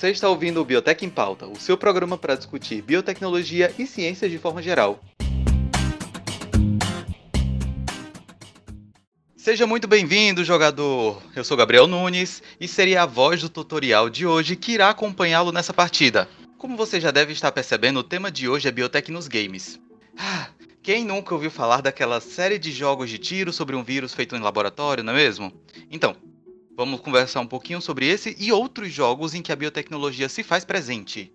[0.00, 4.30] Você está ouvindo o Biotech em Pauta, o seu programa para discutir biotecnologia e ciências
[4.30, 4.98] de forma geral.
[9.36, 11.22] Seja muito bem-vindo, jogador!
[11.36, 15.52] Eu sou Gabriel Nunes e serei a voz do tutorial de hoje que irá acompanhá-lo
[15.52, 16.26] nessa partida.
[16.56, 19.78] Como você já deve estar percebendo, o tema de hoje é Biotech nos games.
[20.16, 20.48] Ah,
[20.82, 24.40] quem nunca ouviu falar daquela série de jogos de tiro sobre um vírus feito em
[24.40, 25.52] laboratório, não é mesmo?
[25.90, 26.16] Então,
[26.80, 30.64] Vamos conversar um pouquinho sobre esse e outros jogos em que a biotecnologia se faz
[30.64, 31.30] presente.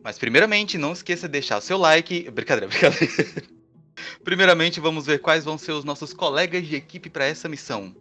[0.00, 2.30] Mas primeiramente, não esqueça de deixar seu like.
[2.30, 3.42] Brincadeira, brincadeira.
[4.22, 7.92] primeiramente, vamos ver quais vão ser os nossos colegas de equipe para essa missão.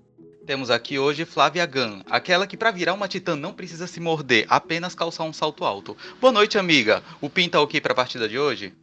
[0.46, 4.46] Temos aqui hoje Flávia Gun, aquela que para virar uma titã não precisa se morder,
[4.48, 5.98] apenas calçar um salto alto.
[6.22, 7.02] Boa noite, amiga.
[7.20, 8.76] O Pin tá ok pra partida de hoje?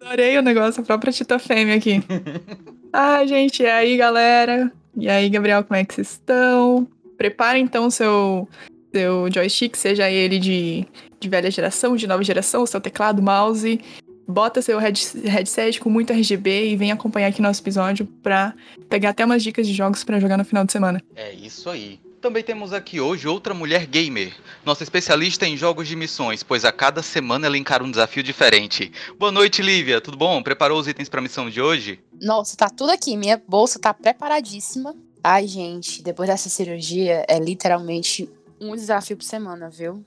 [0.00, 2.02] Adorei o negócio, a própria titã fêmea aqui.
[2.92, 4.72] ah, gente, e aí, galera?
[4.96, 6.88] E aí, Gabriel, como é que vocês estão?
[7.18, 8.48] Prepare então o seu,
[8.94, 10.86] seu joystick, seja ele de,
[11.18, 13.80] de velha geração, de nova geração, seu teclado, mouse.
[14.26, 18.54] Bota seu headset com muito RGB e vem acompanhar aqui nosso episódio pra
[18.88, 21.02] pegar até umas dicas de jogos para jogar no final de semana.
[21.16, 21.98] É isso aí.
[22.20, 24.34] Também temos aqui hoje outra mulher gamer,
[24.66, 28.90] nossa especialista em jogos de missões, pois a cada semana ela encara um desafio diferente.
[29.16, 30.42] Boa noite, Lívia, tudo bom?
[30.42, 32.00] Preparou os itens para a missão de hoje?
[32.20, 34.96] Nossa, tá tudo aqui, minha bolsa tá preparadíssima.
[35.22, 38.30] Ai, gente, depois dessa cirurgia é literalmente
[38.60, 40.04] um desafio por semana, viu?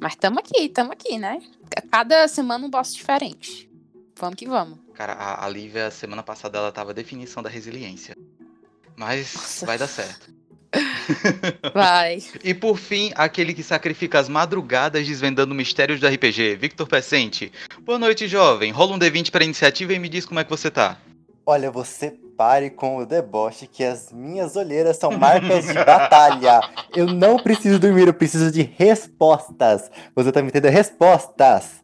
[0.00, 1.40] Mas tamo aqui, tamo aqui, né?
[1.90, 3.68] Cada semana um boss diferente.
[4.16, 4.78] Vamos que vamos.
[4.94, 8.16] Cara, a, a Lívia, semana passada, ela tava a definição da resiliência.
[8.96, 9.66] Mas Nossa.
[9.66, 10.36] vai dar certo.
[11.72, 12.22] Vai.
[12.44, 17.50] e por fim, aquele que sacrifica as madrugadas desvendando mistérios do RPG, Victor Pecente.
[17.80, 18.70] Boa noite, jovem.
[18.70, 20.98] Rola um D20 pra iniciativa e me diz como é que você tá.
[21.46, 26.60] Olha, você pare com o deboche que as minhas olheiras são marcas de batalha.
[26.94, 29.90] Eu não preciso dormir, eu preciso de respostas.
[30.14, 30.72] Você tá me entendendo?
[30.72, 31.82] Respostas!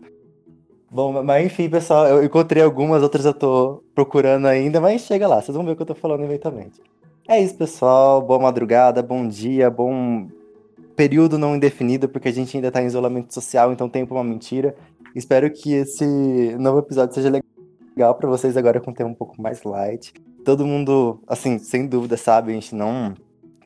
[0.89, 5.43] Bom, mas enfim, pessoal, eu encontrei algumas, outras eu tô procurando ainda, mas chega lá,
[5.43, 6.81] vocês vão ver o que eu tô falando eventualmente.
[7.27, 8.23] É isso, pessoal.
[8.23, 10.29] Boa madrugada, bom dia, bom
[10.95, 14.23] período não indefinido, porque a gente ainda tá em isolamento social, então tempo é uma
[14.23, 14.77] mentira.
[15.17, 16.07] Espero que esse
[16.61, 20.15] novo episódio seja legal para vocês agora com um tema um pouco mais light.
[20.45, 23.15] Todo mundo, assim, sem dúvida sabe, a gente não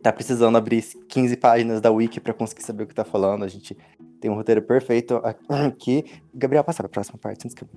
[0.02, 3.44] tá precisando abrir 15 páginas da wiki para conseguir saber o que tá falando.
[3.44, 3.76] A gente
[4.20, 6.04] tem um roteiro perfeito aqui.
[6.32, 7.68] Gabriel, passa pra próxima parte antes que eu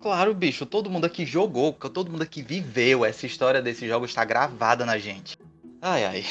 [0.00, 4.24] Claro, bicho, todo mundo aqui jogou, todo mundo aqui viveu essa história desse jogo está
[4.24, 5.36] gravada na gente.
[5.80, 6.24] Ai, ai.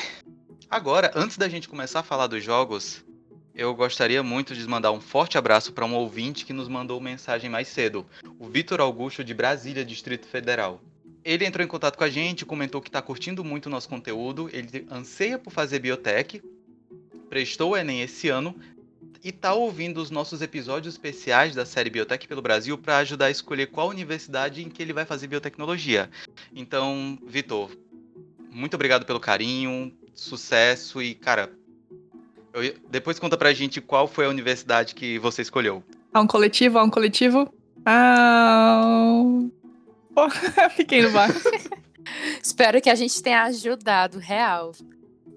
[0.69, 3.05] Agora, antes da gente começar a falar dos jogos,
[3.55, 7.49] eu gostaria muito de mandar um forte abraço para um ouvinte que nos mandou mensagem
[7.49, 8.05] mais cedo,
[8.37, 10.81] o Vitor Augusto de Brasília, Distrito Federal.
[11.27, 14.49] Ele entrou em contato com a gente, comentou que está curtindo muito o nosso conteúdo,
[14.53, 16.41] ele anseia por fazer biotech,
[17.29, 18.55] prestou o Enem esse ano
[19.21, 23.29] e está ouvindo os nossos episódios especiais da série Biotech pelo Brasil para ajudar a
[23.29, 26.09] escolher qual universidade em que ele vai fazer biotecnologia.
[26.55, 27.71] Então, Vitor,
[28.49, 31.51] muito obrigado pelo carinho, sucesso e, cara,
[32.53, 35.83] eu, depois conta pra gente qual foi a universidade que você escolheu.
[36.13, 37.53] Há um coletivo, há um coletivo.
[37.85, 39.23] Ah.
[40.17, 40.29] Oh,
[40.75, 41.29] fiquei no bar.
[42.41, 44.71] Espero que a gente tenha ajudado, real.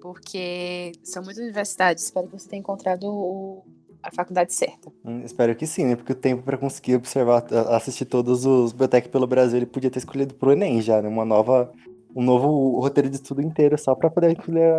[0.01, 2.05] Porque são muitas universidades.
[2.05, 3.63] Espero que você tenha encontrado o,
[4.01, 4.91] a faculdade certa.
[5.05, 5.95] Hum, espero que sim, né?
[5.95, 9.99] Porque o tempo para conseguir observar, assistir todos os biotech pelo Brasil, ele podia ter
[9.99, 11.07] escolhido pro Enem já, né?
[11.07, 11.71] Uma nova,
[12.15, 14.73] um novo roteiro de estudo inteiro só para poder escolher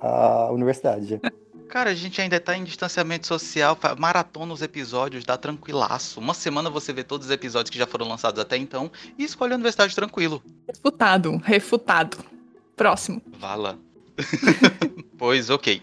[0.00, 1.20] a, a universidade.
[1.70, 6.18] Cara, a gente ainda tá em distanciamento social, maratona os episódios, dá tranquilaço.
[6.18, 9.52] Uma semana você vê todos os episódios que já foram lançados até então e escolhe
[9.52, 10.42] a universidade tranquilo.
[10.66, 12.18] Refutado, refutado.
[12.74, 13.22] Próximo.
[13.38, 13.78] Vala.
[15.16, 15.80] pois ok.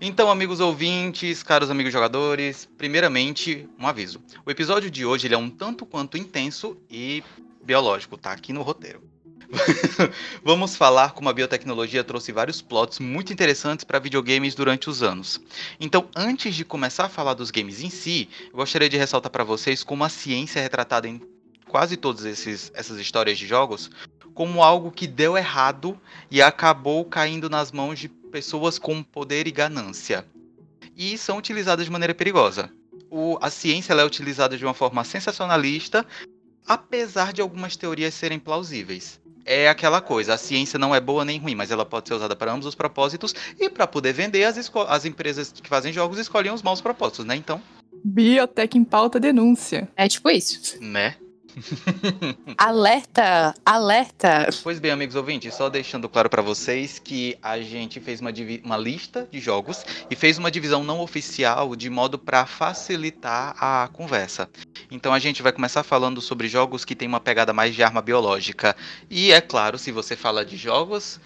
[0.00, 4.22] Então, amigos ouvintes, caros amigos jogadores, primeiramente, um aviso.
[4.46, 7.22] O episódio de hoje ele é um tanto quanto intenso e
[7.62, 9.02] biológico, tá aqui no roteiro.
[10.42, 15.40] Vamos falar como a biotecnologia trouxe vários plots muito interessantes para videogames durante os anos.
[15.80, 19.44] Então, antes de começar a falar dos games em si, eu gostaria de ressaltar para
[19.44, 21.20] vocês como a ciência é retratada em
[21.68, 23.90] quase todas essas histórias de jogos
[24.34, 25.98] como algo que deu errado
[26.28, 30.26] e acabou caindo nas mãos de pessoas com poder e ganância.
[30.96, 32.68] E são utilizadas de maneira perigosa.
[33.08, 36.04] O, a ciência é utilizada de uma forma sensacionalista,
[36.66, 41.38] apesar de algumas teorias serem plausíveis é aquela coisa, a ciência não é boa nem
[41.38, 44.70] ruim, mas ela pode ser usada para ambos os propósitos e para poder vender as,
[44.88, 47.36] as empresas que fazem jogos escolhem os maus propósitos, né?
[47.36, 47.60] Então.
[48.04, 49.88] Biotech em pauta denúncia.
[49.96, 50.78] É tipo isso.
[50.80, 51.16] Né?
[52.58, 53.54] Alerta!
[53.64, 54.48] Alerta!
[54.62, 58.30] Pois bem, amigos ouvintes, só deixando claro para vocês que a gente fez uma,
[58.64, 63.88] uma, lista de jogos e fez uma divisão não oficial de modo para facilitar a
[63.92, 64.48] conversa.
[64.90, 68.02] Então a gente vai começar falando sobre jogos que tem uma pegada mais de arma
[68.02, 68.76] biológica.
[69.08, 71.20] E é claro, se você fala de jogos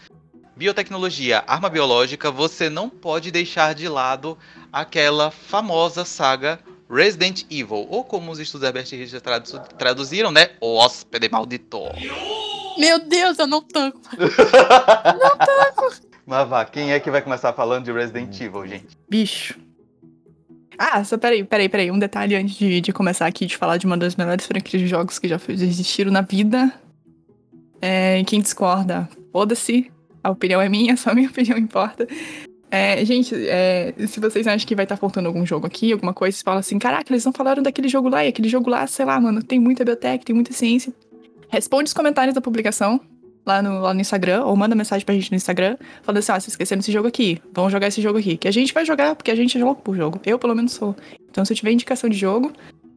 [0.57, 4.37] biotecnologia, arma biológica, você não pode deixar de lado
[4.73, 6.59] aquela famosa saga
[6.91, 8.87] Resident Evil, ou como os estudos Herbert
[9.23, 10.51] tradu traduziram, né?
[10.61, 11.81] O hóspede maldito.
[12.79, 14.01] Meu Deus, eu não tanco.
[14.17, 15.95] não tanco.
[16.25, 18.87] Mas vá, quem é que vai começar falando de Resident Evil, gente?
[19.09, 19.59] Bicho.
[20.79, 21.91] Ah, só peraí, peraí, peraí.
[21.91, 24.87] Um detalhe antes de, de começar aqui de falar de uma das melhores franquias de
[24.87, 26.73] jogos que já existiram na vida.
[27.83, 29.91] É, quem discorda, foda-se.
[30.23, 32.07] A opinião é minha, só a minha opinião importa.
[32.71, 36.13] É, gente, é, se vocês acham que vai estar tá faltando algum jogo aqui, alguma
[36.13, 38.87] coisa, vocês falam assim, caraca, eles não falaram daquele jogo lá, e aquele jogo lá,
[38.87, 40.93] sei lá, mano, tem muita biotech, tem muita ciência.
[41.49, 43.01] Responde os comentários da publicação
[43.47, 46.35] lá no, lá no Instagram, ou manda mensagem pra gente no Instagram, falando assim, ah,
[46.41, 48.37] vocês esqueceram esse jogo aqui, vamos jogar esse jogo aqui.
[48.37, 50.21] Que a gente vai jogar, porque a gente é louco por jogo.
[50.27, 50.95] Eu, pelo menos, sou.
[51.31, 52.53] Então, se eu tiver indicação de jogo,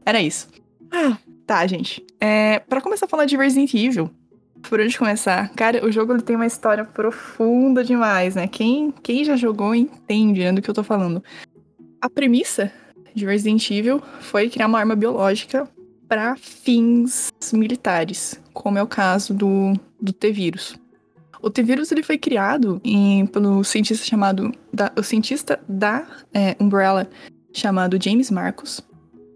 [0.05, 0.49] era isso.
[0.91, 2.05] Ah, tá, gente.
[2.19, 4.11] É, para começar a falar de Resident Evil,
[4.69, 5.49] por onde começar?
[5.49, 8.47] Cara, o jogo ele tem uma história profunda demais, né?
[8.47, 11.23] Quem, quem já jogou entende né, do que eu tô falando.
[12.01, 12.71] A premissa
[13.13, 15.67] de Resident Evil foi criar uma arma biológica
[16.07, 20.75] para fins militares, como é o caso do, do T-Vírus.
[21.41, 27.09] O T-Vírus ele foi criado em, pelo cientista chamado da, o cientista da é, Umbrella
[27.53, 28.81] chamado James Marcos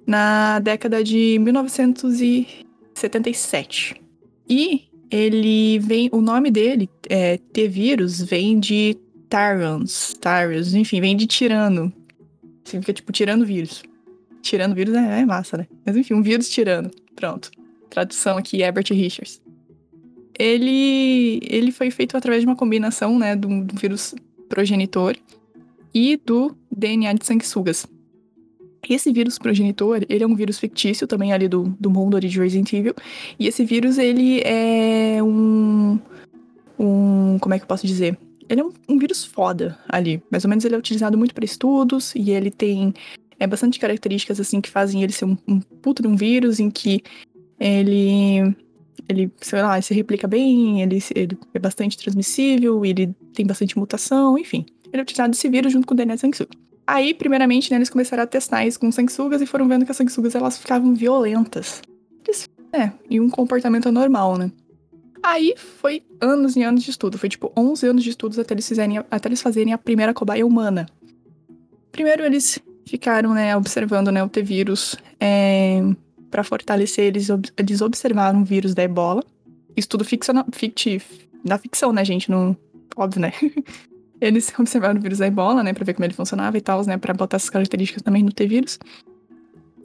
[0.06, 4.01] na década de 1977.
[4.48, 4.83] E
[5.15, 6.09] ele vem.
[6.12, 8.97] O nome dele, é, T-Vírus, vem de
[9.29, 10.13] Tyrants.
[10.19, 11.91] Tyrants, enfim, vem de tirano.
[12.65, 13.83] Significa tipo tirando vírus.
[14.41, 15.67] Tirando vírus é, é massa, né?
[15.85, 16.91] Mas enfim, um vírus tirando.
[17.15, 17.50] Pronto.
[17.89, 19.41] Tradução aqui, Herbert Richards.
[20.38, 24.13] Ele, ele foi feito através de uma combinação, né, do, do vírus
[24.50, 25.15] progenitor
[25.94, 27.88] e do DNA de sanguessugas.
[28.89, 32.71] Esse vírus progenitor, ele é um vírus fictício também ali do, do mundo de Resident
[32.73, 32.93] Evil.
[33.39, 35.99] E esse vírus, ele é um...
[36.79, 38.17] um como é que eu posso dizer?
[38.47, 40.21] Ele é um, um vírus foda ali.
[40.31, 42.93] Mais ou menos ele é utilizado muito para estudos e ele tem
[43.39, 46.69] é, bastante características assim que fazem ele ser um, um puto de um vírus em
[46.69, 47.01] que
[47.59, 48.55] ele
[49.07, 54.37] ele, sei lá, se replica bem, ele, ele é bastante transmissível, ele tem bastante mutação,
[54.37, 54.65] enfim.
[54.91, 56.51] Ele é utilizado esse vírus junto com o DNA sanguessuga.
[56.87, 59.97] Aí, primeiramente, né, eles começaram a testar isso com sanguessugas e foram vendo que as
[59.97, 61.81] sanguessugas elas ficavam violentas.
[62.23, 64.51] Eles, é, e um comportamento anormal, né?
[65.23, 68.67] Aí foi anos e anos de estudo, foi tipo 11 anos de estudos até eles,
[68.67, 70.85] fizerem, até eles fazerem a primeira cobaia humana.
[71.91, 75.81] Primeiro eles ficaram, né, observando, né, o T-vírus é,
[76.29, 77.27] para fortalecer, eles,
[77.57, 79.23] eles observaram o vírus da ebola.
[79.75, 81.05] Estudo ficção, fictivo,
[81.43, 82.55] da ficção, né, gente, não,
[82.95, 83.33] óbvio, né?
[84.25, 86.98] Eles observaram o vírus da ebola, né, pra ver como ele funcionava e tal, né,
[86.98, 88.80] pra botar essas características também no T-vírus.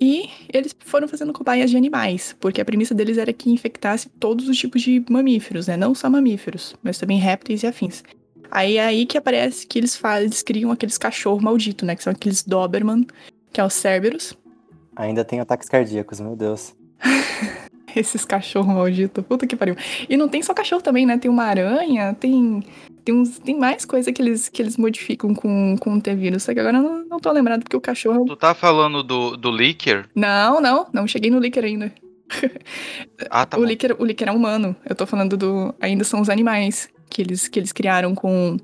[0.00, 4.48] E eles foram fazendo cobaias de animais, porque a premissa deles era que infectasse todos
[4.48, 8.02] os tipos de mamíferos, né, não só mamíferos, mas também répteis e afins.
[8.50, 12.02] Aí é aí que aparece que eles fazem, eles criam aqueles cachorros malditos, né, que
[12.02, 13.06] são aqueles Doberman,
[13.52, 14.34] que é o Cerberus.
[14.96, 16.74] Ainda tem ataques cardíacos, meu Deus.
[17.96, 19.76] Esses cachorros malditos, puta que pariu.
[20.08, 21.18] E não tem só cachorro também, né?
[21.18, 22.62] Tem uma aranha, tem
[23.04, 26.52] tem, uns, tem mais coisa que eles, que eles modificam com, com o T-Vírus, só
[26.52, 28.24] que agora eu não, não tô lembrado porque o cachorro.
[28.24, 30.08] Tu tá falando do, do Licker?
[30.14, 31.92] Não, não, não cheguei no Licker ainda.
[33.28, 33.66] Ah, tá o, bom.
[33.66, 34.74] Licker, o Licker é humano.
[34.88, 35.74] Eu tô falando do.
[35.80, 38.56] Ainda são os animais que eles, que eles criaram com,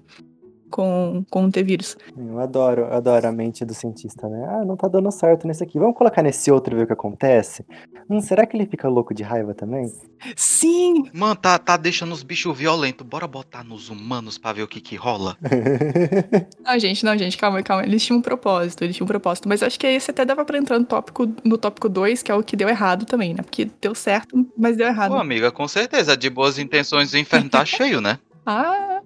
[0.70, 1.96] com, com o T-vírus.
[2.16, 4.46] Eu adoro, eu adoro a mente do cientista, né?
[4.48, 5.78] Ah, não tá dando certo nesse aqui.
[5.78, 7.64] Vamos colocar nesse outro e ver o que acontece?
[8.08, 9.90] Hum, será que ele fica louco de raiva também?
[10.36, 11.10] Sim!
[11.12, 13.06] Mano, tá, tá deixando os bichos violentos.
[13.06, 15.36] Bora botar nos humanos pra ver o que que rola?
[16.64, 17.84] não, gente, não, gente, calma, calma.
[17.84, 19.48] Eles tinham um propósito, eles tinham um propósito.
[19.48, 22.34] Mas acho que esse até dava pra entrar no tópico, no tópico 2, que é
[22.34, 23.42] o que deu errado também, né?
[23.42, 25.12] Porque deu certo, mas deu errado.
[25.12, 26.16] Pô, amiga, com certeza.
[26.16, 28.18] De boas intenções o inferno tá cheio, né?
[28.44, 29.00] Ah,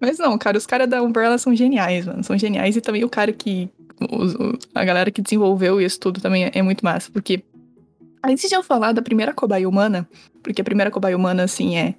[0.00, 2.22] mas não, cara, os caras da Umbrella são geniais, mano.
[2.22, 2.76] São geniais.
[2.76, 3.68] E também o cara que.
[4.10, 4.34] Os,
[4.74, 7.10] a galera que desenvolveu isso tudo também é, muito massa.
[7.10, 7.42] Porque.
[8.22, 10.08] Antes de eu falar da primeira cobaia humana,
[10.42, 11.94] porque a primeira cobaia humana, assim, é.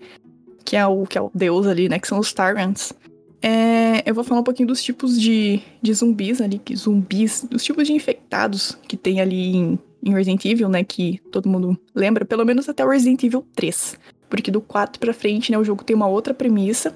[0.65, 1.97] Que é o, que é o deus ali, né?
[1.97, 2.93] Que são os Tyrants.
[3.41, 7.63] É, eu vou falar um pouquinho dos tipos de, de zumbis ali, que zumbis, dos
[7.63, 10.83] tipos de infectados que tem ali em, em Resident Evil, né?
[10.83, 13.97] Que todo mundo lembra, pelo menos até o Resident Evil 3.
[14.29, 16.95] Porque do 4 pra frente, né, o jogo tem uma outra premissa,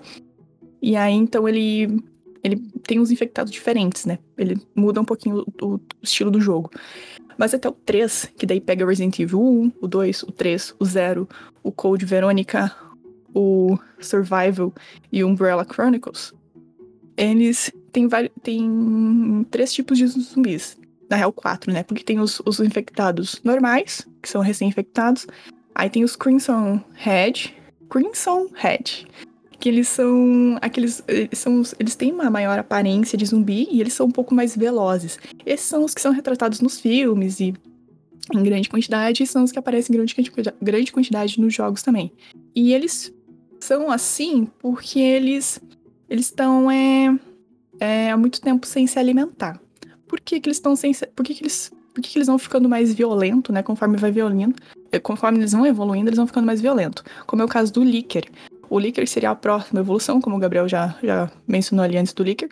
[0.86, 2.04] e aí, então, ele,
[2.44, 4.20] ele tem uns infectados diferentes, né?
[4.38, 6.70] Ele muda um pouquinho o, o estilo do jogo.
[7.38, 10.84] Mas até o 3, que daí pega Resident Evil 1, o 2, o 3, o
[10.84, 11.30] 0,
[11.64, 12.76] o Code Veronica,
[13.34, 14.74] o Survival
[15.10, 16.34] e o Umbrella Chronicles,
[17.16, 18.10] eles têm,
[18.44, 20.78] têm três tipos de zumbis.
[21.10, 21.84] Na real, quatro, né?
[21.84, 25.28] Porque tem os, os infectados normais, que são recém-infectados.
[25.74, 27.56] Aí tem os Crimson Head.
[27.90, 29.08] Crimson Head.
[29.64, 31.02] Que eles são aqueles.
[31.08, 34.58] Eles, são, eles têm uma maior aparência de zumbi e eles são um pouco mais
[34.58, 35.18] velozes.
[35.46, 37.54] Esses são os que são retratados nos filmes e
[38.34, 40.16] em grande quantidade, e são os que aparecem em grande,
[40.62, 42.12] grande quantidade nos jogos também.
[42.54, 43.14] E eles
[43.58, 45.62] são assim porque eles
[46.10, 47.18] eles estão é,
[47.80, 49.62] é, há muito tempo sem se alimentar.
[50.10, 52.28] Por que, que eles estão sem se, por que, que eles por que, que eles
[52.28, 53.64] vão ficando mais violentos, né?
[53.64, 54.56] Conforme vai violando,
[54.92, 57.02] é, conforme eles vão evoluindo, eles vão ficando mais violentos.
[57.26, 58.26] Como é o caso do Licker.
[58.74, 62.24] O Licker seria a próxima evolução, como o Gabriel já, já mencionou ali antes do
[62.24, 62.50] Licker.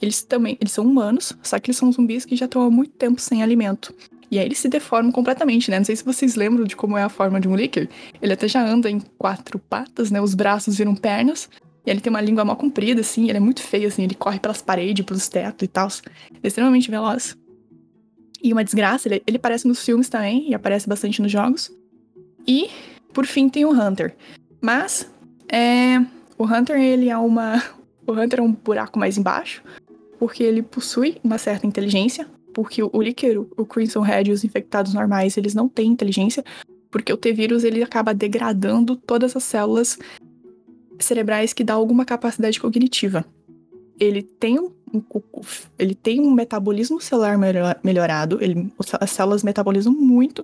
[0.00, 2.92] Eles também, eles são humanos, só que eles são zumbis que já estão há muito
[2.92, 3.92] tempo sem alimento.
[4.30, 5.78] E aí eles se deformam completamente, né?
[5.78, 7.88] Não sei se vocês lembram de como é a forma de um Licker.
[8.22, 10.20] Ele até já anda em quatro patas, né?
[10.20, 11.50] Os braços viram pernas.
[11.84, 13.28] E ele tem uma língua mal comprida, assim.
[13.28, 14.04] Ele é muito feio, assim.
[14.04, 15.88] Ele corre pelas paredes, pelos tetos e tal.
[16.30, 17.36] Ele é extremamente veloz.
[18.40, 20.48] E uma desgraça, ele, ele aparece nos filmes também.
[20.48, 21.72] E aparece bastante nos jogos.
[22.46, 22.70] E,
[23.12, 24.14] por fim, tem o Hunter.
[24.60, 25.10] Mas,
[25.50, 25.98] é...
[26.38, 27.62] O Hunter, ele é uma...
[28.06, 29.62] O Hunter é um buraco mais embaixo.
[30.18, 32.26] Porque ele possui uma certa inteligência
[32.56, 36.42] porque o Licker, o Crimson Red e os infectados normais, eles não têm inteligência,
[36.90, 39.98] porque o T-vírus ele acaba degradando todas as células
[40.98, 43.26] cerebrais que dá alguma capacidade cognitiva.
[44.00, 44.70] Ele tem um,
[45.78, 47.36] ele tem um metabolismo celular
[47.84, 50.42] melhorado, ele, as células metabolizam muito.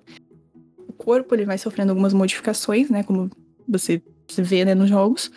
[0.86, 3.30] O corpo ele vai sofrendo algumas modificações, né, como
[3.66, 4.02] você
[4.40, 5.30] vê né, nos jogos.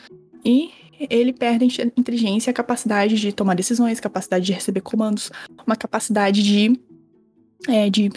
[0.44, 5.32] E ele perde a inteligência, a capacidade de tomar decisões, capacidade de receber comandos,
[5.66, 6.80] uma capacidade de,
[7.68, 8.10] é, de,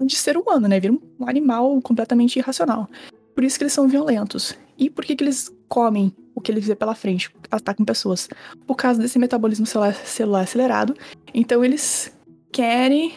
[0.00, 0.80] de ser humano, né?
[0.80, 2.88] Vira um animal completamente irracional.
[3.34, 4.56] Por isso que eles são violentos.
[4.78, 7.30] E por que, que eles comem o que eles vê pela frente?
[7.50, 8.28] Atacam pessoas.
[8.66, 10.96] Por causa desse metabolismo celular, celular acelerado.
[11.32, 12.12] Então eles
[12.50, 13.12] querem.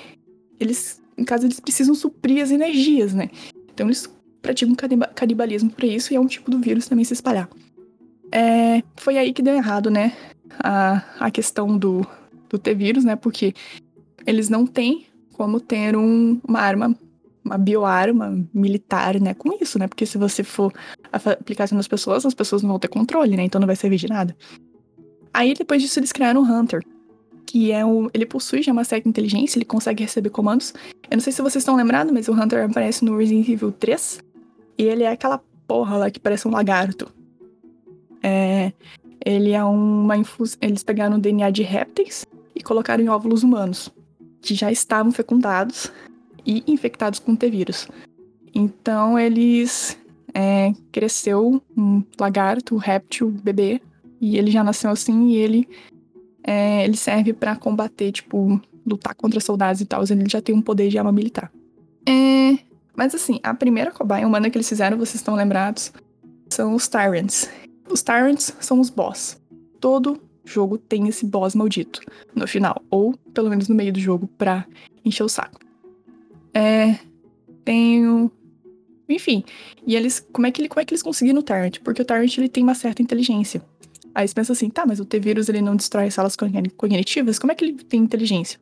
[0.59, 3.29] Eles, em caso, eles precisam suprir as energias, né?
[3.73, 4.09] Então eles
[4.41, 4.75] praticam
[5.15, 7.49] canibalismo por isso e é um tipo do vírus também se espalhar.
[8.31, 10.13] É, foi aí que deu errado, né?
[10.63, 12.05] A, a questão do,
[12.49, 13.15] do T-vírus, né?
[13.15, 13.53] Porque
[14.25, 16.95] eles não têm como ter um, uma arma,
[17.43, 19.33] uma bioarma militar, né?
[19.33, 19.87] Com isso, né?
[19.87, 20.73] Porque se você for
[21.11, 23.43] aplicar isso nas pessoas, as pessoas não vão ter controle, né?
[23.43, 24.35] Então não vai servir de nada.
[25.33, 26.83] Aí depois disso eles criaram o Hunter,
[27.45, 28.09] que é o.
[28.13, 30.73] Ele possui já uma certa inteligência, ele consegue receber comandos.
[31.09, 34.19] Eu não sei se vocês estão lembrados, mas o Hunter aparece no Resident Evil 3.
[34.79, 37.11] E ele é aquela porra lá que parece um lagarto.
[38.23, 38.71] É,
[39.25, 40.57] ele é uma infusão.
[40.61, 43.91] Eles pegaram o DNA de répteis e colocaram em óvulos humanos,
[44.41, 45.91] que já estavam fecundados
[46.45, 47.89] e infectados com T-vírus.
[48.55, 49.99] Então eles
[50.33, 53.81] é, cresceu um lagarto, um réptil, bebê,
[54.21, 55.67] e ele já nasceu assim e ele
[56.41, 60.03] é, ele serve para combater, tipo, lutar contra soldados e tal.
[60.09, 61.51] Ele já tem um poder de arma militar.
[62.07, 62.68] É,
[62.99, 65.93] mas assim, a primeira cobaia humana que eles fizeram, vocês estão lembrados,
[66.49, 67.49] são os Tyrants.
[67.89, 69.41] Os Tyrants são os boss.
[69.79, 72.01] Todo jogo tem esse boss maldito
[72.35, 74.65] no final, ou pelo menos no meio do jogo, pra
[75.05, 75.61] encher o saco.
[76.53, 76.99] É.
[77.63, 78.29] Tenho.
[79.07, 79.45] Enfim.
[79.87, 80.19] E eles.
[80.33, 81.79] Como é que, ele, como é que eles conseguiram o Tyrant?
[81.79, 83.61] Porque o Tyrant ele tem uma certa inteligência.
[84.13, 86.35] Aí você pensa assim, tá, mas o T-Vírus ele não destrói salas
[86.75, 87.39] cognitivas?
[87.39, 88.59] Como é que ele tem inteligência?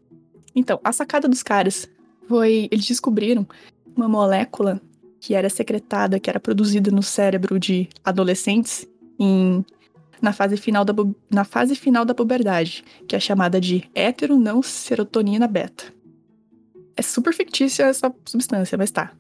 [0.54, 1.90] Então, a sacada dos caras
[2.28, 2.68] foi.
[2.70, 3.48] Eles descobriram
[3.98, 4.82] uma molécula
[5.20, 8.88] que era secretada, que era produzida no cérebro de adolescentes
[9.20, 9.66] em,
[10.22, 10.94] na, fase final da,
[11.30, 15.86] na fase final da puberdade, que é chamada de hétero não serotonina beta.
[16.96, 19.12] É super fictícia essa substância, mas tá.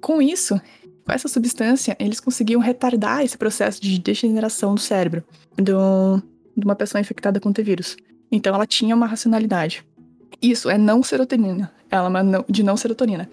[0.00, 0.60] Com isso,
[1.04, 5.22] com essa substância, eles conseguiam retardar esse processo de degeneração do cérebro
[5.56, 6.22] do,
[6.56, 7.96] de uma pessoa infectada com T-vírus.
[8.32, 9.84] Então ela tinha uma racionalidade.
[10.40, 11.72] Isso é não serotonina.
[11.90, 13.28] Ela é de não serotonina.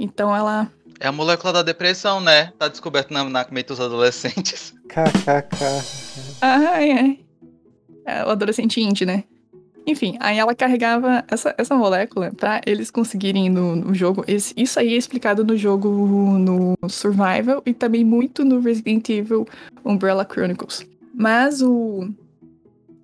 [0.00, 2.52] Então ela é a molécula da depressão, né?
[2.58, 4.74] Tá descoberto na, na mente dos adolescentes.
[4.86, 5.64] KKK.
[6.42, 7.16] Ah, é.
[8.04, 9.24] É o adolescente indie, né?
[9.86, 14.22] Enfim, aí ela carregava essa, essa molécula pra eles conseguirem no, no jogo.
[14.28, 19.48] Esse, isso aí é explicado no jogo no Survival e também muito no Resident Evil
[19.84, 20.86] Umbrella Chronicles.
[21.14, 22.10] Mas o.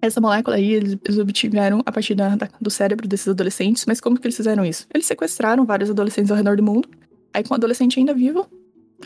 [0.07, 3.85] Essa molécula aí eles, eles obtiveram a partir da, da, do cérebro desses adolescentes.
[3.87, 4.87] Mas como que eles fizeram isso?
[4.93, 6.89] Eles sequestraram vários adolescentes ao redor do mundo
[7.37, 8.49] Aí, com o adolescente ainda vivo,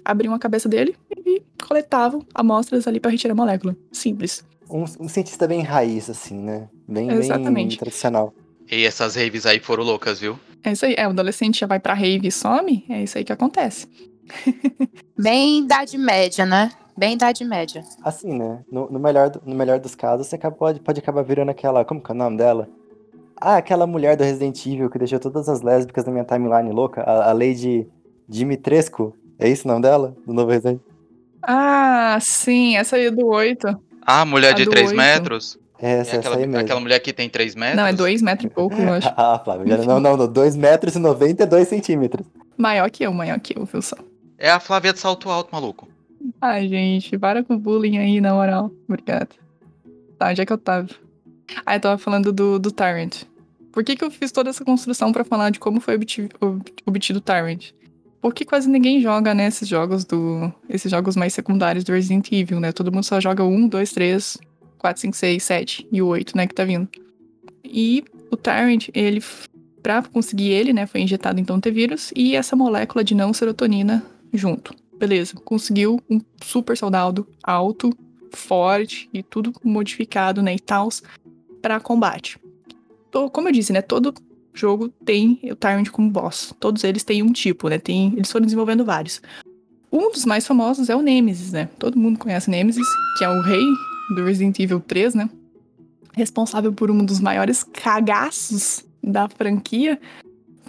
[0.04, 0.94] abriam a cabeça dele
[1.26, 3.76] e coletavam amostras ali para retirar a molécula.
[3.90, 4.44] Simples.
[4.70, 6.68] Um, um, cientista bem raiz, assim, né?
[6.86, 7.70] Bem, Exatamente.
[7.70, 8.32] bem tradicional.
[8.70, 10.38] E essas raves aí foram loucas, viu?
[10.62, 10.94] É isso aí.
[10.96, 12.84] É, o adolescente já vai pra rave e some.
[12.88, 13.88] É isso aí que acontece.
[15.18, 16.70] Bem idade média, né?
[17.00, 17.82] Bem idade média.
[18.04, 18.58] Assim, né?
[18.70, 21.82] No, no melhor, no melhor dos casos, você acaba- pode, pode acabar virando aquela.
[21.82, 22.68] Como que é o nome dela?
[23.40, 27.00] Ah, aquela mulher do Resident Evil que deixou todas as lésbicas na minha timeline louca.
[27.00, 27.88] A, a Lady
[28.28, 29.16] Dimitrescu.
[29.38, 30.14] É isso o nome dela?
[30.26, 30.78] Do novo Resident
[31.42, 33.66] Ah, sim, essa aí é do 8.
[34.02, 34.96] Ah, mulher A de do 3 oito.
[34.98, 35.58] metros?
[35.80, 36.58] É, É essa, essa aquela, aí mesmo.
[36.60, 37.76] aquela mulher que tem 3 metros?
[37.78, 39.08] Não, é 2 metros e pouco, eu acho.
[39.16, 40.28] Ah, Flávio, já- não, não, não.
[40.30, 42.26] 2 metros e 92 centímetros.
[42.58, 43.96] Maior que eu, maior que eu, viu só?
[44.36, 45.88] É a Flávia de salto alto, maluco.
[46.40, 48.70] Ai, gente, para com o bullying aí, na moral.
[48.88, 49.28] Obrigada.
[50.18, 50.88] Tá, onde é que eu tava?
[51.64, 53.22] Ah, eu tava falando do, do Tyrant.
[53.72, 56.62] Por que, que eu fiz toda essa construção pra falar de como foi obti- ob-
[56.86, 57.70] obtido o Tyrant?
[58.20, 60.52] Porque quase ninguém joga, né, esses jogos do.
[60.68, 62.70] Esses jogos mais secundários do Resident Evil, né?
[62.72, 64.36] Todo mundo só joga um, dois, três,
[64.76, 66.86] quatro, cinco, seis, sete e o oito, né, que tá vindo.
[67.64, 69.22] E o Tyrant, ele.
[69.82, 74.74] Pra conseguir ele, né, foi injetado então T-vírus e essa molécula de não serotonina junto.
[75.00, 77.90] Beleza, conseguiu um super soldado alto,
[78.34, 80.90] forte e tudo modificado, né, e tal,
[81.62, 82.38] pra combate.
[83.10, 84.12] To- Como eu disse, né, todo
[84.52, 86.54] jogo tem o Tyrant como boss.
[86.60, 89.22] Todos eles têm um tipo, né, tem, eles foram desenvolvendo vários.
[89.90, 93.40] Um dos mais famosos é o Nemesis, né, todo mundo conhece Nemesis, que é o
[93.40, 93.64] rei
[94.14, 95.30] do Resident Evil 3, né,
[96.12, 99.98] responsável por um dos maiores cagaços da franquia,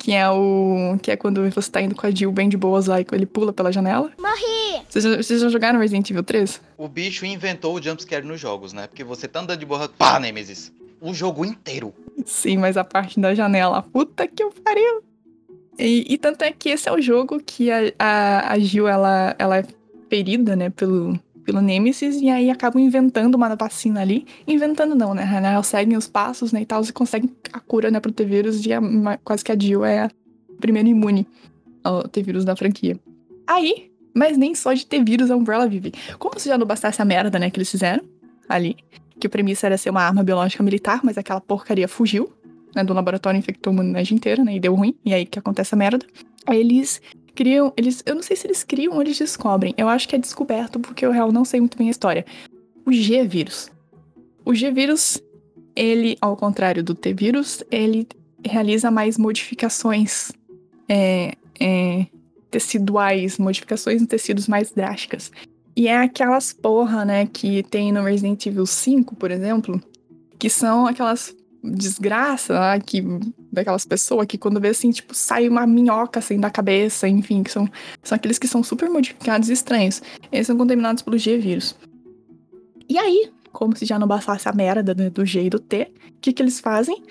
[0.02, 0.98] que é o.
[1.00, 3.28] que é quando você tá indo com a Jill bem de boas lá e ele
[3.28, 4.12] pula pela janela.
[4.20, 4.82] Morri!
[4.90, 6.60] Vocês já, vocês já jogaram Resident Evil 3?
[6.76, 8.88] O bicho inventou o jumpscare nos jogos, né?
[8.88, 10.74] Porque você tá andando de boa, pá, Nemesis.
[11.00, 11.94] O jogo inteiro.
[12.26, 15.04] Sim, mas a parte da janela, puta que eu pariu!
[15.78, 19.36] E, e tanto é que esse é o jogo que a, a, a Jill, ela,
[19.38, 19.66] ela é
[20.10, 24.26] ferida, né, pelo, pelo Nemesis, e aí acabam inventando uma vacina ali.
[24.48, 25.24] Inventando não, né?
[25.24, 28.74] Real, seguem os passos, né, e tal, e conseguem a cura, né, pro T-Vírus, e
[28.74, 30.12] a- ma- quase que a Jill é a
[30.60, 31.28] primeira imune
[31.84, 33.00] ao T-Vírus da franquia.
[33.48, 35.92] Aí, mas nem só de T-Vírus a Umbrella vive.
[36.20, 38.04] Como se já não bastasse a merda, né, que eles fizeram
[38.48, 38.76] ali,
[39.20, 42.32] que a premissa era ser uma arma biológica militar, mas aquela porcaria fugiu,
[42.76, 45.74] né, do laboratório infectou a humanidade inteira, né, e deu ruim, e aí que acontece
[45.74, 46.06] a merda.
[46.50, 47.02] Eles
[47.36, 50.20] criam, eles, eu não sei se eles criam ou eles descobrem, eu acho que é
[50.20, 52.26] descoberto, porque eu real não sei muito bem a história.
[52.86, 53.72] O G-vírus.
[54.46, 55.22] O G-vírus,
[55.76, 58.08] ele, ao contrário do T-vírus, ele
[58.44, 60.32] realiza mais modificações
[60.90, 62.08] é, é,
[62.50, 65.32] teciduais, modificações em tecidos mais drásticas.
[65.76, 69.82] E é aquelas porra, né, que tem no Resident Evil 5, por exemplo,
[70.38, 73.04] que são aquelas desgraça lá, que,
[73.52, 77.52] daquelas pessoas que quando vê assim, tipo, sai uma minhoca assim da cabeça, enfim, que
[77.52, 77.68] são,
[78.02, 80.02] são aqueles que são super modificados e estranhos.
[80.32, 81.76] Eles são contaminados pelo G-vírus.
[82.88, 86.14] E aí, como se já não bastasse a merda do G e do T, o
[86.22, 87.04] que, que eles fazem?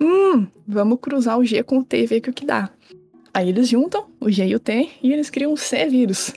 [0.00, 2.70] Hum, vamos cruzar o G com o T e ver o que, que dá.
[3.34, 6.32] Aí eles juntam o G e o T e eles criam o C-vírus.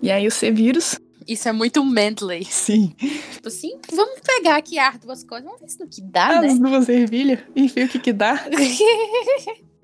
[0.00, 2.44] E aí o C-vírus, Isso é muito Mentley.
[2.44, 2.94] sim,
[3.32, 6.58] Tipo assim, vamos pegar aqui as duas coisas, vamos ver se no que dá, as
[6.58, 6.68] né?
[6.70, 8.44] duas ervilhas e ver o que, que dá.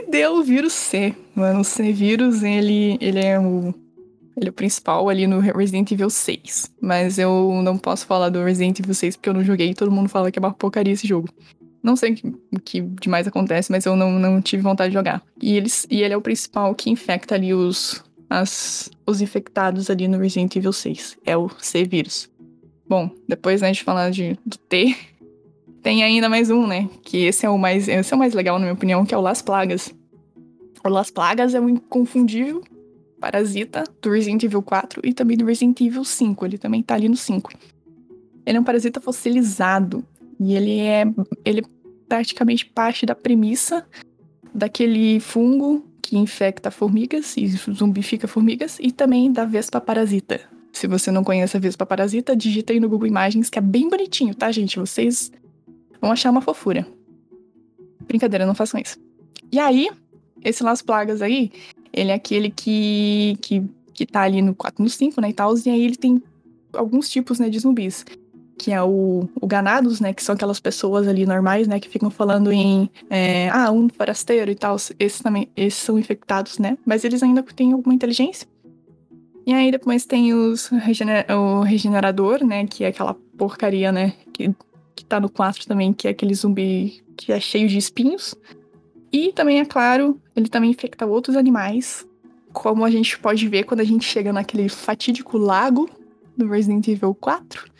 [0.08, 1.14] deu o vírus C.
[1.34, 3.74] Mano, o C-vírus, ele, ele é o.
[4.36, 6.72] Ele é o principal ali no Resident Evil 6.
[6.80, 9.90] Mas eu não posso falar do Resident Evil 6 porque eu não joguei e todo
[9.90, 11.28] mundo fala que é uma porcaria esse jogo.
[11.82, 14.94] Não sei o que, o que demais acontece, mas eu não, não tive vontade de
[14.94, 15.22] jogar.
[15.42, 20.06] E, eles, e ele é o principal que infecta ali os, as, os infectados ali
[20.06, 21.18] no Resident Evil 6.
[21.24, 22.30] É o C-vírus.
[22.88, 24.96] Bom, depois né, de falar de, do T,
[25.82, 26.88] tem ainda mais um, né?
[27.02, 29.18] Que esse é o mais, esse é o mais legal, na minha opinião, que é
[29.18, 29.94] o Las Plagas.
[30.84, 32.62] O Las Plagas é um inconfundível
[33.20, 36.46] parasita do Resident Evil 4 e também do Resident Evil 5.
[36.46, 37.50] Ele também tá ali no 5.
[38.46, 40.04] Ele é um parasita fossilizado.
[40.40, 41.04] E ele é.
[41.44, 41.64] Ele é
[42.08, 43.84] praticamente parte da premissa
[44.54, 50.40] daquele fungo que infecta formigas e zumbifica formigas, e também da Vespa parasita.
[50.72, 53.90] Se você não conhece a Vespa parasita, digita aí no Google Imagens, que é bem
[53.90, 54.78] bonitinho, tá, gente?
[54.78, 55.30] Vocês
[56.00, 56.86] vão achar uma fofura.
[58.06, 58.96] Brincadeira, não façam isso.
[59.52, 59.90] E aí,
[60.42, 61.52] esse Las Plagas aí,
[61.92, 65.54] ele é aquele que, que, que tá ali no 4 no 5, né, e tal,
[65.58, 66.22] e aí ele tem
[66.72, 68.06] alguns tipos, né, de zumbis.
[68.58, 72.10] Que é o, o ganados, né, que são aquelas pessoas ali normais, né, que ficam
[72.10, 77.04] falando em, é, ah, um forasteiro e tal, esses também, esses são infectados, né, mas
[77.04, 78.48] eles ainda têm alguma inteligência.
[79.46, 84.52] E aí depois tem os regener o regenerador, né, que é aquela porcaria, né, que,
[84.94, 88.34] que tá no 4 também, que é aquele zumbi que é cheio de espinhos.
[89.12, 92.06] E também, é claro, ele também infecta outros animais,
[92.52, 95.88] como a gente pode ver quando a gente chega naquele fatídico lago
[96.36, 97.70] do Resident Evil 4,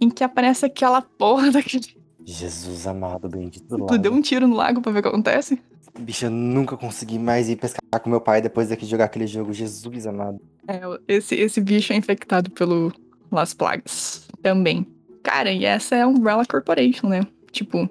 [0.00, 2.00] em que aparece aquela porra daquele.
[2.24, 5.60] Jesus amado, bendito Tu deu um tiro no lago pra ver o que acontece?
[5.98, 9.26] Bicho, eu nunca consegui mais ir pescar com meu pai depois daqui de jogar aquele
[9.26, 9.52] jogo.
[9.52, 10.40] Jesus amado.
[10.68, 12.92] É, esse, esse bicho é infectado pelo
[13.30, 14.86] Las Plagas também.
[15.22, 17.26] Cara, e essa é a Umbrella Corporation, né?
[17.50, 17.88] Tipo,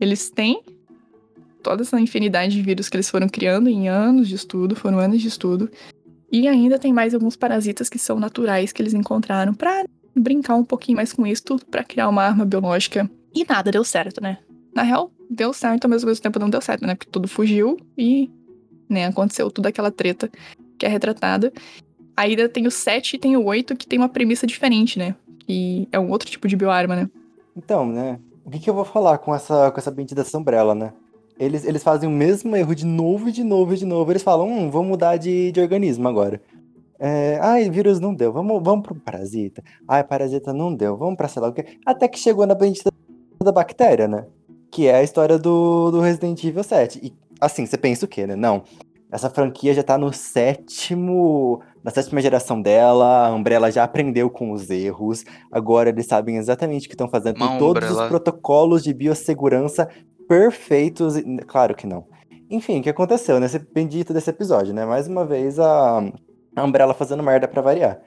[0.00, 0.62] eles têm
[1.62, 5.20] toda essa infinidade de vírus que eles foram criando em anos de estudo, foram anos
[5.20, 5.68] de estudo.
[6.30, 9.84] E ainda tem mais alguns parasitas que são naturais que eles encontraram pra
[10.20, 13.10] brincar um pouquinho mais com isso, tudo pra criar uma arma biológica.
[13.34, 14.38] E nada deu certo, né?
[14.74, 16.94] Na real, deu certo, mas ao mesmo tempo não deu certo, né?
[16.94, 18.30] Porque tudo fugiu e,
[18.88, 20.30] né, aconteceu toda aquela treta
[20.78, 21.52] que é retratada.
[22.16, 25.14] Ainda tem o 7 e tem o 8 que tem uma premissa diferente, né?
[25.40, 27.10] Que é um outro tipo de bioarma, né?
[27.56, 28.18] Então, né?
[28.44, 30.92] O que, que eu vou falar com essa, com essa bendita Umbrella, né?
[31.38, 34.10] Eles, eles fazem o mesmo erro de novo, de novo, de novo.
[34.10, 36.40] Eles falam, hum, vamos mudar de, de organismo agora.
[36.98, 39.62] É, ai, vírus não deu, vamos, vamos pro parasita.
[39.86, 41.78] Ai, parasita não deu, vamos pra sei lá o quê.
[41.84, 42.90] Até que chegou na bendita
[43.42, 44.26] da bactéria, né?
[44.70, 47.00] que é a história do, do Resident Evil 7.
[47.02, 48.36] E assim, você pensa o quê, né?
[48.36, 48.62] Não.
[49.10, 51.62] Essa franquia já tá no sétimo.
[51.82, 55.24] Na sétima geração dela, a Umbrella já aprendeu com os erros.
[55.50, 57.38] Agora eles sabem exatamente o que estão fazendo.
[57.38, 58.02] Tem todos Umbrella.
[58.02, 59.88] os protocolos de biossegurança
[60.28, 61.14] perfeitos.
[61.46, 62.04] Claro que não.
[62.50, 64.84] Enfim, o que aconteceu nesse bendito desse episódio, né?
[64.84, 66.02] Mais uma vez a,
[66.56, 68.00] a Umbrella fazendo merda para variar.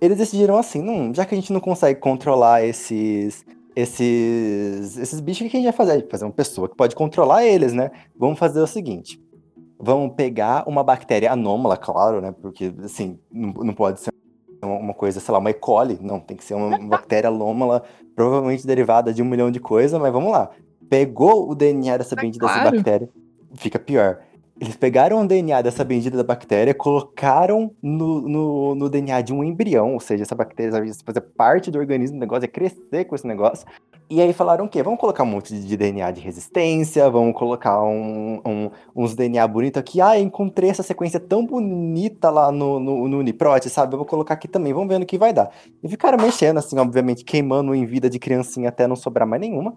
[0.00, 5.46] Eles decidiram assim, não, já que a gente não consegue controlar esses esses, esses bichos,
[5.46, 6.08] o que a gente vai fazer?
[6.10, 7.92] Fazer uma pessoa que pode controlar eles, né?
[8.16, 9.22] Vamos fazer o seguinte:
[9.78, 12.34] vamos pegar uma bactéria anômala, claro, né?
[12.42, 14.12] Porque, assim, não, não pode ser
[14.60, 15.54] uma coisa, sei lá, uma E.
[15.54, 17.84] coli, não, tem que ser uma bactéria anômala,
[18.16, 20.50] provavelmente derivada de um milhão de coisas, mas vamos lá.
[20.90, 22.62] Pegou o DNA dessa bendita claro.
[22.62, 23.08] dessa bactéria,
[23.54, 24.18] fica pior.
[24.60, 29.44] Eles pegaram o DNA dessa bendita da bactéria, colocaram no, no, no, DNA de um
[29.44, 33.14] embrião, ou seja, essa bactéria vai fazer parte do organismo, o negócio é crescer com
[33.14, 33.66] esse negócio.
[34.10, 34.82] E aí falaram o quê?
[34.82, 39.78] Vamos colocar um monte de DNA de resistência, vamos colocar um, um, uns DNA bonito
[39.78, 40.00] aqui.
[40.00, 43.94] Ah, encontrei essa sequência tão bonita lá no, no, no Uniprot, sabe?
[43.94, 45.50] Eu vou colocar aqui também, vamos ver no que vai dar.
[45.82, 49.74] E ficaram mexendo, assim, obviamente, queimando em vida de criancinha até não sobrar mais nenhuma.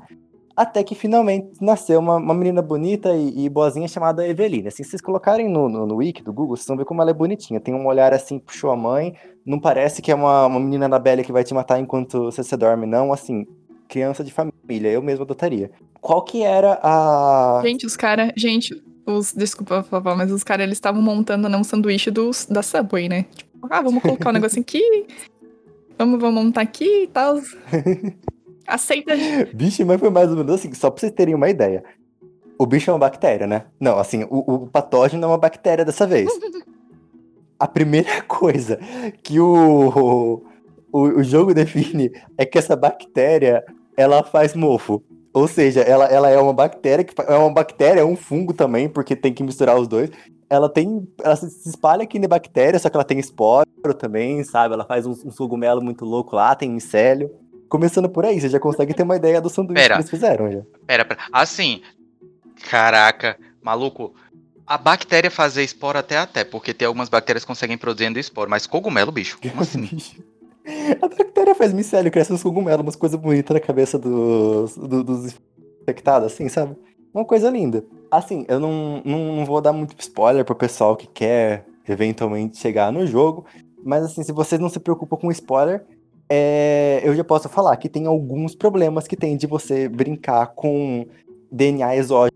[0.56, 4.68] Até que finalmente nasceu uma, uma menina bonita e, e, boazinha chamada Eveline.
[4.68, 7.12] Assim, se vocês colocarem no, no, no, wiki do Google, vocês vão ver como ela
[7.12, 7.60] é bonitinha.
[7.60, 9.16] Tem um olhar assim, puxou a mãe.
[9.46, 12.44] Não parece que é uma, uma menina da Bela que vai te matar enquanto você,
[12.44, 13.14] você dorme, não.
[13.14, 13.48] Assim,
[13.88, 14.90] criança de família.
[14.90, 15.72] Eu mesmo adotaria.
[16.00, 17.62] Qual que era a.
[17.64, 18.32] Gente, os caras.
[18.36, 19.34] Gente, os.
[19.34, 23.26] Desculpa, papá, mas os caras eles estavam montando né, um sanduíche dos, da Subway, né?
[23.36, 25.08] Tipo, ah, vamos colocar um negocinho aqui.
[25.98, 27.40] Vamos, vamos montar aqui e tal.
[28.72, 29.14] Aceita.
[29.54, 31.84] Bicho, mas foi mais ou menos assim, só pra vocês terem uma ideia.
[32.58, 33.66] O bicho é uma bactéria, né?
[33.80, 36.30] Não, assim, o, o patógeno é uma bactéria dessa vez.
[37.60, 38.80] A primeira coisa
[39.22, 40.42] que o,
[40.92, 43.64] o, o jogo define é que essa bactéria,
[43.96, 45.04] ela faz mofo.
[45.34, 48.90] Ou seja, ela, ela é uma bactéria, que é uma bactéria, é um fungo também,
[48.90, 50.10] porque tem que misturar os dois.
[50.50, 51.08] Ela tem.
[51.24, 54.74] Ela se espalha aqui na bactéria, só que ela tem esporo também, sabe?
[54.74, 57.30] Ela faz um, um cogumelo muito louco lá, tem micélio.
[57.72, 60.52] Começando por aí, você já consegue ter uma ideia do sanduíche pera, que eles fizeram
[60.52, 60.62] já.
[60.86, 61.22] Pera, pera.
[61.32, 61.82] Assim,
[62.70, 64.14] caraca, maluco.
[64.68, 68.68] A bactéria fazer esporo até até, porque tem algumas bactérias que conseguem produzindo esporo, mas
[68.68, 69.88] cogumelo, bicho, como assim?
[71.02, 75.36] A bactéria faz micélio, cresce uns cogumelos, umas coisas bonitas na cabeça dos, dos, dos
[75.82, 76.76] infectados, assim, sabe?
[77.14, 77.86] Uma coisa linda.
[78.12, 82.92] Assim, eu não, não, não vou dar muito spoiler pro pessoal que quer eventualmente chegar
[82.92, 83.46] no jogo,
[83.82, 85.86] mas assim, se vocês não se preocupam com spoiler,
[86.34, 91.06] é, eu já posso falar que tem alguns problemas que tem de você brincar com
[91.52, 92.32] DNA exógeno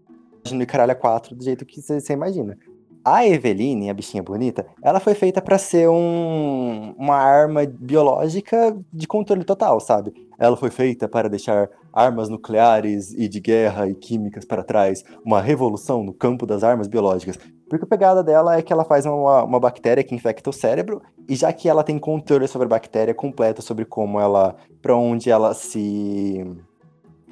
[0.59, 2.57] e caralho 4 do jeito que você imagina.
[3.05, 9.07] A Eveline, a bichinha bonita, ela foi feita para ser um, uma arma biológica de
[9.07, 10.13] controle total, sabe?
[10.37, 15.39] Ela foi feita para deixar armas nucleares e de guerra e químicas para trás, uma
[15.39, 17.39] revolução no campo das armas biológicas.
[17.69, 21.01] Porque a pegada dela é que ela faz uma, uma bactéria que infecta o cérebro,
[21.27, 24.55] e já que ela tem controle sobre a bactéria completa, sobre como ela.
[24.81, 26.45] para onde ela se.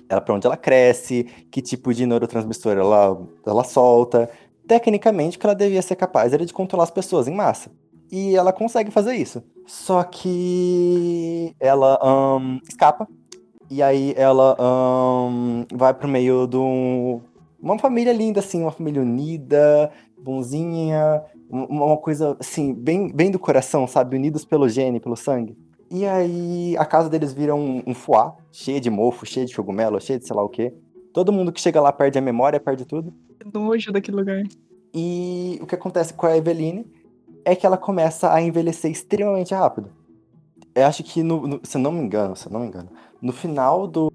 [0.10, 4.30] Ela, para onde ela cresce, que tipo de neurotransmissor ela, ela solta.
[4.68, 7.70] Tecnicamente, o que ela devia ser capaz era de controlar as pessoas em massa.
[8.12, 9.44] E ela consegue fazer isso.
[9.66, 13.08] Só que ela um, escapa.
[13.70, 17.22] E aí ela um, vai pro meio de um,
[17.60, 19.90] uma família linda, assim, uma família unida,
[20.24, 24.16] bonzinha, uma coisa assim, bem, bem do coração, sabe?
[24.16, 25.58] Unidos pelo gene, pelo sangue.
[25.92, 30.02] E aí a casa deles vira um, um fuá, cheio de mofo, cheio de cogumelo,
[30.02, 30.74] cheio de sei lá o quê.
[31.14, 33.14] Todo mundo que chega lá perde a memória, perde tudo.
[33.54, 34.44] Nojo daquele lugar.
[34.94, 36.86] E o que acontece com a Eveline
[37.46, 39.92] é que ela começa a envelhecer extremamente rápido.
[40.74, 42.90] Eu acho que, no, no, se eu não me engano, se eu não me engano,
[43.22, 44.12] no final do,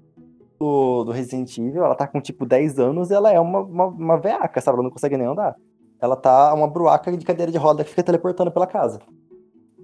[0.59, 3.85] do, do Resident Evil, ela tá com tipo 10 anos e ela é uma, uma,
[3.85, 4.75] uma veaca, sabe?
[4.75, 5.55] Ela não consegue nem andar.
[6.01, 8.99] Ela tá uma bruaca de cadeira de roda que fica teleportando pela casa.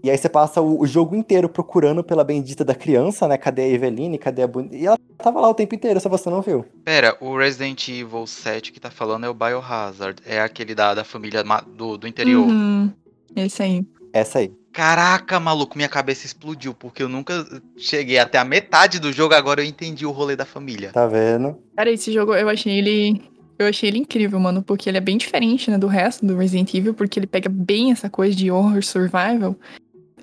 [0.04, 3.38] E aí você passa o, o jogo inteiro procurando pela bendita da criança, né?
[3.38, 4.20] Cadê a Eveline?
[4.20, 4.76] Cadê a Bonita?
[4.76, 6.64] E ela tava lá o tempo inteiro, só você não viu.
[6.84, 10.22] Pera, o Resident Evil 7 que tá falando é o Biohazard.
[10.26, 11.44] É aquele da, da família
[11.76, 12.46] do, do interior.
[12.46, 12.92] Uhum,
[13.36, 13.84] esse aí.
[14.14, 14.54] Essa aí.
[14.72, 19.62] Caraca, maluco, minha cabeça explodiu, porque eu nunca cheguei até a metade do jogo, agora
[19.62, 20.92] eu entendi o rolê da família.
[20.92, 21.58] Tá vendo?
[21.76, 23.24] Cara, esse jogo eu achei ele.
[23.58, 26.74] Eu achei ele incrível, mano, porque ele é bem diferente, né, do resto do Resident
[26.74, 29.56] Evil, porque ele pega bem essa coisa de horror survival.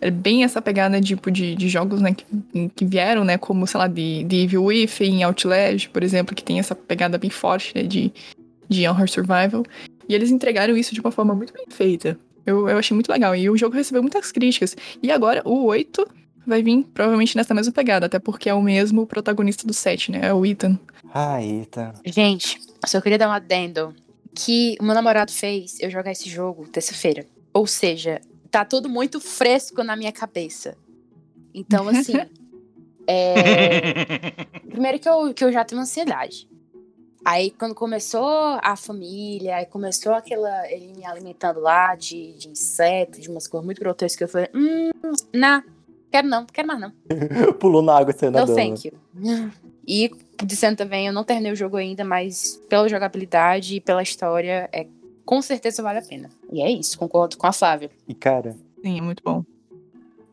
[0.01, 2.27] É bem essa pegada tipo de, de jogos, né, que,
[2.75, 6.59] que vieram, né, como, sei lá, de, de Evil Within, Outlast, por exemplo, que tem
[6.59, 8.13] essa pegada bem forte, né, de,
[8.69, 9.65] de horror survival.
[10.09, 12.19] E eles entregaram isso de uma forma muito bem feita.
[12.45, 13.35] Eu, eu achei muito legal.
[13.35, 14.77] E o jogo recebeu muitas críticas.
[15.03, 16.07] E agora, o 8
[16.47, 20.21] vai vir provavelmente nessa mesma pegada, até porque é o mesmo protagonista do 7, né,
[20.25, 20.79] é o Ethan.
[21.15, 21.95] Eita.
[22.07, 23.95] Gente, só queria dar um adendo
[24.35, 27.27] que o meu namorado fez eu jogar esse jogo terça-feira.
[27.53, 28.21] Ou seja,
[28.51, 30.77] tá tudo muito fresco na minha cabeça.
[31.55, 32.15] Então, assim.
[33.07, 34.31] é...
[34.71, 36.49] Primeiro que eu, que eu já tenho ansiedade.
[37.25, 40.69] Aí, quando começou a família, aí começou aquela.
[40.73, 44.91] Ele me alimentando lá de, de inseto, de umas coisas muito grotescas, eu falei: hum,
[45.33, 45.63] não,
[46.11, 46.93] quero não, quero mais não.
[47.61, 48.57] Pulou na água você No nadando.
[48.57, 48.95] thank you.
[49.87, 50.11] E
[50.45, 54.87] dizendo também, eu não terminei o jogo ainda, mas pela jogabilidade e pela história, é,
[55.25, 56.29] com certeza vale a pena.
[56.53, 57.91] E é isso, concordo com a Flávia.
[58.07, 59.45] E, cara, Sim, é muito bom.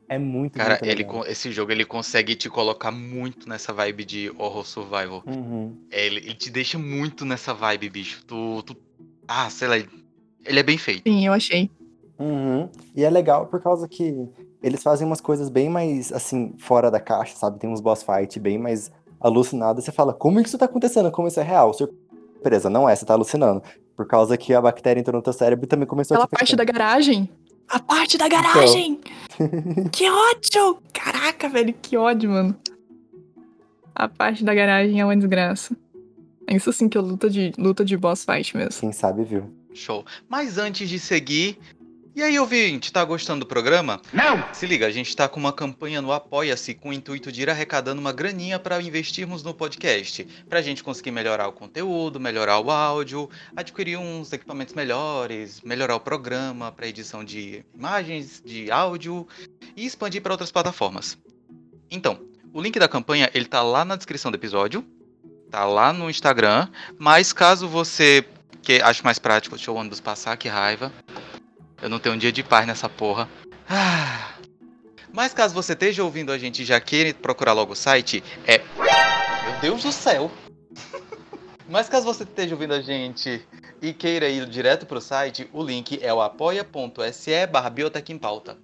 [0.07, 4.29] é muito, Cara, muito ele, esse jogo ele consegue te colocar muito nessa vibe de
[4.37, 5.23] horror survival.
[5.27, 5.75] Uhum.
[5.91, 8.23] É, Ele, ele te deixa muito nessa vibe, bicho.
[8.25, 8.75] Tu, tu-
[9.27, 9.75] Ah, sei lá.
[9.77, 11.03] Ele é bem feito.
[11.07, 11.69] Sim, eu achei.
[12.17, 12.69] Uhum.
[12.95, 14.27] E é legal por causa que
[14.61, 17.59] eles fazem umas coisas bem mais, assim, fora da caixa, sabe?
[17.59, 19.83] Tem uns boss fight bem mais alucinados.
[19.83, 21.11] Você fala, como isso tá acontecendo?
[21.11, 21.73] Como isso é real?
[21.73, 23.61] Surpresa, não é, você tá alucinando.
[23.95, 26.31] Por causa que a bactéria entrou no teu cérebro e também começou Aquela a te
[26.37, 27.29] parte da garagem.
[27.67, 28.99] A parte da garagem!
[29.91, 30.81] que ódio!
[30.93, 32.55] Caraca, velho, que ódio, mano.
[33.93, 35.75] A parte da garagem é uma desgraça.
[36.47, 38.79] É isso sim que é luta de, luta de boss fight mesmo.
[38.79, 39.53] Quem sabe viu.
[39.73, 40.03] Show.
[40.27, 41.59] Mas antes de seguir.
[42.19, 44.01] E aí, ouvinte, tá gostando do programa?
[44.11, 44.43] Não!
[44.53, 47.49] Se liga, a gente tá com uma campanha no Apoia-se com o intuito de ir
[47.49, 50.25] arrecadando uma graninha para investirmos no podcast.
[50.49, 55.99] Pra gente conseguir melhorar o conteúdo, melhorar o áudio, adquirir uns equipamentos melhores, melhorar o
[56.01, 59.25] programa para edição de imagens, de áudio
[59.73, 61.17] e expandir para outras plataformas.
[61.89, 62.19] Então,
[62.51, 64.85] o link da campanha ele tá lá na descrição do episódio,
[65.49, 68.25] tá lá no Instagram, mas caso você
[68.61, 70.91] que acho mais prático, deixa o ônibus passar, que raiva.
[71.81, 73.29] Eu não tenho um dia de paz nessa porra.
[73.69, 74.33] Ah.
[75.11, 78.59] Mas caso você esteja ouvindo a gente e já queira procurar logo o site, é.
[78.59, 80.31] Meu Deus do céu!
[81.67, 83.45] Mas caso você esteja ouvindo a gente
[83.81, 88.57] e queira ir direto pro site, o link é o apoia.se barra Biotech em Pauta.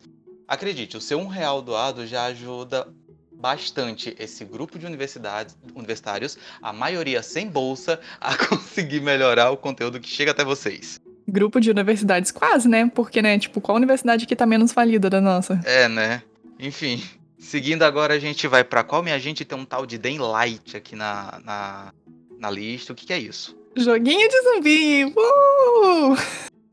[0.48, 2.88] Acredite, o seu um real doado já ajuda
[3.32, 10.00] bastante esse grupo de universidades, universitários, a maioria sem bolsa, a conseguir melhorar o conteúdo
[10.00, 11.00] que chega até vocês.
[11.28, 12.90] Grupo de universidades, quase, né?
[12.94, 15.60] Porque, né, tipo, qual universidade que tá menos falida da nossa?
[15.66, 16.22] É, né?
[16.60, 17.02] Enfim.
[17.40, 19.44] Seguindo agora, a gente vai pra qual, minha gente?
[19.44, 21.94] Tem um tal de Den Light aqui na, na,
[22.40, 22.94] na lista.
[22.94, 23.56] O que, que é isso?
[23.76, 25.06] Joguinho de zumbi!
[25.06, 26.16] Uh!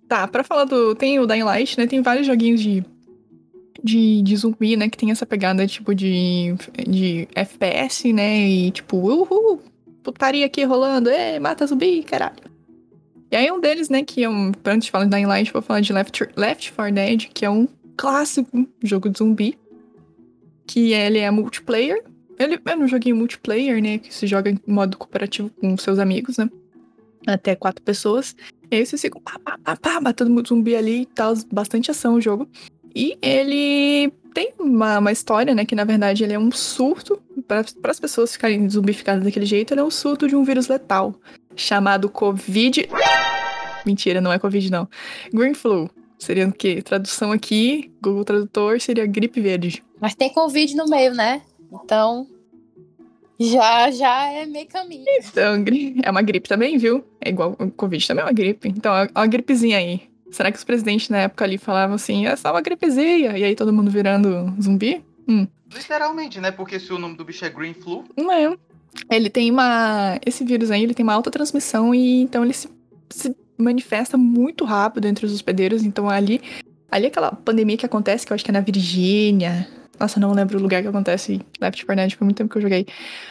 [0.08, 0.94] Tá, pra falar do.
[0.94, 1.86] Tem o Dying Light, né?
[1.86, 2.84] Tem vários joguinhos de.
[3.82, 4.88] De, de zumbi, né?
[4.88, 6.54] Que tem essa pegada, tipo, de.
[6.86, 8.46] De FPS, né?
[8.46, 9.62] E tipo, uhul!
[10.02, 12.51] Putaria aqui rolando, é, mata zumbi, caralho.
[13.32, 14.52] E aí um deles, né, que é um.
[14.62, 17.50] Antes de falar de Dying Light, vou falar de Left, Left 4 Dead, que é
[17.50, 17.66] um
[17.96, 19.58] clássico jogo de zumbi.
[20.66, 22.04] Que ele é multiplayer.
[22.38, 23.96] Ele é um joguinho multiplayer, né?
[23.96, 26.50] Que se joga em modo cooperativo com seus amigos, né?
[27.26, 28.36] Até quatro pessoas.
[28.70, 31.32] E aí vocês ficam pá, pá, pá, matando zumbi ali e tal.
[31.50, 32.46] Bastante ação o jogo.
[32.94, 35.64] E ele tem uma, uma história, né?
[35.64, 37.18] Que na verdade ele é um surto.
[37.48, 41.14] Para as pessoas ficarem zumbificadas daquele jeito, ele é um surto de um vírus letal.
[41.56, 42.88] Chamado Covid.
[43.84, 44.88] Mentira, não é Covid, não.
[45.32, 45.90] Green Flu.
[46.18, 46.80] Seria o quê?
[46.80, 49.82] Tradução aqui, Google Tradutor, seria gripe verde.
[50.00, 51.42] Mas tem Covid no meio, né?
[51.72, 52.26] Então.
[53.40, 55.04] Já, já é meio caminho.
[55.18, 55.64] Então,
[56.02, 57.04] é uma gripe também, viu?
[57.20, 58.68] É igual o Covid também é uma gripe.
[58.68, 60.02] Então, é uma gripezinha aí.
[60.30, 63.36] Será que os presidentes na época ali falavam assim, é só uma gripezinha?
[63.36, 65.04] E aí todo mundo virando zumbi?
[65.74, 66.50] Literalmente, né?
[66.50, 68.04] Porque se o nome do bicho é Green Flu.
[68.16, 68.56] Não é.
[69.11, 70.18] Ele tem uma.
[70.24, 72.68] Esse vírus aí, ele tem uma alta transmissão e então ele se,
[73.11, 75.83] se manifesta muito rápido entre os hospedeiros.
[75.83, 76.40] Então ali.
[76.90, 79.66] Ali aquela pandemia que acontece, que eu acho que é na Virgínia.
[79.98, 82.62] Nossa, não lembro o lugar que acontece Left 4 Dead, foi muito tempo que eu
[82.62, 82.87] joguei.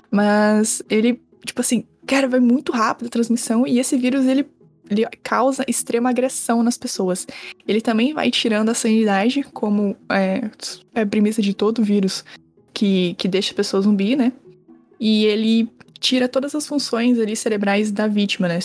[0.09, 4.45] Mas ele tipo assim, cara, vai muito rápido a transmissão e esse vírus ele,
[4.89, 7.27] ele causa extrema agressão nas pessoas.
[7.67, 10.49] Ele também vai tirando a sanidade, como é,
[10.93, 12.23] é a premissa de todo vírus
[12.73, 14.31] que, que deixa a pessoa zumbi, né?
[15.01, 15.67] E ele
[15.99, 18.59] tira todas as funções ali cerebrais da vítima, né?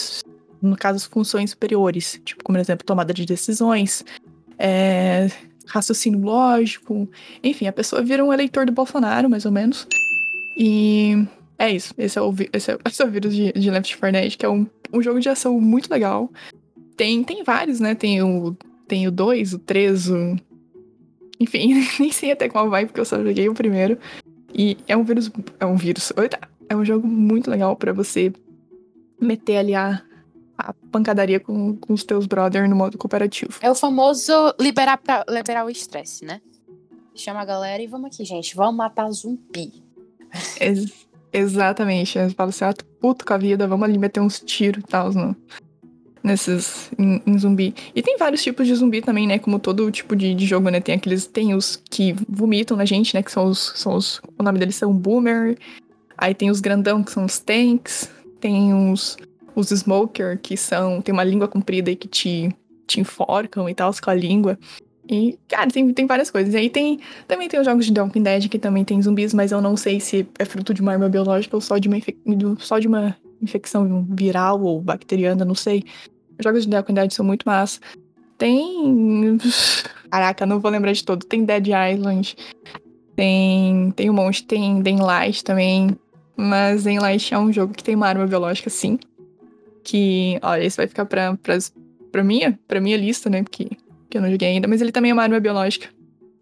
[0.60, 4.04] No caso, as funções superiores, tipo, como por exemplo, tomada de decisões,
[4.58, 5.30] é,
[5.66, 7.08] raciocínio lógico,
[7.42, 9.88] enfim, a pessoa vira um eleitor do Bolsonaro, mais ou menos.
[10.58, 11.26] E
[11.58, 11.94] é isso.
[11.96, 14.44] Esse é o, esse é, esse é o vírus de, de Left 4 Dead, que
[14.44, 16.30] é um, um jogo de ação muito legal.
[16.98, 17.94] Tem, tem vários, né?
[17.94, 18.54] Tem o,
[18.86, 20.36] tem o 2, o 3, o.
[21.40, 23.98] Enfim, nem sei até qual vai, porque eu só joguei o primeiro.
[24.56, 25.30] E é um vírus.
[25.60, 26.12] É um vírus.
[26.16, 28.32] Eita, é um jogo muito legal para você
[29.20, 30.02] meter ali a,
[30.56, 33.52] a pancadaria com, com os teus brothers no modo cooperativo.
[33.60, 36.40] É o famoso liberar, pra, liberar o estresse, né?
[37.14, 38.56] Chama a galera e vamos aqui, gente.
[38.56, 39.82] Vamos matar zumbi.
[40.60, 42.18] Ex exatamente.
[42.18, 45.12] Eu falo assim, ah, puto com a vida, vamos ali meter uns tiros e tal,
[45.12, 45.36] no,
[46.26, 47.72] nesses em, em, zumbi.
[47.94, 49.38] E tem vários tipos de zumbi também, né?
[49.38, 50.80] Como todo tipo de, de, jogo, né?
[50.80, 51.26] Tem aqueles.
[51.26, 53.22] Tem os que vomitam na gente, né?
[53.22, 53.72] Que são os.
[53.76, 55.56] São os o nome deles são Boomer.
[56.18, 58.10] Aí tem os grandão, que são os tanks.
[58.40, 59.16] Tem os
[59.54, 61.00] os smoker, que são.
[61.00, 62.54] tem uma língua comprida e que te,
[62.86, 64.58] te enforcam e tal, com a língua.
[65.08, 66.52] E, cara, tem, tem várias coisas.
[66.52, 66.98] E aí tem.
[67.28, 69.76] Também tem os jogos de The Walking Dead que também tem zumbis, mas eu não
[69.76, 71.98] sei se é fruto de uma arma biológica ou só de uma,
[72.58, 75.84] só de uma infecção viral ou bacteriana, não sei.
[76.38, 77.80] Os jogos de Dead são muito massa.
[78.38, 79.38] Tem.
[80.10, 81.24] Caraca, não vou lembrar de todo.
[81.24, 82.36] Tem Dead Island.
[83.14, 83.90] Tem.
[83.92, 84.44] Tem um monte.
[84.44, 85.96] Tem Dying Light também.
[86.36, 88.98] Mas Dying Light é um jogo que tem uma arma biológica, sim
[89.86, 91.56] que, olha, esse vai ficar pra, pra,
[92.10, 93.44] pra, minha, pra minha lista, né?
[93.44, 93.70] Porque
[94.10, 95.88] que eu não joguei ainda, mas ele também é uma arma biológica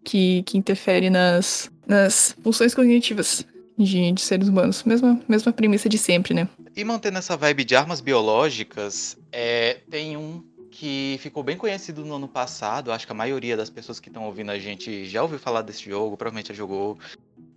[0.02, 3.46] que, que interfere nas, nas funções cognitivas
[3.76, 4.84] de, de seres humanos.
[4.84, 6.48] Mesma, mesma premissa de sempre, né?
[6.76, 12.16] E mantendo essa vibe de armas biológicas, é, tem um que ficou bem conhecido no
[12.16, 12.90] ano passado.
[12.90, 15.88] Acho que a maioria das pessoas que estão ouvindo a gente já ouviu falar desse
[15.88, 16.98] jogo, provavelmente já jogou.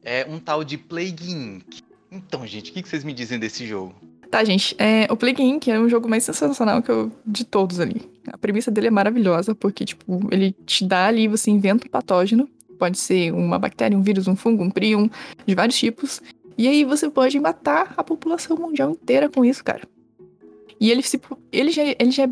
[0.04, 1.82] É um tal de Plague Inc.
[2.12, 3.96] Então, gente, o que, que vocês me dizem desse jogo?
[4.30, 5.68] Tá, gente, é, o Plague Inc.
[5.68, 8.02] é o jogo mais sensacional que eu, de todos ali.
[8.28, 12.48] A premissa dele é maravilhosa, porque, tipo, ele te dá ali, você inventa um patógeno,
[12.78, 15.10] pode ser uma bactéria, um vírus, um fungo, um prion,
[15.46, 16.22] de vários tipos,
[16.58, 19.88] e aí você pode matar a população mundial inteira com isso, cara.
[20.80, 21.20] E ele se.
[21.52, 22.30] Ele já, ele já,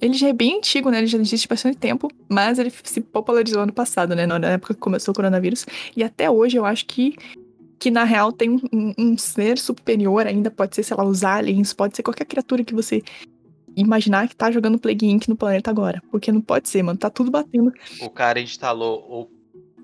[0.00, 0.98] ele já é bem antigo, né?
[0.98, 4.26] Ele já existe bastante tempo, mas ele se popularizou ano passado, né?
[4.26, 5.66] Na época que começou o coronavírus.
[5.96, 7.16] E até hoje eu acho que
[7.78, 11.72] que na real tem um, um, ser superior ainda, pode ser, sei lá, os aliens,
[11.72, 13.02] pode ser qualquer criatura que você
[13.76, 16.00] imaginar que tá jogando Plague Inc no planeta agora.
[16.08, 17.72] Porque não pode ser, mano, tá tudo batendo.
[18.00, 19.28] O cara instalou o,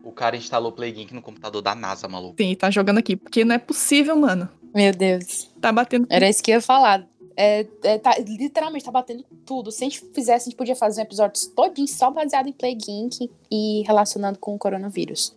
[0.09, 2.37] o cara instalou Plague Inc no computador da NASA, maluco.
[2.39, 4.49] Sim, tá jogando aqui, porque não é possível, mano.
[4.75, 5.51] Meu Deus.
[5.61, 6.07] Tá batendo.
[6.11, 7.07] Era isso que eu ia falar.
[7.37, 9.71] É, é, tá, literalmente tá batendo tudo.
[9.71, 12.91] Se a gente fizesse, a gente podia fazer um episódio todinho só baseado em Plague
[12.91, 15.37] Inc e relacionando com o coronavírus.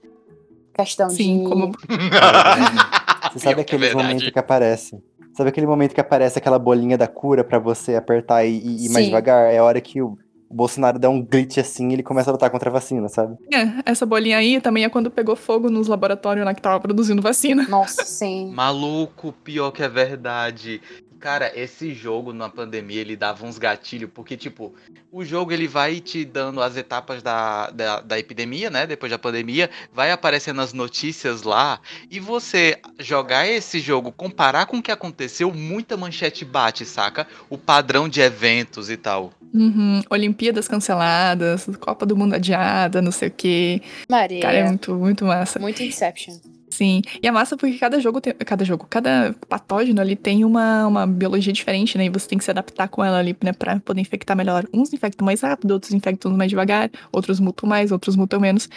[0.74, 1.50] Questão Sim, de.
[1.50, 1.72] como.
[3.34, 5.02] Você sabe aquele é momento que aparece?
[5.34, 8.90] Sabe aquele momento que aparece aquela bolinha da cura para você apertar e, e ir
[8.90, 9.54] mais devagar?
[9.54, 10.18] É a hora que o,
[10.52, 13.38] o Bolsonaro dá um glitch assim e ele começa a lutar contra a vacina, sabe?
[13.52, 17.22] É, essa bolinha aí também é quando pegou fogo nos laboratórios lá que tava produzindo
[17.22, 17.66] vacina.
[17.70, 18.52] Nossa, sim.
[18.54, 20.82] Maluco, pior que é verdade.
[21.22, 24.74] Cara, esse jogo na pandemia ele dava uns gatilhos, porque, tipo,
[25.12, 28.88] o jogo ele vai te dando as etapas da, da, da, epidemia, né?
[28.88, 31.80] Depois da pandemia, vai aparecendo as notícias lá,
[32.10, 37.28] e você jogar esse jogo, comparar com o que aconteceu, muita manchete bate, saca?
[37.52, 39.32] O padrão de eventos e tal.
[39.54, 40.02] Uhum.
[40.10, 43.82] Olimpíadas canceladas, Copa do Mundo adiada, não sei o quê.
[44.10, 44.42] Maria.
[44.42, 45.60] Cara, é muito, muito massa.
[45.60, 46.40] Muito Inception.
[46.82, 47.04] Sim.
[47.22, 48.34] E é massa porque cada jogo tem.
[48.34, 52.06] Cada jogo, cada patógeno ali tem uma, uma biologia diferente, né?
[52.06, 53.54] E você tem que se adaptar com ela ali, né?
[53.54, 54.66] Pra poder infectar melhor.
[54.74, 58.68] Uns infectam mais rápido, outros infectam mais devagar, outros mutam mais, outros mutam menos.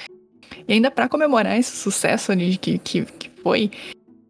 [0.69, 3.71] E ainda para comemorar esse sucesso ali que, que, que foi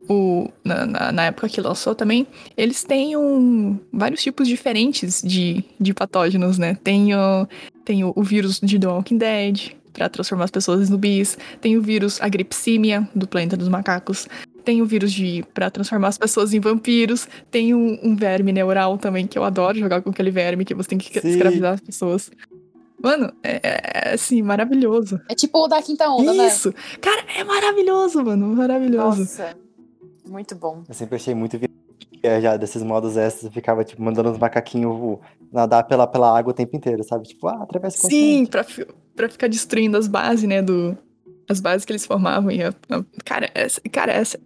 [0.09, 5.65] o, na, na, na, época que lançou também, eles têm um, vários tipos diferentes de,
[5.81, 6.79] de patógenos, né?
[6.85, 7.49] Tem o,
[7.85, 11.39] tem o, o vírus de The Walking Dead, para transformar as pessoas em zumbis.
[11.61, 14.29] Tem o vírus agripsímia, do planeta dos macacos.
[14.65, 17.29] Tem o vírus de para transformar as pessoas em vampiros.
[17.51, 20.91] Tem um, um, verme neural também, que eu adoro jogar com aquele verme que você
[20.91, 21.29] tem que Sim.
[21.29, 22.31] escravizar as pessoas.
[23.01, 25.21] Mano, é, é, é assim, maravilhoso.
[25.29, 26.37] É tipo o da quinta onda, Isso.
[26.37, 26.47] né?
[26.47, 26.75] Isso!
[27.01, 28.47] Cara, é maravilhoso, mano.
[28.49, 29.21] Maravilhoso.
[29.21, 29.57] Nossa,
[30.27, 30.83] muito bom.
[30.89, 31.59] Eu sempre achei muito
[32.41, 35.19] já desses modos extras, ficava, tipo, mandando os macaquinhos
[35.53, 37.29] nadar pela, pela água o tempo inteiro, sabe?
[37.29, 38.65] Tipo, ah, atravessa o Sim, pra,
[39.15, 40.97] pra ficar destruindo as bases, né, do...
[41.49, 42.63] As bases que eles formavam e...
[42.63, 44.39] A, a, cara, essa, cara, essa...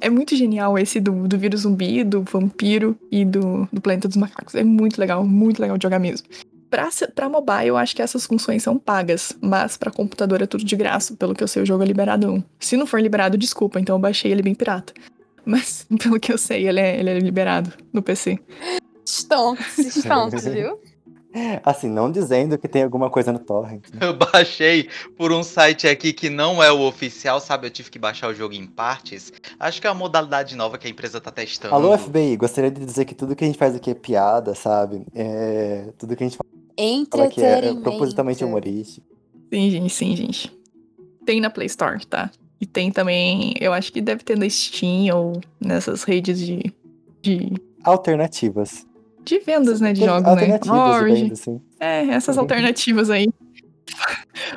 [0.00, 4.16] É muito genial esse do, do vírus zumbi, do vampiro e do, do planeta dos
[4.16, 4.54] macacos.
[4.54, 6.28] É muito legal, muito legal de jogar mesmo.
[6.68, 10.64] Pra, pra mobile, eu acho que essas funções são pagas, mas pra computador é tudo
[10.64, 11.14] de graça.
[11.14, 12.44] Pelo que eu sei, o jogo é liberado.
[12.60, 14.92] Se não for liberado, desculpa, então eu baixei ele bem pirata.
[15.44, 18.38] Mas, pelo que eu sei, ele é, ele é liberado no PC.
[19.06, 20.78] Stonks, stonks, viu?
[21.62, 23.84] Assim, não dizendo que tem alguma coisa no torrent.
[23.92, 24.06] né?
[24.06, 27.66] Eu baixei por um site aqui que não é o oficial, sabe?
[27.66, 29.32] Eu tive que baixar o jogo em partes.
[29.58, 31.74] Acho que é uma modalidade nova que a empresa tá testando.
[31.74, 35.06] Alô, FBI, gostaria de dizer que tudo que a gente faz aqui é piada, sabe?
[35.14, 35.92] É...
[35.98, 39.06] Tudo que a gente fala aqui é, é propositalmente humorístico.
[39.52, 40.56] Sim, gente, sim, gente.
[41.24, 42.30] Tem na Play Store, tá?
[42.60, 46.72] E tem também, eu acho que deve ter na Steam ou nessas redes de,
[47.20, 47.52] de,
[47.84, 48.86] Alternativas.
[49.26, 50.30] De vendas, né, de jogos, né?
[50.30, 51.22] alternativas de Origin.
[51.24, 51.60] venda, sim.
[51.80, 53.28] É, essas alternativas aí.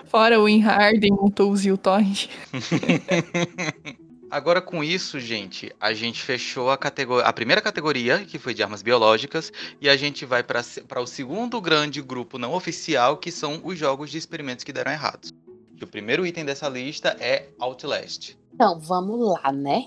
[0.05, 2.28] Fora o WinHarden, o Tools e o Torrent.
[4.32, 8.61] Agora com isso, gente, a gente fechou a, categor- a primeira categoria, que foi de
[8.61, 9.51] armas biológicas,
[9.82, 14.11] e a gente vai para o segundo grande grupo não oficial, que são os jogos
[14.11, 15.34] de experimentos que deram errados.
[15.76, 18.38] E o primeiro item dessa lista é Outlast.
[18.53, 19.86] Então, vamos lá, né?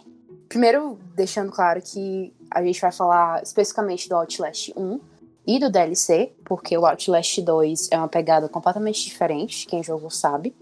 [0.52, 5.00] Primeiro, deixando claro que a gente vai falar especificamente do Outlast 1
[5.46, 10.54] e do DLC, porque o Outlast 2 é uma pegada completamente diferente, quem jogou sabe.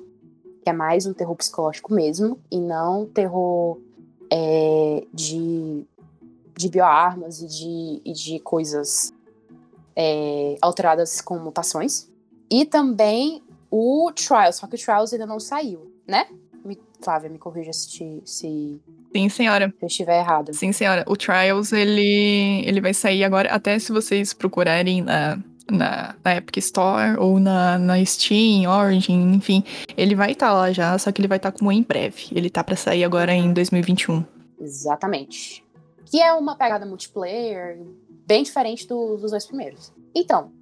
[0.63, 3.81] Que é mais um terror psicológico mesmo, e não terror
[4.31, 5.85] é, de,
[6.57, 9.13] de bioarmas e de, e de coisas
[9.97, 12.09] é, alteradas com mutações.
[12.49, 16.29] E também o Trials, só que o Trials ainda não saiu, né?
[16.65, 18.81] Me, Flávia, me corrija se, se
[19.15, 19.75] Sim, senhora.
[19.81, 20.53] eu estiver errada.
[20.53, 21.05] Sim, senhora.
[21.09, 25.37] O Trials, ele, ele vai sair agora, até se vocês procurarem na,
[25.71, 29.65] na, na Epic Store ou na, na Steam, Origin, enfim.
[29.97, 32.27] Ele vai estar lá já, só que ele vai estar como em breve.
[32.33, 34.25] Ele tá pra sair agora em 2021.
[34.61, 35.65] Exatamente.
[36.07, 37.79] Que é uma pegada multiplayer
[38.27, 39.93] bem diferente do- dos dois primeiros.
[40.15, 40.53] Então,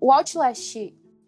[0.00, 0.76] o Outlast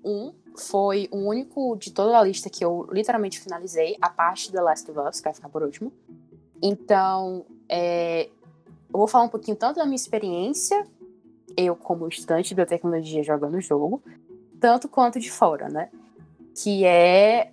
[0.04, 4.60] 1 foi o único de toda a lista que eu literalmente finalizei, a parte The
[4.60, 5.92] Last of Us, que vai ficar por último.
[6.62, 8.28] Então, é,
[8.92, 10.86] eu vou falar um pouquinho tanto da minha experiência,
[11.56, 14.02] eu como estudante de biotecnologia jogando o jogo,
[14.60, 15.90] tanto quanto de fora, né?
[16.54, 17.52] Que é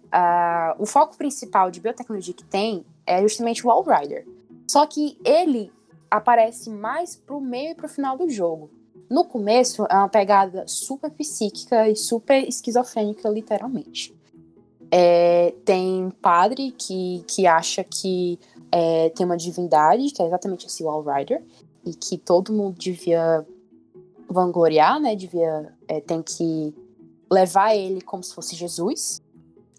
[0.79, 4.27] o foco principal de biotecnologia que tem é justamente o Outrider.
[4.67, 5.71] Só que ele
[6.09, 8.69] aparece mais pro meio e pro final do jogo.
[9.09, 14.15] No começo é uma pegada super psíquica e super esquizofrênica, literalmente.
[14.89, 18.39] É, tem padre que, que acha que
[18.71, 21.43] é, tem uma divindade, que é exatamente esse Wallrider,
[21.85, 23.45] e que todo mundo devia
[24.29, 25.15] vangloriar, né?
[25.15, 25.71] Devia.
[25.87, 26.73] É, tem que
[27.31, 29.21] levar ele como se fosse Jesus.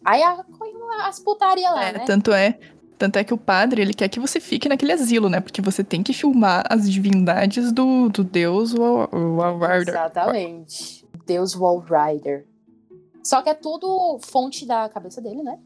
[0.05, 0.45] Aí a,
[1.05, 2.05] as putaria lá, É, né?
[2.07, 2.59] tanto é.
[2.99, 5.39] Tanto é que o padre, ele quer que você fique naquele asilo, né?
[5.41, 9.89] Porque você tem que filmar as divindades do, do deus Wal- Walrider.
[9.95, 11.05] Exatamente.
[11.26, 12.47] Deus Wallrider.
[13.22, 15.59] Só que é tudo fonte da cabeça dele, né?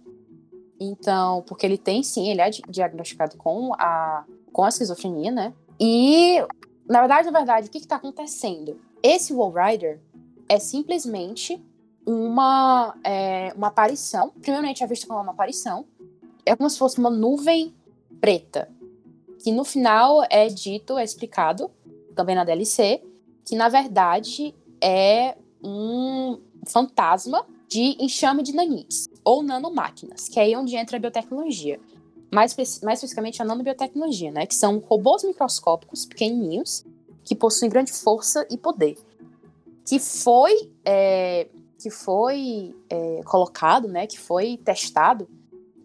[0.81, 5.53] Então, porque ele tem sim, ele é di- diagnosticado com a, com a esquizofrenia, né?
[5.79, 6.39] E,
[6.89, 8.81] na verdade, na verdade, o que, que tá acontecendo?
[9.03, 10.01] Esse Wallrider
[10.49, 11.63] é simplesmente
[12.07, 14.31] uma, é, uma aparição.
[14.41, 15.85] Primeiramente é visto como uma aparição.
[16.47, 17.75] É como se fosse uma nuvem
[18.21, 18.69] preta.
[19.43, 21.71] Que no final é dito, é explicado,
[22.15, 23.03] também na DLC,
[23.45, 30.57] que na verdade é um fantasma de enxame de nanites, ou nanomáquinas, que é aí
[30.57, 31.81] onde entra a biotecnologia.
[32.33, 34.47] Mais, mais especificamente a nanobiotecnologia, né?
[34.47, 36.85] Que são robôs microscópicos, pequenininhos,
[37.25, 38.97] que possuem grande força e poder.
[39.85, 44.07] Que foi, é, que foi é, colocado, né?
[44.07, 45.29] Que foi testado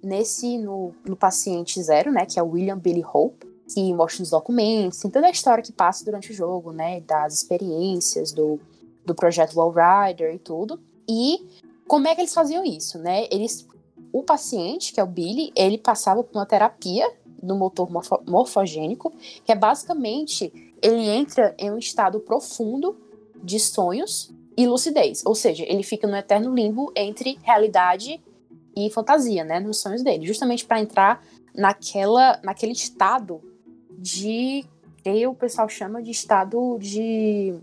[0.04, 2.26] nesse, no, no paciente zero, né?
[2.28, 5.72] Que é o William Billy Hope, que mostra os documentos, tem toda a história que
[5.72, 7.02] passa durante o jogo, né?
[7.02, 8.60] Das experiências do,
[9.04, 10.80] do projeto Wallrider e tudo.
[11.10, 11.40] E
[11.88, 13.28] como é que eles faziam isso, né?
[13.32, 13.68] Eles,
[14.12, 17.10] o paciente, que é o Billy, ele passava por uma terapia
[17.42, 19.14] no motor morfo- morfogênico,
[19.46, 22.98] que é basicamente ele entra em um estado profundo
[23.44, 28.22] de sonhos e lucidez, ou seja, ele fica no eterno limbo entre realidade
[28.76, 31.24] e fantasia, né, nos sonhos dele, justamente para entrar
[31.54, 33.42] naquela, naquele estado
[33.98, 34.66] de
[35.04, 37.54] que o pessoal chama de estado de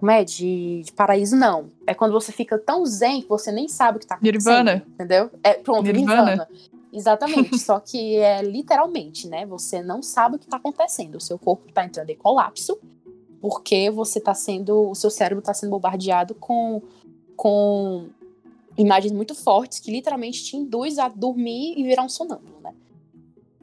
[0.00, 0.24] como é?
[0.24, 1.68] De, de paraíso, não.
[1.86, 4.64] É quando você fica tão zen que você nem sabe o que tá acontecendo.
[4.64, 4.86] Nirvana.
[4.94, 5.30] Entendeu?
[5.42, 6.24] É, pronto, Nirvana.
[6.24, 6.48] Nirvana.
[6.90, 7.58] Exatamente.
[7.60, 9.44] só que é literalmente, né?
[9.44, 11.16] Você não sabe o que tá acontecendo.
[11.16, 12.78] O seu corpo tá entrando em colapso
[13.42, 14.88] porque você tá sendo.
[14.88, 16.80] O seu cérebro tá sendo bombardeado com,
[17.36, 18.08] com
[18.78, 22.72] imagens muito fortes que literalmente te induz a dormir e virar um sonâmbulo, né?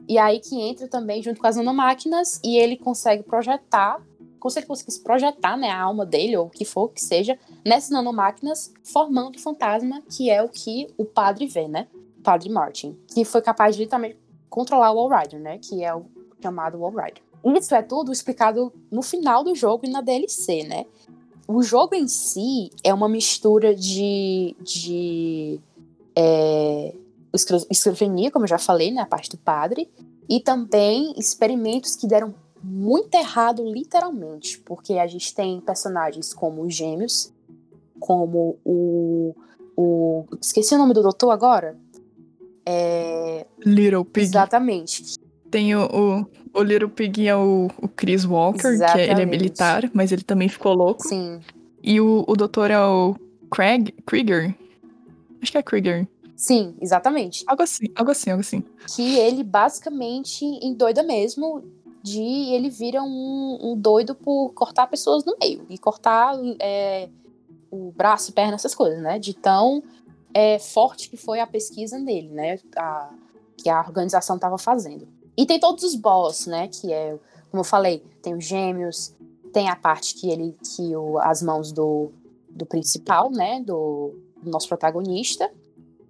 [0.08, 4.00] E aí que entra também junto com as nanomáquinas e ele consegue projetar,
[4.38, 7.38] como se ele conseguisse projetar, né, a alma dele, ou o que for que seja,
[7.64, 11.88] nessas nanomáquinas, formando o fantasma, que é o que o padre vê, né?
[12.18, 12.98] O padre Martin.
[13.06, 14.16] Que foi capaz de literalmente
[14.48, 15.58] controlar o Wall Rider, né?
[15.58, 16.04] Que é o
[16.42, 17.22] chamado Wall Rider.
[17.56, 20.86] Isso é tudo explicado no final do jogo e na DLC, né?
[21.46, 25.60] O jogo em si é uma mistura de, de
[26.14, 26.94] é,
[27.32, 29.88] esquizofrenia, como eu já falei, né, a parte do padre,
[30.28, 36.74] e também experimentos que deram muito errado, literalmente, porque a gente tem personagens como os
[36.74, 37.32] gêmeos,
[37.98, 39.34] como o.
[39.76, 41.76] o esqueci o nome do doutor agora?
[42.66, 44.26] É, Little Pig.
[44.26, 45.18] exatamente.
[45.50, 46.26] Tem o, o,
[46.60, 49.30] o Little Pig é o, o Chris Walker, que é- ele é Exatamente.
[49.30, 51.06] militar, mas ele também ficou louco.
[51.08, 51.40] Sim,
[51.82, 53.16] E o, o doutor é o
[53.50, 54.54] Craig, Krieger.
[55.40, 56.06] Acho que é Krieger.
[56.36, 57.44] sim, exatamente.
[57.46, 58.62] Algo assim, algo assim, algo assim.
[58.94, 61.62] que ele basicamente endoida mesmo
[62.02, 67.08] de ele vira um, um doido por cortar pessoas no meio e cortar é,
[67.70, 69.18] o braço, perna, essas coisas, né?
[69.18, 69.82] De tão
[70.32, 72.58] é, forte que foi a pesquisa dele, né?
[72.76, 73.10] A-
[73.56, 75.08] que a organização estava fazendo.
[75.36, 76.68] E tem todos os boss, né?
[76.68, 77.18] Que é,
[77.50, 79.14] como eu falei, tem os gêmeos,
[79.52, 82.12] tem a parte que ele, que o, as mãos do,
[82.48, 83.60] do principal, né?
[83.60, 85.50] Do, do nosso protagonista,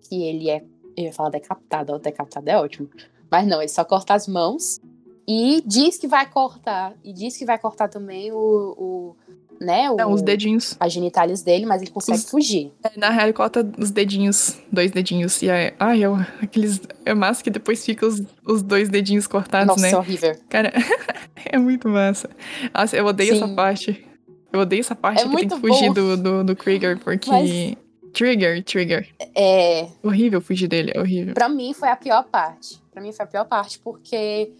[0.03, 0.65] que ele é
[0.99, 2.91] eu ia falar decapitado, decapitado é ótimo.
[3.31, 4.81] Mas não, ele só corta as mãos
[5.29, 6.95] e diz que vai cortar.
[7.05, 8.37] E diz que vai cortar também o.
[8.79, 9.17] o
[9.61, 10.77] né, o, Não, os dedinhos.
[10.79, 12.73] as genitálias dele, mas ele consegue Os- fugir.
[12.85, 15.43] É, Na real, ele corta os dedinhos, dois dedinhos.
[15.43, 15.75] E é.
[15.81, 16.81] Ai, é o- aqueles.
[17.05, 19.91] É massa que depois fica os, os dois dedinhos cortados, Nossa, né?
[19.91, 20.37] é horrível.
[20.49, 20.73] Cara,
[21.45, 22.31] é muito massa.
[22.73, 23.55] Nossa, eu odeio essa Sim.
[23.55, 24.07] parte.
[24.53, 25.93] Eu odeio essa parte É que tem que fugir bom.
[25.95, 27.29] do, do, do Krieger, porque.
[27.31, 27.77] Mas-
[28.15, 29.07] Trigger, Trigger.
[29.35, 31.35] É, Horrível fugir dele, é horrível.
[31.35, 32.81] Pra mim foi a pior parte.
[32.91, 34.51] Pra mim foi a pior parte porque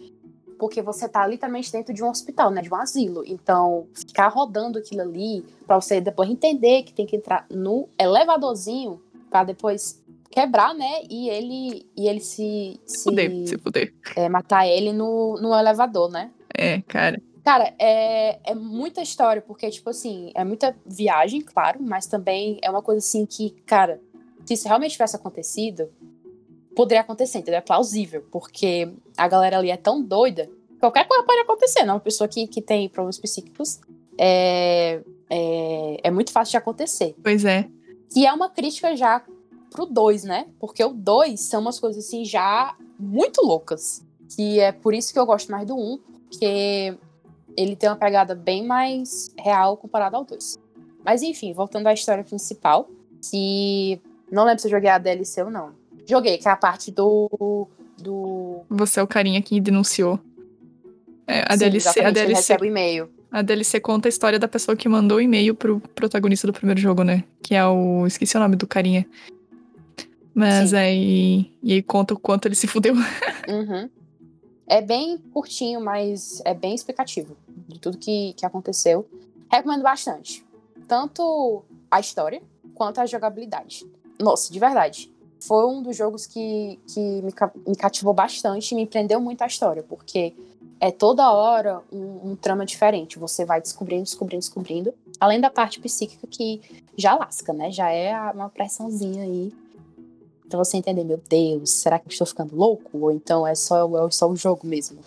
[0.59, 3.23] porque você tá literalmente dentro de um hospital, né, de um asilo.
[3.25, 9.01] Então, ficar rodando aquilo ali pra você depois entender que tem que entrar no elevadorzinho
[9.29, 13.93] pra depois quebrar, né, e ele e ele se se, Fuder, se fuder.
[14.15, 16.29] é, matar ele no, no elevador, né?
[16.53, 17.19] É, cara.
[17.43, 22.69] Cara, é, é muita história, porque, tipo assim, é muita viagem, claro, mas também é
[22.69, 23.99] uma coisa assim que, cara,
[24.45, 25.89] se isso realmente tivesse acontecido,
[26.75, 27.57] poderia acontecer, entendeu?
[27.57, 30.49] É plausível, porque a galera ali é tão doida,
[30.79, 31.95] qualquer coisa pode acontecer, não?
[31.95, 33.79] Uma pessoa que, que tem problemas psíquicos
[34.17, 37.15] é, é, é muito fácil de acontecer.
[37.21, 37.67] Pois é.
[38.11, 39.23] Que é uma crítica já
[39.69, 40.47] pro 2, né?
[40.59, 44.03] Porque o 2 são umas coisas assim já muito loucas.
[44.35, 45.99] Que é por isso que eu gosto mais do 1, um,
[46.29, 46.97] porque
[47.57, 50.57] ele tem uma pegada bem mais real comparado ao 2.
[51.03, 52.87] Mas enfim, voltando à história principal,
[53.29, 54.01] que
[54.31, 55.73] não lembro se eu joguei a DLC ou não.
[56.09, 57.67] Joguei, que é a parte do.
[57.99, 58.61] do...
[58.67, 60.19] Você é o carinha que denunciou.
[61.27, 63.09] É, a Sim, DLC, a DLC, recebe o e-mail.
[63.31, 66.81] a DLC conta a história da pessoa que mandou o e-mail pro protagonista do primeiro
[66.81, 67.23] jogo, né?
[67.43, 68.07] Que é o.
[68.07, 69.05] Esqueci o nome do carinha.
[70.33, 70.77] Mas Sim.
[70.77, 71.51] aí.
[71.61, 72.95] E aí conta o quanto ele se fudeu.
[73.49, 73.89] Uhum.
[74.67, 77.35] É bem curtinho, mas é bem explicativo
[77.67, 79.09] de tudo que, que aconteceu.
[79.51, 80.45] Recomendo bastante.
[80.87, 82.43] Tanto a história
[82.75, 83.87] quanto a jogabilidade.
[84.19, 85.11] Nossa, de verdade.
[85.39, 87.33] Foi um dos jogos que, que me,
[87.67, 90.33] me cativou bastante e me prendeu muito a história, porque
[90.79, 93.19] é toda hora um, um trama diferente.
[93.19, 94.93] Você vai descobrindo, descobrindo, descobrindo.
[95.19, 96.61] Além da parte psíquica que
[96.97, 97.71] já lasca, né?
[97.71, 99.53] Já é uma pressãozinha aí
[100.49, 102.97] Pra você entender, meu Deus, será que eu estou ficando louco?
[102.97, 104.97] Ou então é só, é só o jogo mesmo?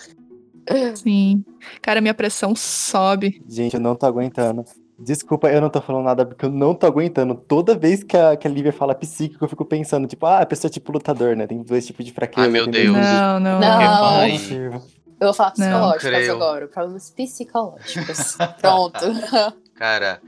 [0.95, 1.45] Sim.
[1.81, 3.43] Cara, minha pressão sobe.
[3.49, 4.65] Gente, eu não tô aguentando.
[4.99, 7.35] Desculpa, eu não tô falando nada porque eu não tô aguentando.
[7.35, 10.47] Toda vez que a, que a Lívia fala psíquico, eu fico pensando, tipo, ah, a
[10.47, 11.47] pessoa é tipo lutador, né?
[11.47, 12.47] Tem dois tipos de fraqueza.
[12.47, 12.97] Ai, meu Deus.
[12.97, 13.79] Não, não, Não.
[13.79, 14.83] não.
[15.23, 16.67] Eu vou falar psicológicas agora.
[16.67, 18.37] Problemas psicológicos.
[18.61, 18.99] Pronto.
[19.77, 20.21] Cara,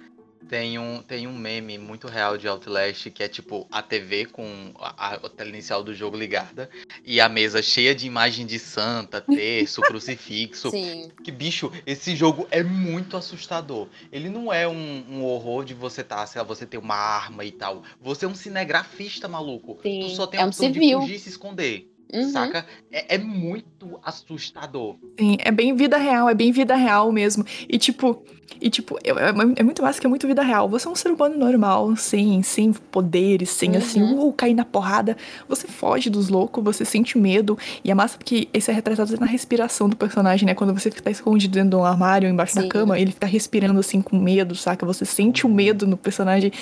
[0.55, 4.73] tem um, tem um meme muito real de Outlast que é tipo a TV com
[4.79, 6.71] a, a tela inicial do jogo ligada
[7.05, 10.71] e a mesa cheia de imagem de santa, terço, crucifixo.
[10.71, 11.11] Sim.
[11.25, 13.89] Que bicho, esse jogo é muito assustador.
[14.13, 17.45] Ele não é um, um horror de você tá, sei lá, você ter uma arma
[17.45, 17.83] e tal.
[18.01, 19.81] Você é um cinegrafista, maluco.
[19.83, 21.01] Sim, Tu só tem é um opção civil.
[21.01, 21.94] de fugir e se esconder.
[22.15, 22.31] Uhum.
[22.31, 22.65] Saca?
[22.93, 24.97] É, é muito assustador.
[25.19, 27.45] Sim, é bem vida real, é bem vida real mesmo.
[27.69, 28.23] E tipo,
[28.61, 30.69] e tipo, é, é- é muito massa que é muito vida real.
[30.69, 33.77] Você é um ser humano normal, sem, sem poderes, sem Uhum.
[33.79, 35.17] assim, uh, cair na porrada.
[35.49, 37.59] Você foge dos loucos, você sente medo.
[37.83, 40.55] E é massa porque isso é retratado na respiração do personagem, né?
[40.55, 42.69] Quando você tá escondido dentro de um armário, embaixo da Sim.
[42.69, 44.87] cama, ele fica respirando assim com medo, saca?
[44.87, 46.53] Você sente o medo no personagem.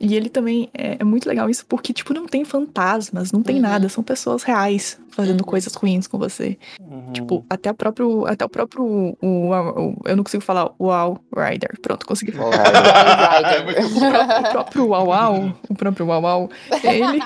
[0.00, 3.56] E ele também é, é muito legal isso, porque, tipo, não tem fantasmas, não tem
[3.56, 3.62] Uhum.
[3.62, 5.46] nada, são pessoas reais fazendo Uhum.
[5.46, 6.56] coisas ruins com você.
[6.80, 7.12] Uhum.
[7.12, 8.24] Tipo, até o próprio.
[8.26, 8.84] Até o próprio.
[8.84, 9.16] O,
[9.50, 11.76] o- eu não consigo falar Wow Rider.
[11.82, 12.54] Pronto, consegui falar.
[12.54, 13.58] É.
[14.48, 16.50] O próprio Wow Wow, o próprio Wow Wow,
[16.84, 17.20] ele,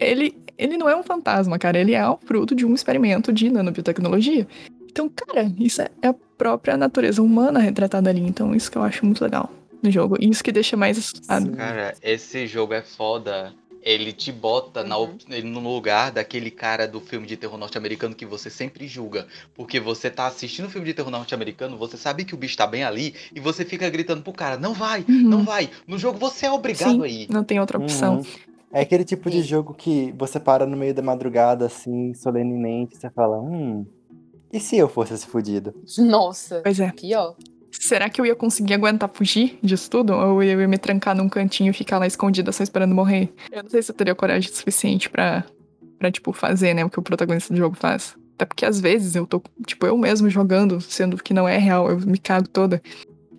[0.00, 1.78] ele, ele não é um fantasma, cara.
[1.78, 4.46] Ele é o fruto de um experimento de nanobiotecnologia.
[4.90, 8.20] Então, cara, isso é a própria natureza humana retratada ali.
[8.20, 9.50] Então, isso que eu acho muito legal
[9.82, 10.16] no jogo.
[10.20, 11.50] E isso que deixa mais assustado.
[11.52, 13.52] Cara, esse jogo é foda.
[13.84, 15.16] Ele te bota na Uhum.
[15.28, 19.26] ele no lugar daquele cara do filme de terror norte-americano que você sempre julga.
[19.56, 22.64] Porque você tá assistindo o filme de terror norte-americano, você sabe que o bicho tá
[22.64, 25.28] bem ali e você fica gritando pro cara: não vai, Uhum.
[25.28, 25.68] não vai.
[25.84, 27.26] No jogo você é obrigado Sim, a ir.
[27.28, 28.18] não tem outra opção.
[28.18, 28.24] Uhum.
[28.72, 33.10] É aquele tipo de jogo que você para no meio da madrugada, assim, solenemente, você
[33.10, 33.84] fala, hum,
[34.52, 35.74] e se eu fosse esse fudido?
[35.98, 36.90] Nossa, Pois é.
[36.92, 37.34] pior.
[37.72, 40.12] Será que eu ia conseguir aguentar fugir disso tudo?
[40.12, 43.32] Ou eu ia me trancar num cantinho e ficar lá escondida só esperando morrer?
[43.50, 45.44] Eu não sei se eu teria coragem suficiente pra,
[45.98, 48.14] pra tipo, fazer, né, o que o protagonista do jogo faz.
[48.34, 51.90] Até porque às vezes eu tô, tipo, eu mesmo jogando, sendo que não é real,
[51.90, 52.82] eu me cago toda.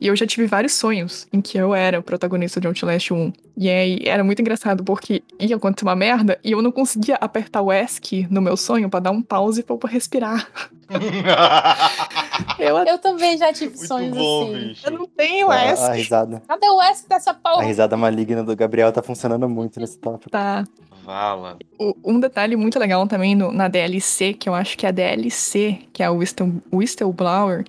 [0.04, 3.32] E eu já tive vários sonhos em que eu era o protagonista de Outlast 1.
[3.56, 7.62] E aí era muito engraçado porque ia acontecer uma merda e eu não conseguia apertar
[7.62, 10.46] o ESC no meu sonho pra dar um pause pra eu respirar.
[12.60, 14.68] Eu, Eu também já tive Muito sonhos bom, assim.
[14.68, 14.86] bicho.
[14.88, 15.92] eu não tenho A, a ESC.
[15.96, 17.64] risada, Cadê o S dessa a porra?
[17.64, 20.30] risada maligna do Gabriel tá funcionando muito nesse tópico.
[20.30, 20.64] Tá.
[21.04, 21.58] Vala.
[21.80, 25.80] O- um detalhe muito legal também no- na DLC, que eu acho que a DLC,
[25.92, 27.66] que é o Whistle, Whistleblower,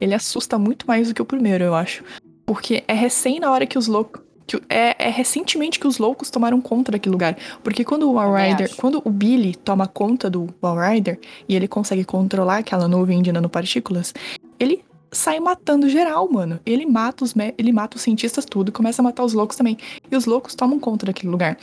[0.00, 2.04] ele assusta muito mais do que o primeiro, eu acho.
[2.46, 4.22] Porque é recém na hora que os loucos.
[4.70, 7.36] É, é recentemente que os loucos tomaram conta daquele lugar.
[7.62, 8.74] Porque quando o Wall Rider.
[8.76, 13.30] Quando o Billy toma conta do Wall Rider e ele consegue controlar aquela nuvem de
[13.30, 14.14] nanopartículas,
[14.58, 14.82] ele
[15.12, 16.58] sai matando geral, mano.
[16.64, 19.76] Ele mata os, ele mata os cientistas tudo, começa a matar os loucos também.
[20.10, 21.58] E os loucos tomam conta daquele lugar.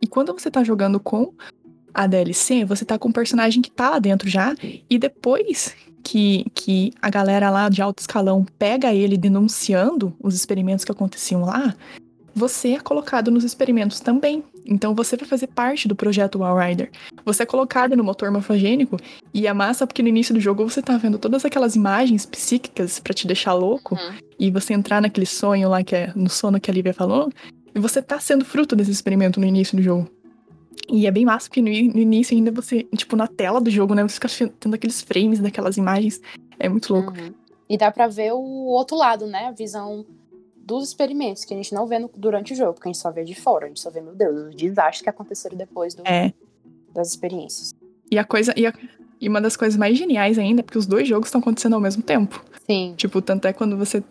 [0.00, 1.32] E quando você tá jogando com
[1.94, 4.54] a DLC, você tá com um personagem que tá lá dentro já,
[4.88, 10.84] e depois que, que a galera lá de alto escalão pega ele denunciando os experimentos
[10.84, 11.74] que aconteciam lá,
[12.34, 14.42] você é colocado nos experimentos também.
[14.64, 16.90] Então você vai fazer parte do projeto Wall Rider.
[17.24, 18.96] Você é colocado no motor morfogênico
[19.34, 22.98] e é massa porque no início do jogo você tá vendo todas aquelas imagens psíquicas
[22.98, 24.14] pra te deixar louco Uhum.
[24.38, 27.30] e você entrar naquele sonho lá que é no sono que a Lívia falou,
[27.74, 30.08] e você tá sendo fruto desse experimento no início do jogo.
[30.90, 33.94] E é bem massa, porque no, no início ainda você, tipo, na tela do jogo,
[33.94, 34.02] né?
[34.02, 36.20] Você fica tendo aqueles frames daquelas imagens.
[36.58, 37.12] É muito louco.
[37.12, 37.32] Uhum.
[37.68, 39.46] E dá pra ver o outro lado, né?
[39.46, 40.04] A visão
[40.56, 43.10] dos experimentos, que a gente não vê no- durante o jogo, porque a gente só
[43.10, 43.64] vê de fora.
[43.64, 46.32] A gente só vê, meu Deus, os desastres que aconteceram depois do- É.
[46.94, 47.74] das experiências.
[48.10, 48.52] E a coisa.
[48.56, 48.74] E, a-
[49.20, 51.80] e uma das coisas mais geniais ainda é porque os dois jogos estão acontecendo ao
[51.80, 52.44] mesmo tempo.
[52.66, 52.94] Sim.
[52.96, 54.02] Tipo, tanto é quando você.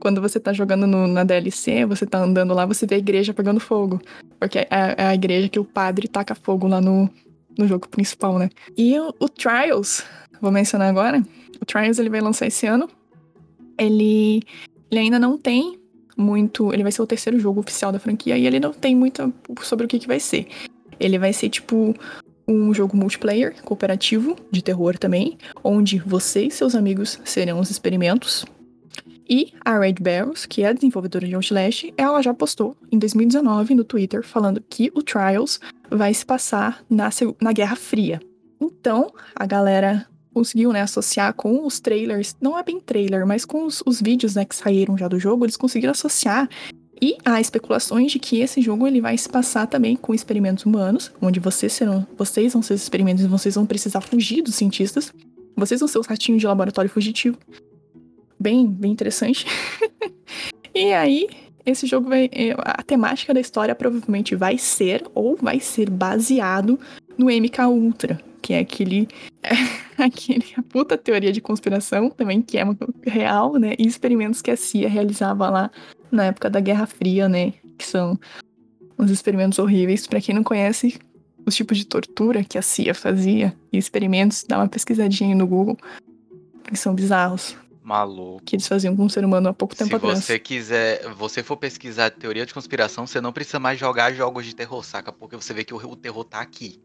[0.00, 3.34] Quando você tá jogando no- na DLC, você tá andando lá, você vê a igreja
[3.34, 4.00] pegando fogo.
[4.38, 7.08] Porque é, é a igreja que o padre taca fogo lá no,
[7.56, 8.48] no jogo principal, né?
[8.76, 10.02] E o, o Trials,
[10.40, 11.22] vou mencionar agora.
[11.60, 12.88] O Trials ele vai lançar esse ano.
[13.78, 14.42] Ele,
[14.90, 15.78] ele ainda não tem
[16.16, 16.72] muito.
[16.72, 19.32] Ele vai ser o terceiro jogo oficial da franquia e ele não tem muito
[19.62, 20.48] sobre o que, que vai ser.
[20.98, 21.94] Ele vai ser tipo
[22.48, 28.44] um jogo multiplayer, cooperativo, de terror também, onde você e seus amigos serão os experimentos.
[29.30, 33.76] E a Red Barrels, que é a desenvolvedora de Outlast, ela já postou em 2019
[33.76, 37.08] no Twitter falando que o Trials vai se passar na,
[37.40, 38.20] na Guerra Fria.
[38.60, 40.04] Então, a galera
[40.34, 44.34] conseguiu né, associar com os trailers, não é bem trailer, mas com os, os vídeos
[44.34, 46.48] né, que saíram já do jogo, eles conseguiram associar.
[47.00, 51.12] E há especulações de que esse jogo ele vai se passar também com experimentos humanos,
[51.22, 55.12] onde vocês serão, vocês vão ser os experimentos vocês vão precisar fugir dos cientistas.
[55.56, 57.38] Vocês vão ser os ratinhos de laboratório fugitivo.
[58.40, 59.44] Bem, bem interessante.
[60.74, 61.28] e aí,
[61.66, 62.30] esse jogo vai.
[62.32, 66.80] é, A temática da história provavelmente vai ser, ou vai ser baseado
[67.18, 69.06] no MK Ultra, que é aquele.
[69.98, 72.64] aquele a puta teoria de conspiração também, que é
[73.04, 73.74] real, né?
[73.78, 75.70] E experimentos que a CIA realizava lá
[76.10, 77.52] na época da Guerra Fria, né?
[77.76, 78.18] Que são
[78.98, 80.06] uns experimentos horríveis.
[80.06, 80.98] Pra quem não conhece
[81.44, 85.46] os tipos de tortura que a CIA fazia e experimentos, dá uma pesquisadinha aí no
[85.46, 85.76] Google,
[86.64, 88.42] que são bizarros, Maluco.
[88.44, 90.24] que eles faziam com o ser humano há pouco tempo Se atrás.
[90.24, 94.54] você quiser, você for pesquisar teoria de conspiração, você não precisa mais jogar jogos de
[94.54, 95.10] terror, saca?
[95.12, 96.78] Porque você vê que o, o terror tá aqui.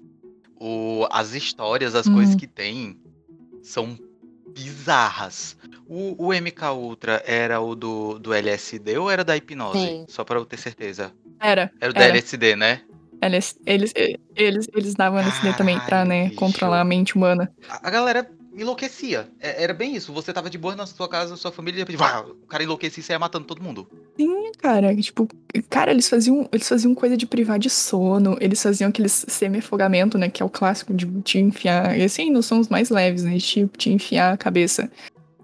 [0.60, 2.14] O, as histórias, as Uhum.
[2.14, 2.98] coisas que tem
[3.62, 3.98] são
[4.54, 5.58] bizarras.
[5.88, 9.80] O, o MK Ultra era o do, do LSD ou era da hipnose?
[9.80, 10.06] Sim.
[10.08, 11.12] Só pra eu ter certeza.
[11.40, 12.10] Era, Era o da Era.
[12.14, 12.82] LSD, né?
[13.22, 13.92] eles, eles,
[14.36, 16.36] eles, eles davam LSD também pra, Caralho, né, bicho.
[16.40, 17.52] controlar a mente humana.
[17.70, 19.30] A galera enlouquecia.
[19.40, 20.14] É- era bem isso.
[20.14, 22.48] Você tava de boa na sua casa, na sua família, e de repente, vá, o
[22.48, 23.88] cara enlouquecia e saia matando todo mundo.
[24.18, 24.96] Sim, cara.
[24.96, 25.28] Tipo,
[25.70, 30.30] cara, eles faziam, eles faziam coisa de privar de sono, eles faziam aqueles semi-afogamento, né?
[30.30, 31.98] Que é o clássico de te enfiar.
[31.98, 33.36] E assim, não são os mais leves, né?
[33.38, 34.90] De te enfiar a cabeça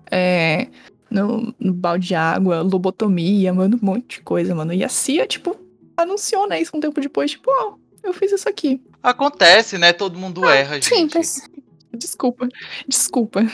[0.09, 0.67] é,
[1.09, 4.73] no, no balde de água, lobotomia, mano, um monte de coisa, mano.
[4.73, 5.55] E a CIA, tipo,
[5.95, 6.61] anunciou, né?
[6.61, 8.81] Isso um tempo depois, tipo, ó, eu fiz isso aqui.
[9.03, 9.93] Acontece, né?
[9.93, 10.87] Todo mundo erra, gente.
[10.87, 11.49] Simples.
[11.93, 12.47] Desculpa,
[12.87, 13.45] desculpa.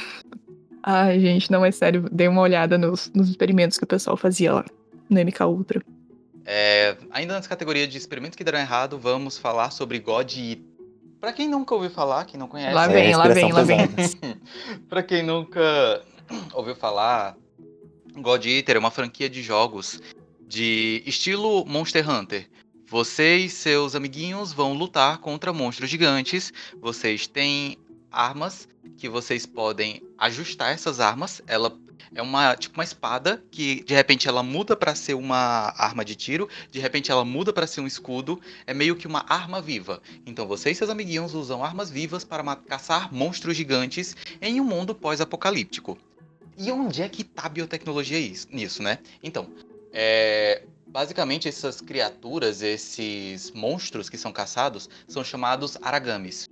[0.83, 2.07] Ai, gente, não é sério.
[2.11, 4.65] Dei uma olhada nos, nos experimentos que o pessoal fazia lá
[5.09, 5.83] no MK Ultra.
[6.45, 10.63] É, ainda nessa categoria de experimentos que deram errado, vamos falar sobre God Eater.
[11.19, 12.73] Pra quem nunca ouviu falar, quem não conhece.
[12.73, 13.79] Lá É, vem, lá vem, lá vem.
[14.87, 16.01] pra quem nunca
[16.53, 17.35] ouviu falar,
[18.15, 19.99] God Eater é uma franquia de jogos
[20.47, 22.47] de estilo Monster Hunter.
[22.89, 26.53] Você e seus amiguinhos vão lutar contra monstros gigantes.
[26.79, 27.77] Vocês têm
[28.11, 31.41] armas que vocês podem ajustar essas armas.
[31.47, 31.75] Ela
[32.15, 36.15] é uma tipo uma espada que de repente ela muda para ser uma arma de
[36.15, 38.39] tiro, de repente ela muda para ser um escudo.
[38.65, 40.01] É meio que uma arma viva.
[40.25, 44.95] Então você e seus amiguinhos usam armas vivas para caçar monstros gigantes em um mundo
[44.95, 45.97] pós-apocalíptico.
[46.57, 48.97] E onde é que tá a biotecnologia is- nisso, né?
[49.21, 49.47] Então,
[49.93, 56.46] é, basicamente essas criaturas, esses monstros que são caçados, são chamados aragamis.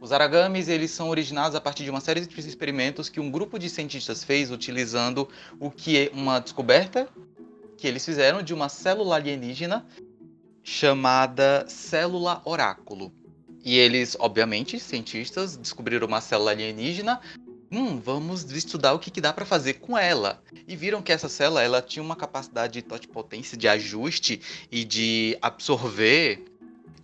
[0.00, 3.58] Os aragamis, eles são originados a partir de uma série de experimentos que um grupo
[3.58, 5.28] de cientistas fez utilizando
[5.58, 7.06] o que é uma descoberta
[7.76, 9.86] que eles fizeram de uma célula alienígena
[10.62, 13.12] chamada célula oráculo.
[13.62, 17.20] E eles, obviamente, cientistas, descobriram uma célula alienígena.
[17.70, 20.42] Hum, vamos estudar o que, que dá para fazer com ela.
[20.66, 24.40] E viram que essa célula ela tinha uma capacidade de totipotência, de ajuste
[24.72, 26.49] e de absorver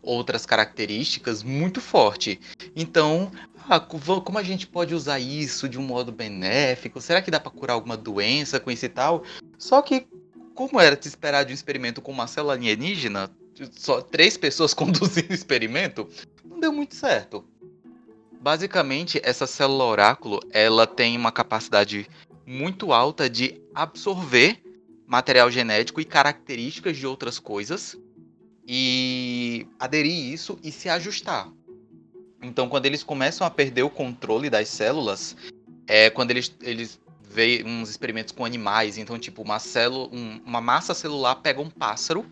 [0.06, 2.40] outras características muito forte.
[2.74, 3.30] Então,
[3.68, 7.00] ah, co- como a gente pode usar isso de um modo benéfico?
[7.00, 9.24] Será que dá para curar alguma doença com isso e tal?
[9.58, 10.06] Só que,
[10.54, 13.30] como era de esperar de um experimento com uma célula alienígena,
[13.72, 16.08] só três pessoas conduzindo o experimento,
[16.44, 17.44] não deu muito certo.
[18.40, 22.08] Basicamente, essa célula oráculo, ela tem uma capacidade
[22.46, 24.62] muito alta de absorver
[25.06, 27.96] material genético e características de outras coisas
[28.66, 31.50] e aderir isso e se ajustar.
[32.42, 35.36] Então, quando eles começam a perder o controle das células,
[35.86, 38.98] é quando eles, eles veem uns experimentos com animais.
[38.98, 42.24] Então, tipo, uma, célula, um- uma massa celular pega um pássaro.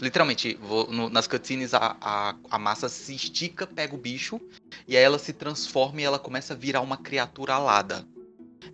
[0.00, 4.40] Literalmente, vou- no- nas cutscenes a, a, a massa se estica, pega o bicho,
[4.88, 8.04] e aí ela se transforma e ela começa a virar uma criatura alada.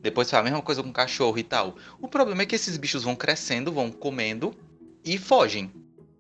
[0.01, 1.77] Depois faz a mesma coisa com cachorro e tal.
[2.01, 4.55] O problema é que esses bichos vão crescendo, vão comendo
[5.05, 5.71] e fogem.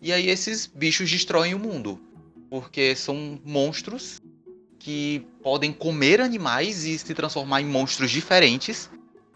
[0.00, 2.00] E aí esses bichos destroem o mundo.
[2.50, 4.20] Porque são monstros
[4.78, 8.88] que podem comer animais e se transformar em monstros diferentes.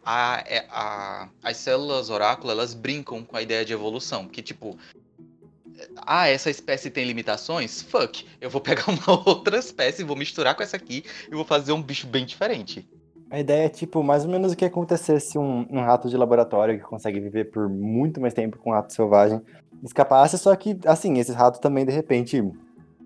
[0.05, 4.27] A- é- a- as células oráculo, elas brincam com a ideia de evolução.
[4.27, 4.79] Que tipo,
[5.97, 7.83] ah, essa espécie tem limitações?
[7.83, 11.73] Fuck, eu vou pegar uma outra espécie, vou misturar com essa aqui e vou fazer
[11.73, 12.87] um bicho bem diferente.
[13.33, 16.79] A ideia é, tipo, mais ou menos o que acontecesse um, um rato de laboratório
[16.79, 19.41] que consegue viver por muito mais tempo com um rato selvagem
[19.83, 22.45] escapasse, só que, assim, esse rato também, de repente,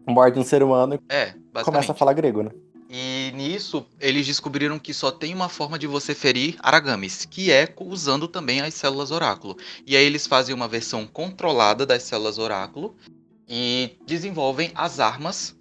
[0.04, 1.64] morde um ser humano É, e basicamente.
[1.64, 2.50] começa a falar grego, né?
[2.90, 7.72] E nisso, eles descobriram que só tem uma forma de você ferir aragamis, que é
[7.80, 9.56] usando também as células oráculo.
[9.86, 12.96] E aí eles fazem uma versão controlada das células oráculo
[13.48, 15.55] e desenvolvem as armas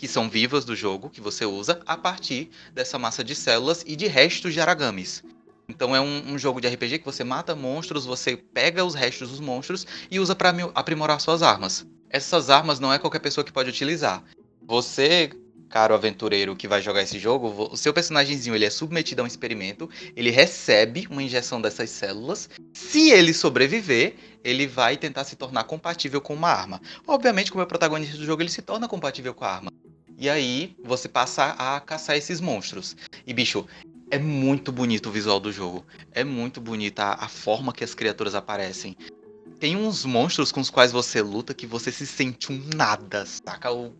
[0.00, 3.94] que são vivas do jogo, que você usa, a partir dessa massa de células e
[3.94, 5.22] de restos de aragamis.
[5.68, 9.28] Então é um, um jogo de RPG que você mata monstros, você pega os restos
[9.28, 11.86] dos monstros e usa para aprimorar suas armas.
[12.08, 14.24] Essas armas não é qualquer pessoa que pode utilizar.
[14.62, 15.32] Você,
[15.68, 19.28] caro aventureiro que vai jogar esse jogo, o seu personagemzinho ele é submetido a um
[19.28, 19.86] experimento,
[20.16, 22.48] ele recebe uma injeção dessas células.
[22.72, 26.80] Se ele sobreviver, ele vai tentar se tornar compatível com uma arma.
[27.06, 29.70] Obviamente, como é o protagonista do jogo, ele se torna compatível com a arma.
[30.20, 32.94] E aí você passa a caçar esses monstros.
[33.26, 33.66] E bicho,
[34.10, 35.82] é muito bonito o visual do jogo.
[36.12, 38.94] É muito bonita a, forma que as criaturas aparecem.
[39.58, 43.72] Tem uns monstros com os quais você luta que você se sente um nada, saca?
[43.72, 43.94] O,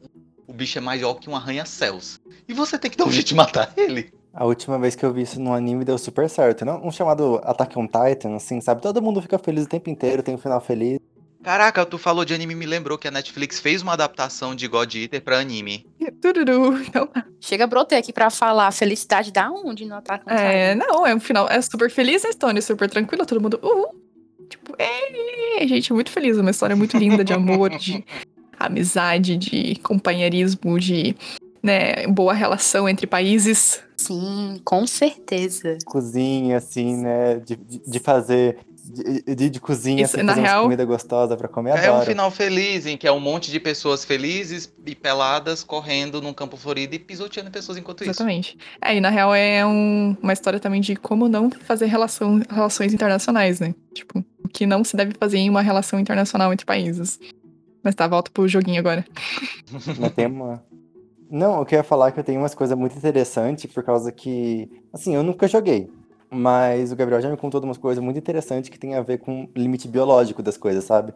[0.47, 2.21] o bicho é maior que um arranha-céus.
[2.47, 4.13] E você tem que dar um jeito de matar ele.
[4.35, 6.87] A última vez que eu vi isso no anime deu super certo, não?
[6.87, 8.83] Um chamado Attack on Titan, assim, sabe?
[8.83, 11.01] Todo mundo fica feliz o tempo inteiro, tem um final feliz.
[11.43, 14.95] Caraca, tu falou de anime me lembrou que a Netflix fez uma adaptação de God
[14.95, 15.87] Eater pra anime.
[16.21, 16.83] Tururu.
[16.83, 17.09] Então,
[17.41, 21.15] Chega brotei aqui pra falar a felicidade da onde no Attack on é, não, é
[21.15, 21.49] um final.
[21.49, 23.59] É super feliz a história, super tranquila, todo mundo.
[23.63, 23.95] Uhul.
[24.49, 26.37] Tipo, é, gente, muito feliz.
[26.37, 28.05] Uma história muito linda de amor, de
[28.59, 31.17] amizade, de companheirismo, de
[31.63, 33.83] né, boa relação entre países.
[33.97, 35.79] Sim, com certeza.
[35.87, 37.37] Cozinha, assim, né?
[37.37, 38.59] De, de fazer
[38.91, 42.31] de, de, de cozinha, Isso, assim, na real- comida gostosa pra comer, É um final
[42.31, 46.95] feliz, em que é um monte de pessoas felizes e peladas correndo num campo florido
[46.95, 48.11] e pisoteando pessoas enquanto isso.
[48.11, 48.59] Exatamente.
[48.83, 52.93] É, e na real é um- uma história também de como não fazer relação, relações
[52.93, 53.75] internacionais, né?
[53.95, 57.19] Tipo, o que não se deve fazer em uma relação internacional entre países.
[57.83, 59.05] Mas tá, volta pro joguinho agora.
[59.99, 60.63] Mas tem uma.
[61.31, 64.69] Não, eu queria falar que eu tenho umas coisas muito interessantes, por causa que.
[64.93, 65.89] Assim, eu nunca joguei.
[66.31, 69.19] Mas o Gabriel já me contou de umas coisas muito interessantes que tem a ver
[69.19, 71.13] com o limite biológico das coisas, sabe?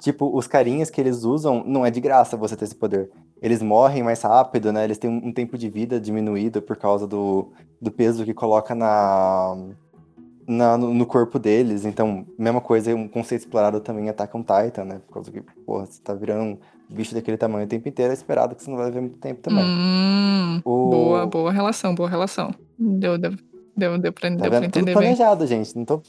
[0.00, 3.08] Tipo, os carinhas que eles usam, não é de graça você ter esse poder.
[3.40, 4.84] Eles morrem mais rápido, né?
[4.84, 7.48] Eles têm um um tempo de vida diminuído por causa do,
[7.80, 9.56] do peso que coloca na,
[10.46, 11.84] na, no, no corpo deles.
[11.84, 15.00] Então, mesma coisa, um conceito explorado também Attack on Titan, né?
[15.06, 16.58] Por causa que, porra, você tá virando um
[16.94, 19.40] bicho daquele tamanho o tempo inteiro, é esperado que você não vai ver muito tempo
[19.40, 19.64] também.
[19.64, 22.54] Hum, O- Boa, boa relação, boa relação.
[22.78, 23.32] Deu, deu,
[23.76, 24.70] deu, deu pra, Tá deu pra vendo?
[24.70, 24.94] Tudo entender bem.
[24.94, 25.76] planejado, gente.
[25.76, 26.02] Não tô,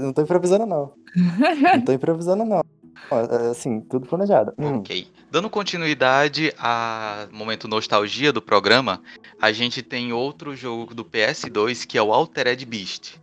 [0.00, 0.92] não tô improvisando, não.
[1.14, 2.62] Não tô improvisando, não.
[3.10, 4.52] É, Assim, tudo planejado.
[4.58, 4.78] Hum.
[4.78, 5.08] Ok.
[5.30, 9.00] Dando continuidade a momento nostalgia do programa,
[9.40, 13.16] a gente tem outro jogo do PS2 que é o Altered Beast.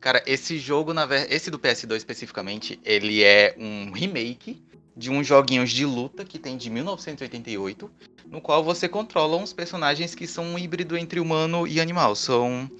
[0.00, 1.30] Cara, esse jogo, na ver...
[1.30, 4.62] esse do PS2 especificamente, ele é um remake
[4.96, 7.90] de uns joguinhos de luta que tem de 1988,
[8.30, 12.70] no qual você controla uns personagens que são um híbrido entre humano e animal, são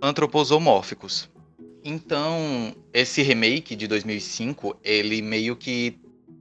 [0.00, 1.28] antroposomórficos.
[1.84, 5.98] Então, esse remake de 2005, ele meio que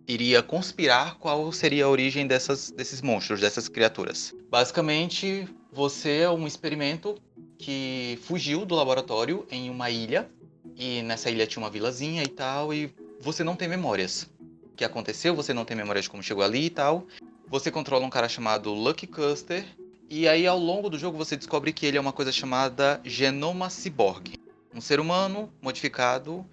[0.08, 4.34] iria conspirar qual seria a origem dessas, desses monstros, dessas criaturas.
[4.50, 7.16] Basicamente, você é um experimento
[7.58, 10.30] que fugiu do laboratório em uma ilha,
[10.76, 14.30] e nessa ilha tinha uma vilazinha e tal, e você não tem memórias.
[14.72, 17.06] O que aconteceu, você não tem memórias de como chegou ali e tal.
[17.48, 19.66] Você controla um cara chamado Lucky Custer,
[20.10, 23.70] e aí ao longo do jogo você descobre que ele é uma coisa chamada genoma
[23.70, 24.38] ciborgue.
[24.74, 26.46] Um ser humano modificado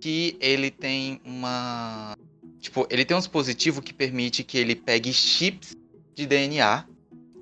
[0.00, 2.14] que ele tem uma
[2.60, 5.74] Tipo, ele tem um dispositivo que permite que ele pegue chips
[6.14, 6.84] de DNA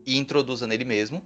[0.06, 1.22] e introduza nele mesmo.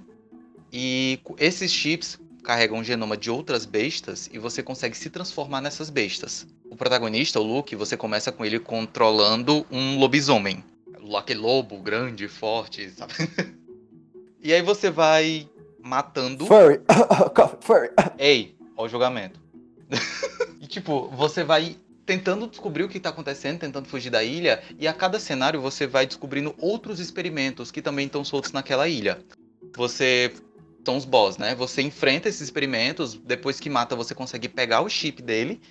[0.71, 5.91] E esses chips carregam o genoma de outras bestas e você consegue se transformar nessas
[5.91, 6.47] bestas.
[6.69, 10.63] O protagonista, o Luke, você começa com ele controlando um lobisomem.
[11.15, 13.13] Aquele lobo grande, forte, sabe?
[14.43, 15.49] e aí você vai
[15.81, 16.45] matando.
[16.45, 16.81] Furry!
[17.61, 17.89] Furry!
[18.17, 19.39] Ei, ó o julgamento.
[20.59, 24.85] e tipo, você vai tentando descobrir o que tá acontecendo, tentando fugir da ilha, e
[24.85, 29.23] a cada cenário você vai descobrindo outros experimentos que também estão soltos naquela ilha.
[29.75, 30.33] Você.
[30.85, 31.55] São os boss, né?
[31.55, 35.61] Você enfrenta esses experimentos, depois que mata, você consegue pegar o chip dele,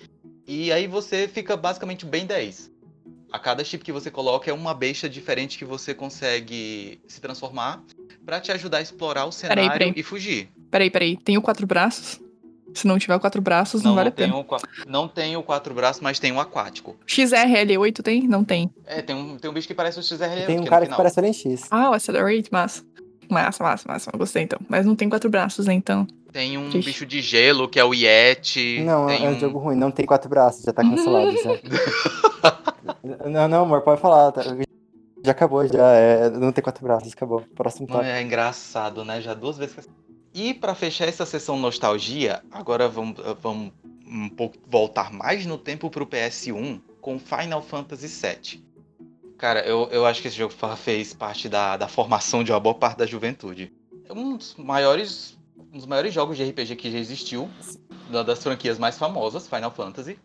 [0.47, 2.71] e aí você fica basicamente bem 10.
[3.31, 7.83] A cada chip que você coloca é uma besta diferente que você consegue se transformar
[8.25, 9.93] pra te ajudar a explorar o cenário peraí.
[9.95, 10.49] e fugir.
[10.69, 11.17] Peraí, peraí.
[11.17, 12.19] Tem o quatro braços?
[12.73, 14.35] Se não tiver o quatro braços, não, vale a pena.
[14.35, 14.45] o
[14.87, 16.95] não tem o quatro braços, mas tem o aquático.
[17.07, 18.27] XRL8 tem?
[18.27, 18.73] Não tem.
[18.87, 20.47] É, tem um, tem um bicho que parece o XRL.
[20.47, 21.67] Tem um cara que parece Alien X.
[21.69, 22.83] Ah, o Accelerate, massa.
[23.29, 24.11] Massa, massa, massa.
[24.17, 24.59] Gostei então.
[24.67, 26.07] Mas não tem quatro braços, né, então.
[26.31, 26.87] Tem um Triste.
[26.87, 28.81] bicho de gelo, que é o Yeti.
[28.81, 29.39] Não, tem é um um...
[29.39, 31.31] jogo ruim, não tem quatro braços, já tá cancelado.
[31.31, 33.29] já.
[33.29, 34.31] não, não, amor, pode falar.
[34.31, 34.43] tá-
[35.23, 35.93] Já acabou, já.
[35.93, 37.41] é, não tem quatro braços, acabou.
[37.55, 38.05] Próximo tópico.
[38.05, 39.21] é engraçado, né?
[39.21, 39.89] Já duas vezes que...
[40.33, 43.71] E pra fechar essa sessão nostalgia, agora vamos, vamos
[44.05, 48.63] um pouco voltar mais no tempo pro PS1 com Final Fantasy VII.
[49.37, 52.75] Cara, eu, eu acho que esse jogo fez parte da, da formação de uma boa
[52.75, 53.73] parte da juventude.
[54.07, 55.37] É um dos maiores,
[55.71, 57.49] um dos maiores jogos de RPG que já existiu,
[58.09, 60.19] uma das franquias mais famosas, Final Fantasy.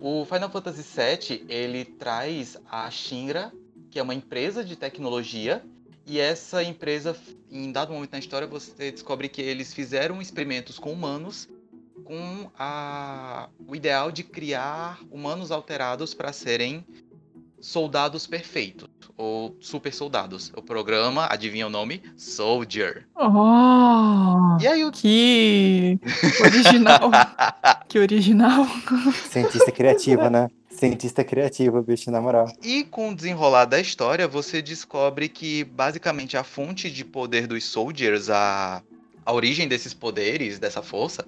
[0.00, 3.52] O Final Fantasy VII, ele traz a Shinra,
[3.92, 5.62] que é uma empresa de tecnologia,
[6.06, 7.14] e essa empresa,
[7.50, 11.48] em dado momento na história, você descobre que eles fizeram experimentos com humanos
[12.02, 16.84] com a, o ideal de criar humanos alterados para serem
[17.60, 20.50] soldados perfeitos, ou super soldados.
[20.56, 22.02] O programa, adivinha o nome?
[22.16, 23.06] Soldier.
[23.14, 24.58] Oh!
[24.60, 25.98] E aí o Que
[26.42, 27.10] original.
[27.88, 28.66] que original.
[29.30, 30.48] Cientista criativa, né?
[30.82, 32.52] Cientista criativa, bicho, na moral.
[32.60, 37.62] E com o desenrolar da história, você descobre que basicamente a fonte de poder dos
[37.62, 38.82] Soldiers, a,
[39.24, 41.24] a origem desses poderes, dessa força,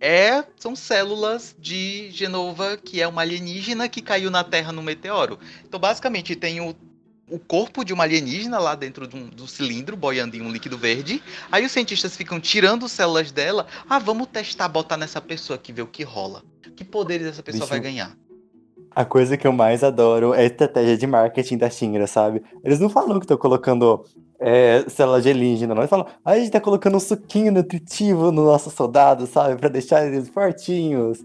[0.00, 5.38] é são células de Genova, que é uma alienígena que caiu na Terra no meteoro.
[5.66, 6.74] Então, basicamente, tem o,
[7.30, 10.78] o corpo de uma alienígena lá dentro de um, do cilindro, boiando em um líquido
[10.78, 11.22] verde.
[11.52, 13.66] Aí os cientistas ficam tirando células dela.
[13.86, 16.42] Ah, vamos testar, botar nessa pessoa aqui, ver o que rola.
[16.74, 18.16] Que poderes essa pessoa Bicho, vai ganhar?
[18.98, 22.42] A coisa que eu mais adoro é a estratégia de marketing da Shinra, sabe?
[22.64, 24.04] Eles não falam que estão colocando
[24.40, 25.32] é, célula de
[25.68, 25.76] não.
[25.82, 29.54] Eles falam, "Ah, a gente tá colocando um suquinho nutritivo no nosso soldado, sabe?
[29.54, 31.22] Pra deixar eles fortinhos.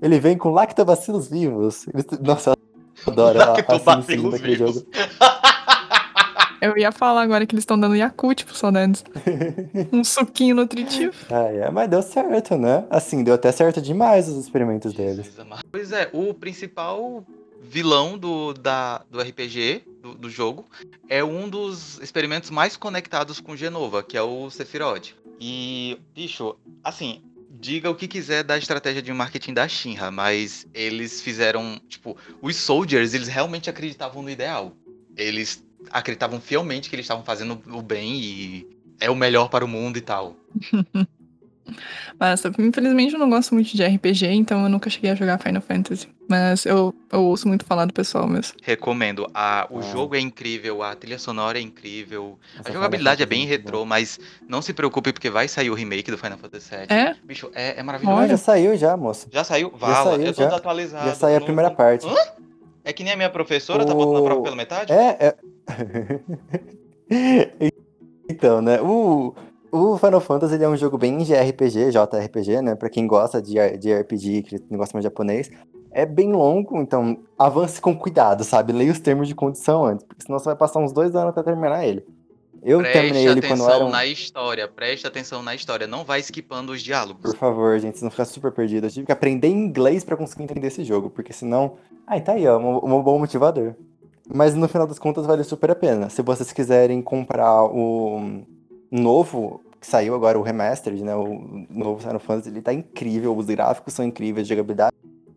[0.00, 1.84] Ele vem com lactobacilos vivos.
[2.20, 2.50] Nossa,
[3.04, 3.62] eu adoro a, a
[4.30, 4.86] daquele vivos.
[6.60, 9.04] Eu ia falar agora que eles estão dando Yakult pro Solandes.
[9.92, 11.14] Um suquinho nutritivo.
[11.30, 12.84] Ah, é, mas deu certo, né?
[12.90, 15.30] Assim, deu até certo demais os experimentos deles.
[15.70, 17.24] Pois é, o principal
[17.62, 20.64] vilão do, da, do RPG, do, do jogo,
[21.08, 25.14] é um dos experimentos mais conectados com Genova, que é o Sephiroth.
[25.40, 31.20] E, bicho, assim, diga o que quiser da estratégia de marketing da Shinra, mas eles
[31.20, 34.72] fizeram, tipo, os soldiers, eles realmente acreditavam no ideal.
[35.16, 38.66] Eles acreditavam fielmente que eles estavam fazendo o bem e
[39.00, 40.36] é o melhor para o mundo e tal.
[42.18, 45.60] Mas, infelizmente, eu não gosto muito de RPG, então eu nunca cheguei a jogar Final
[45.60, 46.08] Fantasy.
[46.28, 48.54] Mas eu, eu ouço muito falar do pessoal mesmo.
[48.62, 49.26] Recomendo.
[49.34, 49.82] A, o Ah.
[49.82, 53.84] jogo é incrível, a trilha sonora é incrível, Essa A jogabilidade é bem Fantasy retrô,
[53.84, 54.18] mas
[54.48, 56.86] não se preocupe porque vai sair o remake do Final Fantasy VII.
[56.88, 57.16] É?
[57.24, 57.82] Bicho, é, é bom.
[57.84, 58.20] maravilhoso.
[58.20, 59.26] Ah, já saiu já, moço.
[59.32, 59.72] Já saiu?
[59.76, 60.48] Vala, saiu, eu tô já.
[60.48, 61.06] desatualizado.
[61.08, 62.06] Já saiu a não- primeira parte.
[62.06, 62.14] Hã?
[62.86, 64.92] É que nem a minha professora, tá botando a prova pela metade?
[64.92, 65.34] É, é.
[68.30, 68.80] então, né?
[68.80, 69.34] O,
[69.72, 72.76] o Final Fantasy ele é um jogo bem de RPG, JRPG, né?
[72.76, 75.50] Pra quem gosta de, de RPG, que gosta mais de japonês.
[75.90, 78.72] É bem longo, então avance com cuidado, sabe?
[78.72, 81.42] Leia os termos de condição antes, porque senão você vai passar uns dois anos pra
[81.42, 82.06] terminar ele.
[82.62, 83.90] Eu terminei Preste ele quando atenção era um...
[83.90, 87.32] na história, preste atenção na história, não vai esquipando os diálogos.
[87.32, 88.90] Por favor, gente, não ficar super perdidos.
[88.90, 91.78] Eu tive que aprender inglês pra conseguir entender esse jogo, porque senão.
[92.06, 93.74] Ai, tá aí, ó, um, um bom motivador.
[94.32, 96.08] Mas no final das contas vale super a pena.
[96.10, 98.42] Se vocês quiserem comprar o
[98.90, 101.14] novo, que saiu agora, o Remastered, né?
[101.14, 104.94] O novo Final Fantasy, ele tá incrível, os gráficos são incríveis, a jogabilidade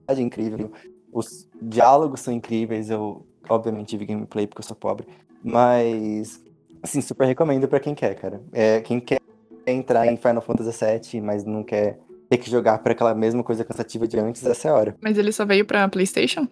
[0.08, 0.72] é incrível,
[1.12, 2.90] os diálogos são incríveis.
[2.90, 5.08] Eu, obviamente, vi gameplay porque eu sou pobre.
[5.44, 6.42] Mas,
[6.82, 8.42] assim, super recomendo pra quem quer, cara.
[8.52, 9.20] É, quem quer
[9.68, 12.00] entrar em Final Fantasy VII, mas não quer
[12.30, 14.96] ter que jogar por aquela mesma coisa cansativa de antes, essa é a hora.
[15.02, 16.48] Mas ele só veio pra PlayStation?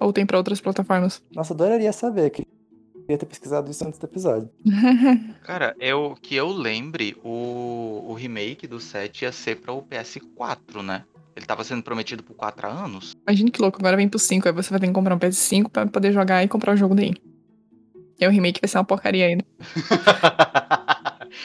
[0.00, 1.22] Ou tem pra outras plataformas?
[1.34, 2.30] Nossa, adoraria saber.
[2.30, 4.50] Queria ter pesquisado isso antes do episódio.
[5.42, 10.82] Cara, eu, que eu lembre, o, o remake do 7 ia ser para o PS4,
[10.82, 11.04] né?
[11.34, 13.12] Ele tava sendo prometido por 4 anos.
[13.26, 15.68] Imagina que louco, agora vem pro 5, aí você vai ter que comprar um PS5
[15.70, 17.14] pra poder jogar e comprar o jogo daí.
[18.20, 19.44] E aí o remake vai ser uma porcaria ainda.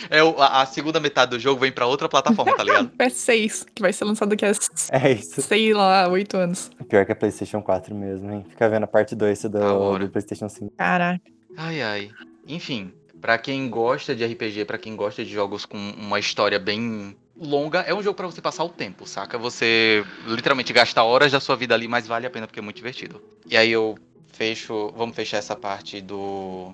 [0.09, 2.89] é, o- a, a segunda metade do jogo vem pra outra plataforma, tá ligado?
[2.97, 4.51] PS6, que vai ser lançado daqui a,
[4.91, 5.41] É isso.
[5.41, 6.71] sei lá, 8 anos.
[6.87, 8.45] Pior que a PlayStation 4 mesmo, hein?
[8.49, 10.71] Fica vendo a parte 2 do, do PlayStation 5.
[10.77, 11.21] Caraca.
[11.57, 12.11] Ai, ai.
[12.47, 12.91] Enfim,
[13.21, 17.79] pra quem gosta de RPG, pra quem gosta de jogos com uma história bem longa,
[17.81, 19.37] é um jogo pra você passar o tempo, saca?
[19.37, 22.75] Você literalmente gasta horas da sua vida ali, mas vale a pena porque é muito
[22.77, 23.21] divertido.
[23.49, 23.97] E aí eu
[24.31, 26.73] fecho, vamos fechar essa parte do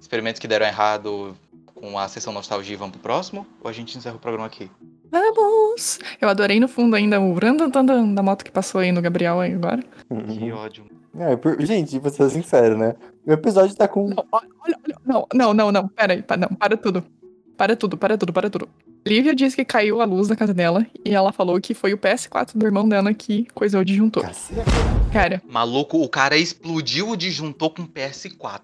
[0.00, 1.36] experimentos que deram errado
[1.80, 3.46] com a sessão nostalgia e vamos pro próximo?
[3.62, 4.70] Ou a gente encerra o programa aqui?
[5.10, 5.98] Vamos!
[6.20, 9.54] Eu adorei no fundo ainda o randandandan da moto que passou aí no Gabriel aí
[9.54, 9.82] agora.
[10.28, 10.84] Que ódio.
[11.18, 12.94] É, por- Gente, vou ser sincero, né?
[13.26, 14.08] O episódio tá com.
[14.08, 17.02] Não, olha, olha, não, não, não, não, pera aí, não, para tudo.
[17.56, 18.68] Para tudo, para tudo, para tudo.
[19.06, 21.98] Lívia disse que caiu a luz da casa dela e ela falou que foi o
[21.98, 24.22] PS4 do irmão dela que coisou o disjuntor.
[24.24, 24.60] Cacete.
[25.12, 28.60] Cara, Maluco, o cara explodiu o disjuntor com PS4.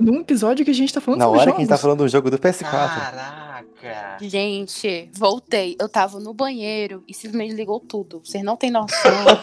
[0.00, 1.82] Num episódio que a gente tá falando Na sobre hora que a gente tá jogos.
[1.82, 2.70] falando do jogo do PS4.
[2.70, 4.16] Caraca!
[4.20, 5.76] Gente, voltei.
[5.80, 8.20] Eu tava no banheiro e simplesmente ligou tudo.
[8.24, 8.98] Vocês não têm noção.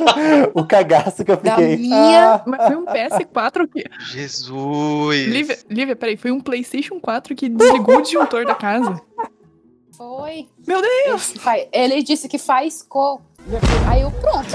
[0.53, 1.77] o cagaço que eu Da fiquei.
[1.77, 3.83] minha- Ah, Mas foi um PS4 que.
[4.11, 5.27] Jesus!
[5.27, 9.01] Lívia, Lívia, peraí, foi um PlayStation 4 que desligou o disjuntor da casa.
[9.97, 10.47] Foi.
[10.67, 11.21] Meu Deus!
[11.21, 13.21] disse que faz- Ele disse que faz cor.
[13.89, 14.45] Aí eu, pronto.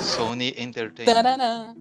[0.00, 1.76] Sony Entertainment.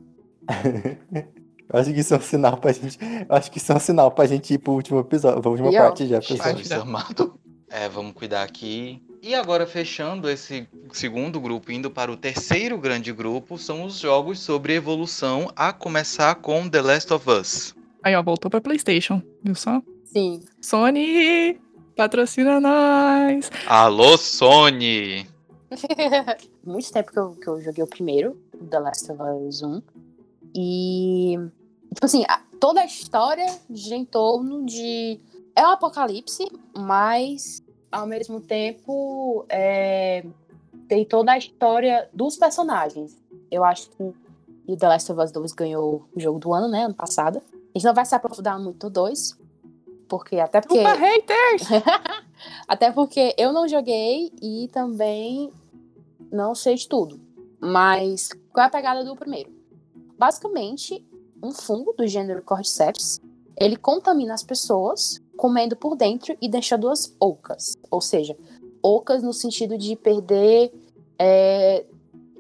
[1.72, 2.97] eu acho que isso é um sinal pra gente.
[3.01, 5.41] Eu acho que isso é um sinal pra gente ir pro último episódio.
[5.41, 6.49] Pra última E, ó, parte já, pessoal.
[7.70, 9.01] É, vamos cuidar aqui.
[9.22, 14.39] E agora, fechando esse segundo grupo, indo para o terceiro grande grupo, são os jogos
[14.39, 17.76] sobre evolução, a começar com The Last of Us.
[18.01, 19.82] Aí, ó, voltou pra PlayStation, viu só?
[20.05, 20.41] Sim.
[20.61, 21.59] Sony!
[21.97, 23.51] Patrocina nós!
[23.67, 25.28] Alô, Sony!
[26.65, 29.82] Muito tempo que eu, que eu joguei o primeiro, The Last of Us 1.
[30.54, 31.36] E,
[31.93, 32.24] tipo assim,
[32.60, 35.20] toda a história gira em torno de.
[35.56, 36.47] É um apocalipse,
[36.78, 40.24] mas ao mesmo tempo é,
[40.88, 43.18] tem toda a história dos personagens.
[43.52, 44.04] Eu acho que
[44.68, 46.84] o The Last of Us 2 ganhou o jogo do ano, né?
[46.84, 47.41] Ano passado.
[47.74, 49.38] A gente não vai se aprofundar muito no 2.
[50.08, 50.80] Porque até porque.
[50.80, 51.64] Opa, haters!
[52.68, 55.52] Até porque eu não joguei e também
[56.32, 57.20] não sei de tudo.
[57.60, 59.59] Mas qual é a pegada do primeiro?
[60.20, 61.01] Basicamente,
[61.41, 63.22] um fungo do gênero Cordyceps,
[63.55, 67.78] ele contamina as pessoas comendo por dentro e deixando-as ocas.
[67.89, 68.38] Ou seja,
[68.84, 70.74] ocas no sentido de perder
[71.17, 71.86] é,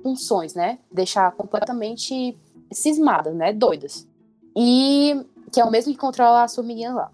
[0.03, 0.79] funções, né?
[0.91, 2.37] Deixar completamente
[2.69, 3.53] cismadas, né?
[3.53, 4.05] Doidas.
[4.53, 7.09] E que é o mesmo que controla as formiguinhas lá.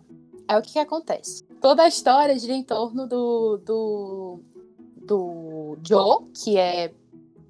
[0.47, 1.43] Aí o que, que acontece?
[1.61, 4.39] Toda a história gira em torno do, do,
[4.97, 6.91] do Joe, que é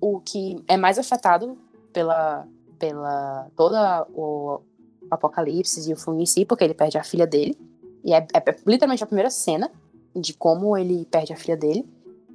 [0.02, 1.58] o que é mais afetado
[1.94, 2.46] pela,
[2.78, 4.62] pela toda o
[5.10, 7.58] apocalipse e o fungo em si, porque ele perde a filha dele.
[8.04, 9.72] E é, é literalmente a primeira cena
[10.16, 11.88] de como ele perde a filha dele.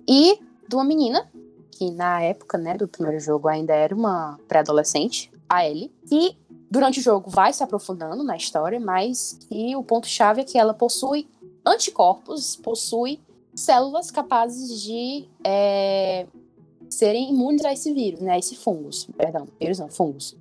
[0.08, 0.38] E
[0.68, 1.30] de uma menina,
[1.70, 6.36] que na época né, do primeiro jogo ainda era uma pré-adolescente, a Ellie, e
[6.70, 10.72] durante o jogo vai se aprofundando na história, mas que o ponto-chave é que ela
[10.72, 11.28] possui
[11.66, 13.20] anticorpos, possui
[13.54, 16.26] células capazes de é,
[16.90, 18.32] serem imunes a esse vírus, né?
[18.32, 20.36] A esse fungos, perdão, vírus não, fungos.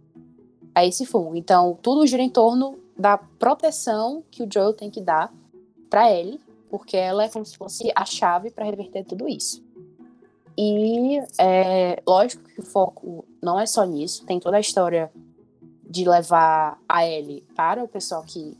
[0.73, 1.35] A esse fungo.
[1.35, 5.31] Então, tudo gira em torno da proteção que o Joel tem que dar
[5.89, 6.39] para ele,
[6.69, 9.63] porque ela é como se fosse a chave para reverter tudo isso.
[10.57, 15.09] E é, lógico que o foco não é só nisso, tem toda a história
[15.89, 18.57] de levar a Ellie para o pessoal que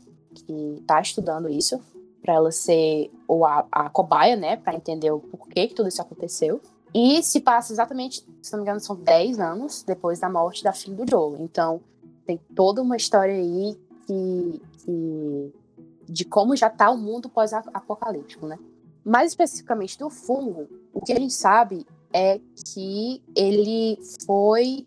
[0.78, 1.78] está estudando isso,
[2.22, 6.00] para ela ser ou a, a cobaia, né, para entender o porquê que tudo isso
[6.00, 6.60] aconteceu.
[6.92, 10.72] E se passa exatamente, se não me engano, são 10 anos depois da morte da
[10.72, 11.36] filha do Joel.
[11.40, 11.80] Então,
[12.26, 15.52] tem toda uma história aí que, que
[16.08, 18.58] de como já está o mundo pós-apocalíptico, né?
[19.04, 22.40] Mais especificamente do fungo, o que a gente sabe é
[22.72, 24.86] que ele foi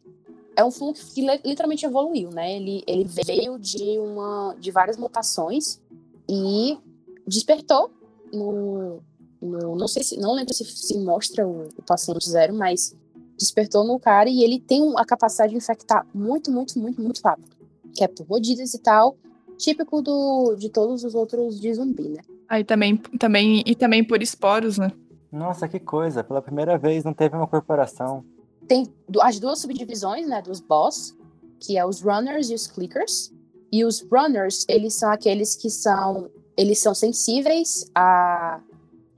[0.55, 2.55] é um fungo que literalmente evoluiu, né?
[2.55, 5.81] Ele, ele veio de uma de várias mutações
[6.29, 6.77] e
[7.25, 7.91] despertou
[8.31, 9.01] no,
[9.43, 12.95] no não sei se não lembro se, se mostra o, o, paciente zero, mas
[13.37, 17.55] despertou no cara e ele tem a capacidade de infectar muito, muito, muito, muito rápido,
[17.93, 19.17] que é por mordidas e tal,
[19.57, 22.21] típico do, de todos os outros de zumbi, né?
[22.47, 24.91] Aí também, também e também por esporos, né?
[25.31, 26.23] Nossa, que coisa!
[26.23, 28.23] Pela primeira vez não teve uma corporação.
[28.67, 28.87] Tem
[29.21, 31.15] as duas subdivisões, né, dos boss,
[31.59, 33.33] que é os runners e os clickers.
[33.71, 38.42] E os runners, eles são aqueles que são eles são sensíveis a,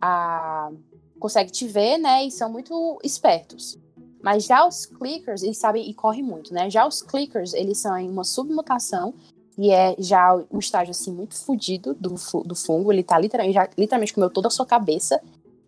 [0.02, 0.72] a
[1.20, 2.26] consegue te ver, né?
[2.26, 3.78] E são muito espertos.
[4.22, 6.70] Mas já os clickers, eles sabem e correm muito, né?
[6.70, 9.14] Já os clickers, eles são em uma submutação
[9.58, 12.92] e é já um estágio assim muito fodido do, do fungo.
[12.92, 15.22] Ele tá literalmente, já, literalmente comeu toda a sua cabeça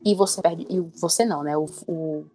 [0.04, 0.66] e você perde.
[0.70, 1.56] E você não, né?
[1.56, 2.26] O, o,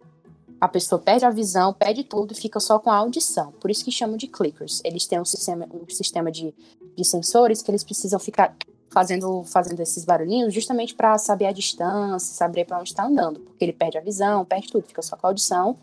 [0.59, 3.51] a pessoa perde a visão, perde tudo e fica só com a audição.
[3.59, 4.81] Por isso que chamam de clickers.
[4.83, 6.53] Eles têm um sistema, um sistema de,
[6.95, 8.55] de sensores que eles precisam ficar
[8.93, 13.65] fazendo, fazendo esses barulhinhos justamente para saber a distância, saber para onde está andando, porque
[13.65, 15.75] ele perde a visão, perde tudo, fica só com a audição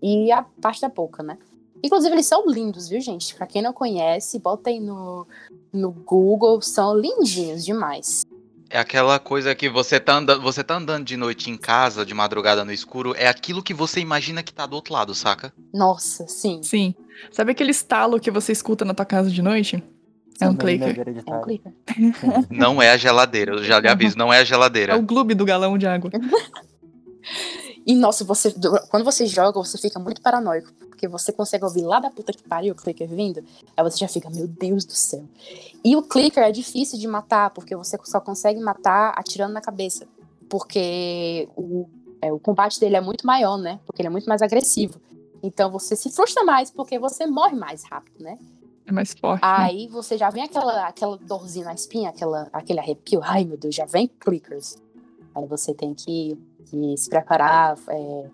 [0.00, 1.36] e a parte da boca, né?
[1.82, 3.34] Inclusive, eles são lindos, viu, gente?
[3.34, 5.26] Pra quem não conhece, bota aí no,
[5.72, 8.22] no Google, são lindinhos demais.
[8.70, 12.14] É aquela coisa que você tá, andando, você tá andando de noite em casa, de
[12.14, 15.52] madrugada no escuro, é aquilo que você imagina que tá do outro lado, saca?
[15.74, 16.62] Nossa, sim.
[16.62, 16.94] Sim.
[17.32, 19.82] Sabe aquele estalo que você escuta na tua casa de noite?
[20.40, 20.96] É um clicker.
[21.26, 21.72] É um clicker.
[22.50, 24.94] Não é a geladeira, eu já lhe aviso, não é a geladeira.
[24.94, 26.10] É o gloob do galão de água.
[27.86, 28.54] e nossa, você,
[28.90, 32.42] quando você joga, você fica muito paranoico, porque você consegue ouvir lá da puta que
[32.42, 33.44] pariu o clicker vindo,
[33.76, 35.24] aí você já fica, meu Deus do céu.
[35.84, 40.06] E o clicker é difícil de matar, porque você só consegue matar atirando na cabeça,
[40.48, 41.88] porque o,
[42.20, 43.80] é, o combate dele é muito maior, né?
[43.86, 45.00] Porque ele é muito mais agressivo.
[45.42, 48.38] Então você se frustra mais, porque você morre mais rápido, né?
[48.86, 49.42] É mais forte.
[49.42, 49.48] Né?
[49.48, 49.92] Aí né?
[49.92, 53.20] você já vem aquela, aquela dorzinha na espinha, aquela, aquele arrepio.
[53.22, 54.76] Ai, meu Deus, já vem clickers.
[55.34, 56.36] Aí você tem que,
[56.66, 58.24] que se preparar, é,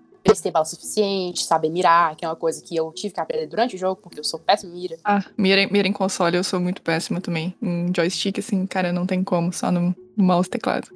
[0.42, 3.76] ter bala suficiente, saber mirar, que é uma coisa que eu tive que aprender durante
[3.76, 4.96] o jogo, porque eu sou péssimo mira.
[5.04, 7.54] Ah, mira, mira em console eu sou muito péssima também.
[7.62, 10.88] Em joystick, assim, cara, não tem como, só no, no mouse teclado.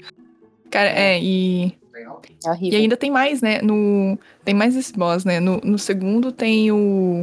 [0.70, 1.78] Cara, é, e.
[1.94, 2.56] É.
[2.60, 3.60] E ainda tem mais, né?
[3.60, 5.38] No, tem mais esse boss, né?
[5.38, 7.22] No, no segundo tem o.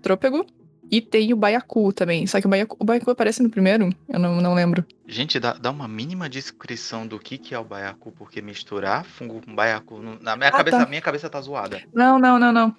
[0.00, 0.46] Trôpego,
[0.90, 2.26] e tem o Baiacu também.
[2.26, 3.90] Só que o Baiacu, o Baiacu aparece no primeiro?
[4.08, 4.84] Eu não, não lembro.
[5.06, 9.40] Gente, dá, dá uma mínima descrição do que, que é o Baiacu, porque misturar fungo
[9.44, 10.00] com Baiacu.
[10.20, 10.86] Na minha, ah, cabeça, tá.
[10.86, 11.82] minha cabeça tá zoada.
[11.92, 12.74] Não, não, não, não.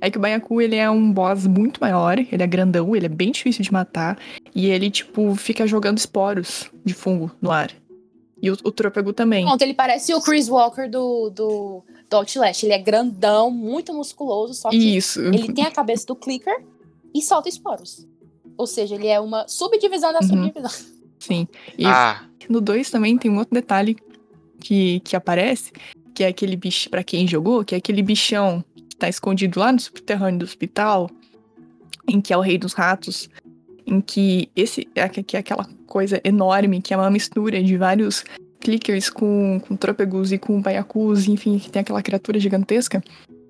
[0.00, 3.08] É que o Baiacu, ele é um boss muito maior, ele é grandão, ele é
[3.08, 4.18] bem difícil de matar.
[4.54, 7.70] E ele, tipo, fica jogando esporos de fungo no ar.
[8.40, 9.44] E o, o Trôpego também.
[9.44, 12.62] Pronto, ele parece o Chris Walker do, do, do Outlast.
[12.62, 15.20] Ele é grandão, muito musculoso, só que Isso.
[15.20, 16.54] ele tem a cabeça do Clicker
[17.14, 18.06] e solta esporos.
[18.56, 20.28] Ou seja, ele é uma subdivisão da uhum.
[20.28, 20.70] subdivisão.
[21.18, 21.48] Sim.
[21.78, 22.24] E ah.
[22.48, 23.96] no 2 também tem um outro detalhe
[24.60, 25.72] que, que aparece,
[26.14, 29.72] que é aquele bicho, para quem jogou, que é aquele bichão que tá escondido lá
[29.72, 31.10] no subterrâneo do hospital,
[32.08, 33.28] em que é o rei dos ratos,
[33.86, 38.24] em que esse é, que é aquela coisa enorme, que é uma mistura de vários
[38.60, 43.02] clickers com, com trôpegos e com baiacus, enfim, que tem aquela criatura gigantesca.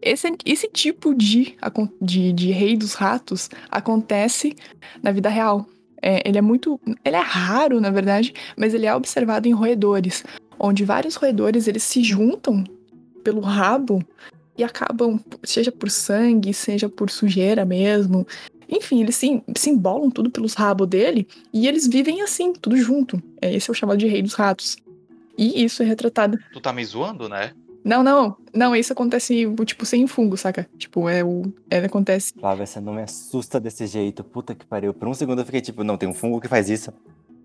[0.05, 1.57] Esse, esse tipo de,
[2.01, 4.55] de, de rei dos ratos acontece
[5.03, 5.67] na vida real.
[6.03, 6.79] É, ele é muito.
[7.03, 10.23] Ele é raro, na verdade, mas ele é observado em roedores,
[10.59, 12.63] onde vários roedores eles se juntam
[13.25, 14.05] pelo rabo
[14.57, 18.27] e acabam, seja por sangue, seja por sujeira mesmo.
[18.69, 23.23] Enfim, eles se, se embolam tudo pelos rabos dele e eles vivem assim, tudo junto.
[23.41, 24.77] É, esse é o chamado de rei dos ratos.
[25.37, 26.39] E isso é retratado.
[26.53, 27.53] Tu tá me zoando, né?
[27.85, 30.67] Não, não, não, isso acontece, tipo, sem fungo, saca?
[30.79, 31.53] Tipo, é o.
[31.71, 32.33] É, acontece.
[32.33, 34.25] Flávia, você não me assusta desse jeito.
[34.25, 34.95] Puta que pariu.
[34.95, 36.95] Por um segundo eu fiquei tipo, não, tem um fungo que faz isso.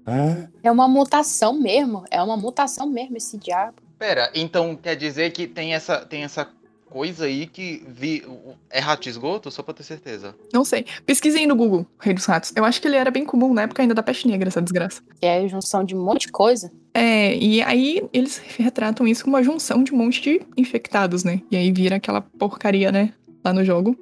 [0.08, 0.50] Hã?
[0.64, 2.06] É uma mutação mesmo.
[2.10, 3.76] É uma mutação mesmo esse diabo.
[3.98, 6.48] Pera, então quer dizer que tem essa, tem essa
[6.90, 8.24] coisa aí que vi,
[8.70, 9.50] é rato de esgoto?
[9.52, 10.36] Só pra ter certeza.
[10.54, 10.86] Não sei.
[11.06, 12.52] Pesquisei no Google, Rei dos Ratos.
[12.56, 15.02] Eu acho que ele era bem comum na época ainda da peste negra, essa desgraça.
[15.20, 16.72] Que é a junção de um monte de coisa.
[16.94, 21.42] É, e aí eles retratam isso como uma junção de um monte de infectados, né?
[21.52, 23.14] E aí vira aquela porcaria, né?
[23.44, 23.98] Lá no jogo.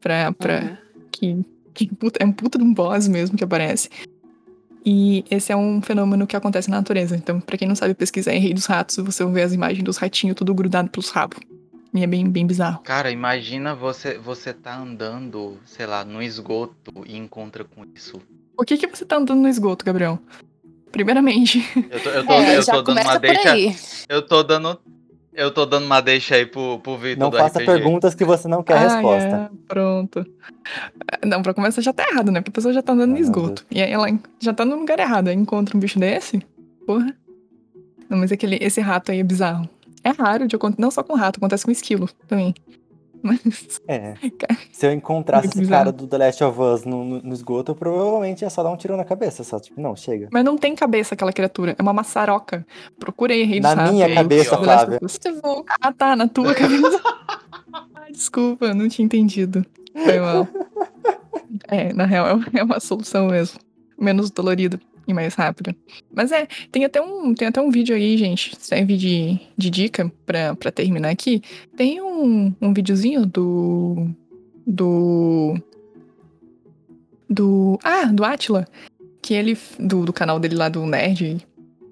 [0.00, 0.32] Pra.
[0.32, 0.76] pra Uhum.
[1.10, 1.44] que,
[1.74, 3.88] que puta- é um puta de um boss mesmo que aparece.
[4.84, 7.16] E esse é um fenômeno que acontece na natureza.
[7.16, 9.84] Então, pra quem não sabe pesquisar em Rei dos Ratos, você vai ver as imagens
[9.84, 11.38] dos ratinhos tudo grudado pelos rabos.
[11.94, 12.80] E é bem, bem bizarro.
[12.82, 18.20] Cara, imagina você, você tá andando, sei lá, no esgoto e encontra com isso.
[18.56, 20.18] Por que, que você tá andando no esgoto, Gabriel?
[20.90, 21.58] Primeiramente,
[21.90, 23.52] Eu tô, eu tô, É, eu já tô dando começa uma por deixa.
[23.52, 23.76] aí.
[24.08, 24.78] Eu tô dando.
[25.34, 27.64] Eu tô dando uma deixa aí pro, pro Vitor Não do faça RPG.
[27.72, 29.28] perguntas que você não quer Ah, resposta.
[29.36, 30.26] é, pronto.
[31.24, 32.40] Não, pra começar já tá errado, né?
[32.40, 33.64] Porque a pessoa já tá andando no Ah, meu esgoto.
[33.70, 34.06] E aí ela
[34.38, 35.28] já tá no lugar errado.
[35.28, 36.44] Aí encontra um bicho desse.
[36.86, 37.14] Porra.
[38.10, 39.66] Não, mas aquele, esse rato aí é bizarro.
[40.04, 40.80] É raro de acontecer.
[40.82, 42.54] Não só com rato, acontece com esquilo também.
[43.22, 43.80] Mas.
[43.86, 44.14] É.
[44.72, 47.76] Se eu encontrasse esse cara do The Last of Us no, no- no esgoto, eu
[47.76, 49.44] provavelmente ia só dar um tiro na cabeça.
[49.44, 50.28] Só, tipo, não, chega.
[50.32, 51.76] Mas não tem cabeça aquela criatura.
[51.78, 52.66] É uma maçaroca.
[52.98, 55.00] Procurei Rei Na minha cabeça, Last Flávia.
[55.80, 57.00] Ah, tá, na tua cabeça.
[58.10, 59.64] Desculpa, eu não tinha entendido.
[59.94, 60.48] Foi mal.
[61.68, 63.58] É, na real, é- é uma solução mesmo.
[63.98, 65.74] Menos dolorido e mais rápido.
[66.12, 68.52] Mas é, tem até um, tem até um vídeo aí, gente.
[68.58, 71.42] Serve de, de dica pra, terminar aqui.
[71.76, 74.08] Tem um, um videozinho do.
[74.66, 75.56] Do.
[77.28, 77.78] Do.
[77.82, 78.66] Ah, do Atila.
[79.20, 79.58] Que ele.
[79.78, 81.46] Do, do canal dele lá do Nerd.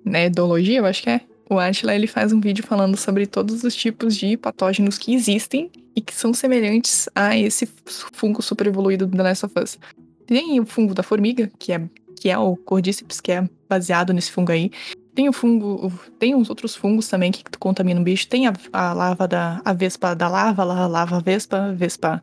[0.04, 1.20] Nerdologia, eu acho que é.
[1.48, 5.68] O Atila ele faz um vídeo falando sobre todos os tipos de patógenos que existem
[5.96, 7.68] e que são semelhantes a esse
[8.12, 9.78] fungo super evoluído do The Last of Us.
[10.26, 11.82] Tem o fungo da formiga, que é,
[12.16, 14.70] que é o Cordyceps, que é baseado nesse fungo aí.
[15.14, 18.28] Tem o fungo, tem uns outros fungos também que contaminam o bicho.
[18.28, 22.22] Tem a, a lava da a vespa da lava, lá, lava vespa, vespa,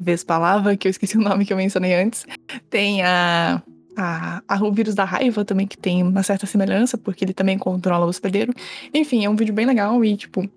[0.00, 2.26] vespa lava, que eu esqueci o nome que eu mencionei antes.
[2.70, 3.62] Tem a,
[3.96, 7.58] a, a- o vírus da raiva também, que tem uma certa semelhança, porque ele também
[7.58, 8.52] controla o hospedeiro.
[8.94, 10.48] Enfim, é um vídeo bem legal e, tipo,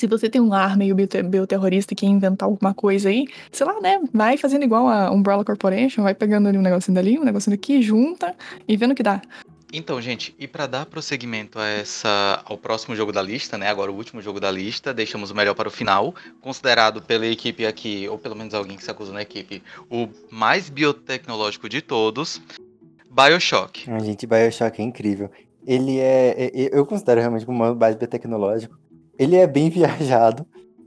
[0.00, 3.66] se você tem um ar meio biote- bioterrorista e quer inventar alguma coisa aí, sei
[3.66, 4.00] lá, né?
[4.14, 7.82] Vai fazendo igual a Umbrella Corporation, vai pegando ali um negocinho dali, um negocinho daqui,
[7.82, 8.34] junta
[8.66, 9.20] e vendo o que dá.
[9.72, 13.68] Então, gente, e pra dar prosseguimento a essa, ao próximo jogo da lista, né?
[13.68, 17.66] Agora o último jogo da lista, deixamos o melhor para o final, considerado pela equipe
[17.66, 22.40] aqui, ou pelo menos alguém que se acusa na equipe, o mais biotecnológico de todos,
[23.10, 23.88] BioShock.
[23.88, 25.30] Ah, gente, Bioshock é incrível.
[25.66, 28.79] Ele é, Eu considero realmente como um mais biotecnológico.
[29.20, 30.46] Ele é bem viajado.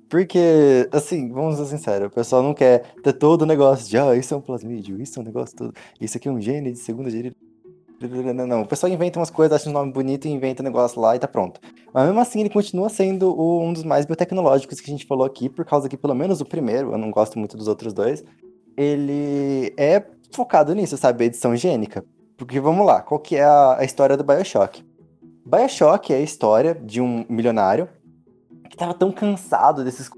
[0.09, 4.15] Porque, assim, vamos ser sinceros, o pessoal não quer ter todo o negócio de, ah,
[4.15, 6.77] isso é um plasmídio, isso é um negócio todo, isso aqui é um gene de
[6.77, 7.35] segunda geração.
[8.35, 11.01] Não, não, o pessoal inventa umas coisas, acha um nome bonito e inventa um negócio
[11.01, 11.59] lá e tá pronto.
[11.91, 15.25] Mas mesmo assim, ele continua sendo o- um dos mais biotecnológicos que a gente falou
[15.25, 18.23] aqui, por causa que, pelo menos o primeiro, eu não gosto muito dos outros dois,
[18.77, 21.25] ele é focado nisso, sabe?
[21.25, 22.05] Edição gênica.
[22.37, 24.83] Porque vamos lá, qual que é a, a história do Bioshock?
[25.43, 27.89] Bioshock é a história de um milionário
[28.73, 30.09] que estava tão cansado desses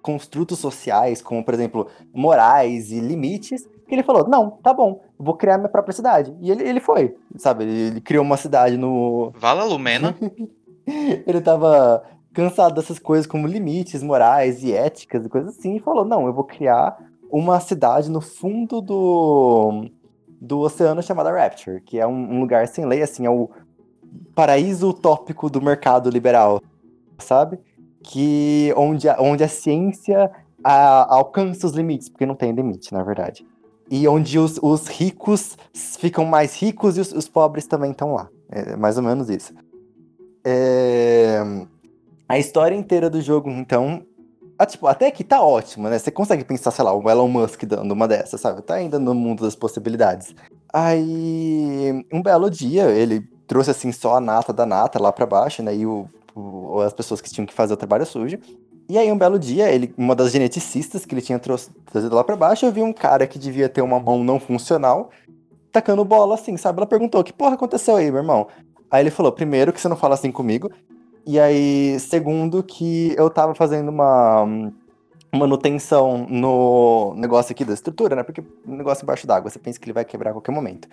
[0.00, 5.34] construtos sociais, como, por exemplo, morais e limites, que ele falou: Não, tá bom, vou
[5.34, 6.34] criar minha própria cidade.
[6.40, 7.64] E ele, ele foi, sabe?
[7.64, 9.32] Ele, ele criou uma cidade no.
[9.36, 10.16] Vala Lumena,
[11.26, 12.02] ele tava
[12.32, 16.32] cansado dessas coisas como limites morais e éticas e coisas assim, e falou: Não, eu
[16.32, 16.96] vou criar
[17.30, 19.90] uma cidade no fundo do,
[20.40, 23.50] do oceano chamada Rapture, que é um, um lugar sem lei, assim, é o
[24.34, 26.62] paraíso utópico do mercado liberal,
[27.18, 27.58] sabe?
[28.02, 30.30] Que onde a, onde a ciência
[30.64, 33.46] a- alcança os limites, porque não tem limite, na verdade.
[33.90, 38.28] E onde os, os ricos ficam mais ricos e os, os pobres também estão lá.
[38.50, 39.52] É mais ou menos isso.
[40.44, 41.40] É,
[42.28, 44.02] A história inteira do jogo, então.
[44.58, 45.98] ah, tipo, até que tá ótima, né?
[45.98, 48.62] Você consegue pensar, sei lá, o Elon Musk dando uma dessas, sabe?
[48.62, 50.34] Tá ainda no mundo das possibilidades.
[50.72, 55.62] Aí, um belo dia, ele trouxe assim só a nata da nata lá pra baixo,
[55.62, 55.74] né?
[55.74, 58.38] E o, o- as pessoas que tinham que fazer o trabalho sujo.
[58.88, 62.34] E aí, um belo dia, ele, uma das geneticistas que ele tinha trazido lá pra
[62.34, 65.10] baixo, eu vi um cara que devia ter uma mão não funcional,
[65.70, 66.78] tacando bola assim, sabe?
[66.78, 68.48] Ela perguntou: que porra aconteceu aí, meu irmão?
[68.90, 70.70] Aí ele falou: primeiro, que você não fala assim comigo.
[71.26, 74.44] E aí, segundo, que eu tava fazendo uma
[75.32, 78.22] manutenção no negócio aqui da estrutura, né?
[78.22, 80.88] Porque o negócio embaixo d'água, você pensa que ele vai quebrar a qualquer momento.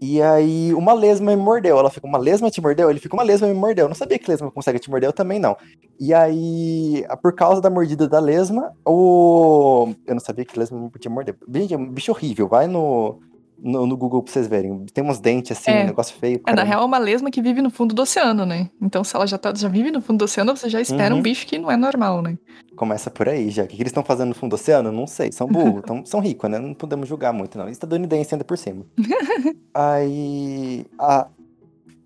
[0.00, 1.78] E aí, uma lesma me mordeu.
[1.78, 2.88] Ela fica, uma lesma te mordeu?
[2.88, 3.84] Ele fica, uma lesma me mordeu.
[3.84, 5.56] Eu não sabia que lesma consegue te morder, eu também não.
[5.98, 9.92] E aí, por causa da mordida da lesma, o.
[10.06, 11.36] Eu não sabia que lesma podia morder.
[11.70, 12.48] É bicho horrível.
[12.48, 13.20] Vai no,
[13.62, 14.86] no, no Google pra vocês verem.
[14.92, 15.82] Tem uns dentes assim, É.
[15.82, 16.36] um negócio feio.
[16.46, 16.64] É, na caramba.
[16.68, 18.70] real, é uma lesma que vive no fundo do oceano, né?
[18.80, 21.20] Então, se ela já, tá, já vive no fundo do oceano, você já espera Uhum.
[21.20, 22.38] um bicho que não é normal, né?
[22.76, 23.64] Começa por aí já.
[23.64, 24.90] O que que eles estão fazendo no fundo do oceano?
[24.90, 25.30] Não sei.
[25.32, 25.82] São burros.
[25.84, 26.58] tão- são ricos, né?
[26.58, 27.68] Não podemos julgar muito, não.
[27.68, 28.84] Estadunidense ainda por cima.
[29.74, 30.86] aí.
[30.98, 31.26] A,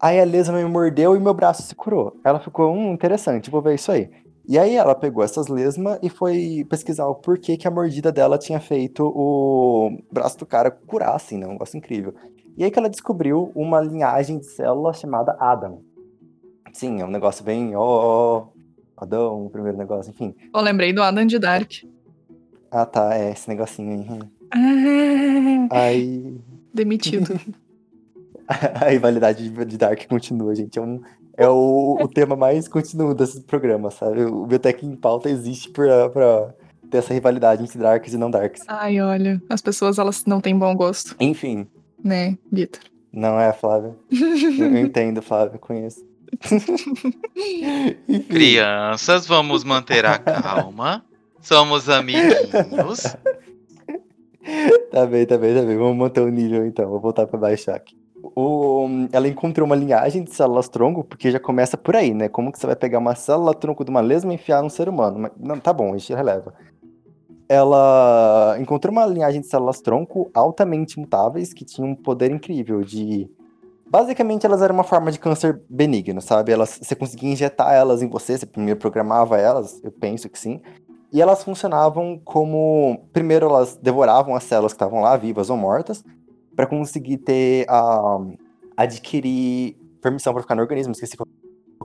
[0.01, 2.17] aí a lesma me mordeu e meu braço se curou.
[2.25, 4.11] Ela ficou, hum, interessante, vou ver isso aí.
[4.47, 8.37] E aí ela pegou essas lesmas e foi pesquisar o porquê que a mordida dela
[8.37, 11.47] tinha feito o braço do cara curar, assim, né?
[11.47, 12.15] Um negócio incrível.
[12.57, 15.81] E aí que ela descobriu uma linhagem de células chamada Adam.
[16.73, 18.47] Sim, é um negócio bem, ó, ó,
[18.97, 20.35] Adão, o primeiro negócio, enfim.
[20.55, 21.73] Eu lembrei do Adam de Dark.
[22.71, 24.21] Ah, tá, é esse negocinho aí.
[24.57, 25.69] hum.
[25.71, 26.37] Ah, Aí
[26.73, 27.39] demitido.
[28.47, 30.79] a rivalidade de de Dark continua, gente.
[30.79, 31.01] É, um,
[31.37, 34.25] é o, o tema mais continuo desse programa, sabe?
[34.25, 36.55] O Biotech em Pauta existe pra, pra
[36.91, 38.63] ter essa rivalidade entre Darks e não Darks.
[38.69, 41.67] Ai, olha, as pessoas, elas não têm bom gosto, Enfim,
[42.03, 42.81] né, Vitor?
[43.13, 43.95] não é, Flávia?
[44.11, 46.05] Eu, entendo, Flávia, conheço.
[48.29, 51.05] Crianças, vamos manter a calma.
[51.41, 53.17] Somos amiguinhos.
[54.91, 55.77] Tá bem, tá bem, tá bem.
[55.77, 56.89] Vamos manter o nível então.
[56.89, 57.97] Vou voltar pra baixo aqui.
[58.37, 62.29] O, ela encontrou uma linhagem de células tronco, porque já começa por aí, né?
[62.29, 64.89] Como que você vai pegar uma célula tronco de uma lesma e enfiar num ser
[64.89, 65.21] humano?
[65.21, 66.53] Mas, não, tá bom, a gente releva.
[67.49, 73.31] Ela encontrou uma linhagem de células tronco altamente mutáveis que tinham um poder incrível de.
[73.87, 76.51] Basicamente, elas eram uma forma de câncer benigno, sabe?
[76.51, 80.61] Elas, você conseguia injetar elas em você, você primeiro programava elas, eu penso que sim.
[81.13, 83.07] E elas funcionavam como.
[83.13, 86.03] Primeiro, elas devoravam as células que estavam lá, vivas ou mortas,
[86.55, 88.19] para conseguir ter a.
[88.77, 90.93] adquirir permissão para ficar no organismo.
[90.93, 91.27] Esqueci qual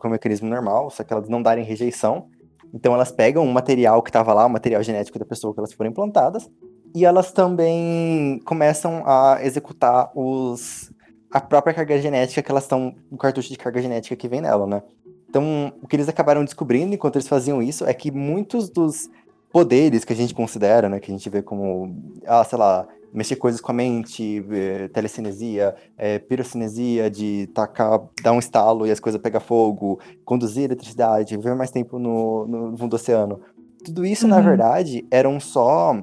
[0.04, 2.28] é o mecanismo normal, só que elas não darem rejeição.
[2.74, 5.74] Então, elas pegam um material que estava lá, o material genético da pessoa que elas
[5.74, 6.50] foram implantadas,
[6.94, 10.92] e elas também começam a executar os.
[11.32, 12.96] a própria carga genética que elas estão.
[13.10, 14.84] o cartucho de carga genética que vem nela, né?
[15.30, 19.08] Então, o que eles acabaram descobrindo enquanto eles faziam isso é que muitos dos
[19.52, 23.36] poderes que a gente considera, né, que a gente vê como, ah, sei lá, mexer
[23.38, 29.00] coisas com a mente, eh, telecinesia, eh, pirocinesia, de tacar, dar um estalo e as
[29.00, 33.40] coisas pegar fogo, conduzir eletricidade, viver mais tempo no, no fundo do oceano.
[33.84, 34.44] Tudo isso, na Uhum.
[34.44, 36.00] verdade, eram só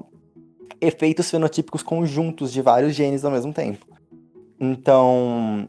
[0.81, 3.85] efeitos fenotípicos conjuntos de vários genes ao mesmo tempo.
[4.59, 5.67] Então,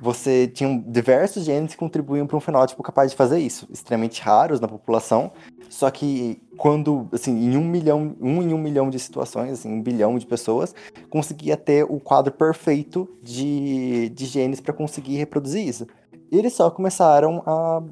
[0.00, 4.58] você tinha diversos genes que contribuíam para um fenótipo capaz de fazer isso, extremamente raros
[4.58, 5.30] na população,
[5.68, 9.82] só que quando, assim, em um milhão, um em um milhão de situações, assim, um
[9.82, 10.74] bilhão de pessoas,
[11.10, 15.86] conseguia ter o quadro perfeito de, de genes para conseguir reproduzir isso.
[16.32, 17.82] E eles só começaram a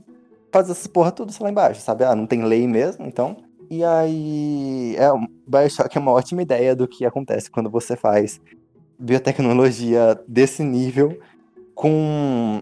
[0.51, 2.05] fazer essa porra tudo lá embaixo, sabe?
[2.05, 3.37] Ah, não tem lei mesmo, então.
[3.71, 5.09] E aí, é,
[5.47, 8.41] Bioshock é uma ótima ideia do que acontece quando você faz
[8.99, 11.19] biotecnologia desse nível
[11.79, 12.61] com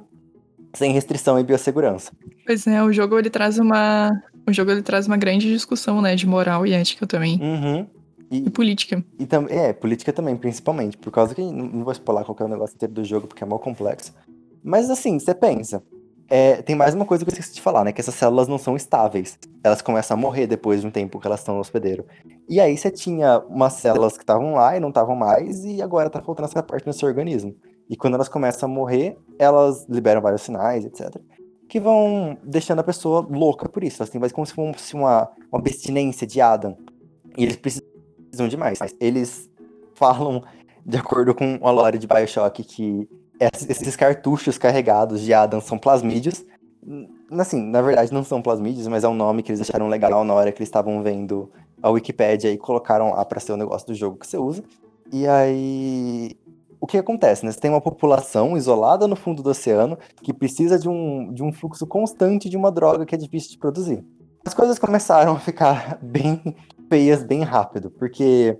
[0.74, 2.12] sem restrição e biossegurança.
[2.44, 4.10] Pois é, o jogo ele traz uma.
[4.46, 6.14] O jogo ele traz uma grande discussão, né?
[6.14, 7.40] De moral e ética também.
[7.40, 7.86] Uhum.
[8.30, 9.02] E E, política.
[9.18, 12.92] e também, é, política também, principalmente, por causa que não, vou spoiler qualquer negócio inteiro
[12.92, 14.12] do jogo, porque é mal complexo.
[14.62, 15.82] Mas assim, você pensa,
[16.28, 17.92] é, tem mais uma coisa que eu esqueci de falar, né?
[17.92, 19.38] Que essas células não são estáveis.
[19.64, 22.04] Elas começam a morrer depois de um tempo que elas estão no hospedeiro.
[22.46, 26.10] E aí você tinha umas células que estavam lá e não estavam mais, e agora
[26.10, 27.56] tá faltando essa parte no seu organismo.
[27.88, 31.16] E quando elas começam a morrer, elas liberam vários sinais, etc.
[31.68, 34.02] Que vão deixando a pessoa louca por isso.
[34.02, 36.76] Elas têm mais como se fosse uma, uma abstinência de Adam.
[37.36, 38.78] E eles precisam de mais.
[39.00, 39.48] Eles
[39.94, 40.42] falam,
[40.84, 43.08] de acordo com a lore de Bioshock, que
[43.68, 46.44] esses cartuchos carregados de Adam são plasmídeos.
[46.84, 50.22] N- Assim, na verdade não são plasmídeos, mas é um nome que eles acharam legal
[50.22, 51.50] na hora que eles estavam vendo
[51.82, 54.62] a Wikipédia e colocaram lá pra ser o negócio do jogo que você usa.
[55.12, 56.36] E aí.
[56.86, 57.50] O que acontece, né?
[57.50, 61.52] Você tem uma população isolada no fundo do oceano que precisa de um, de um
[61.52, 64.04] fluxo constante de uma droga que é difícil de produzir.
[64.46, 66.54] As coisas começaram a ficar bem
[66.88, 68.56] feias bem rápido, porque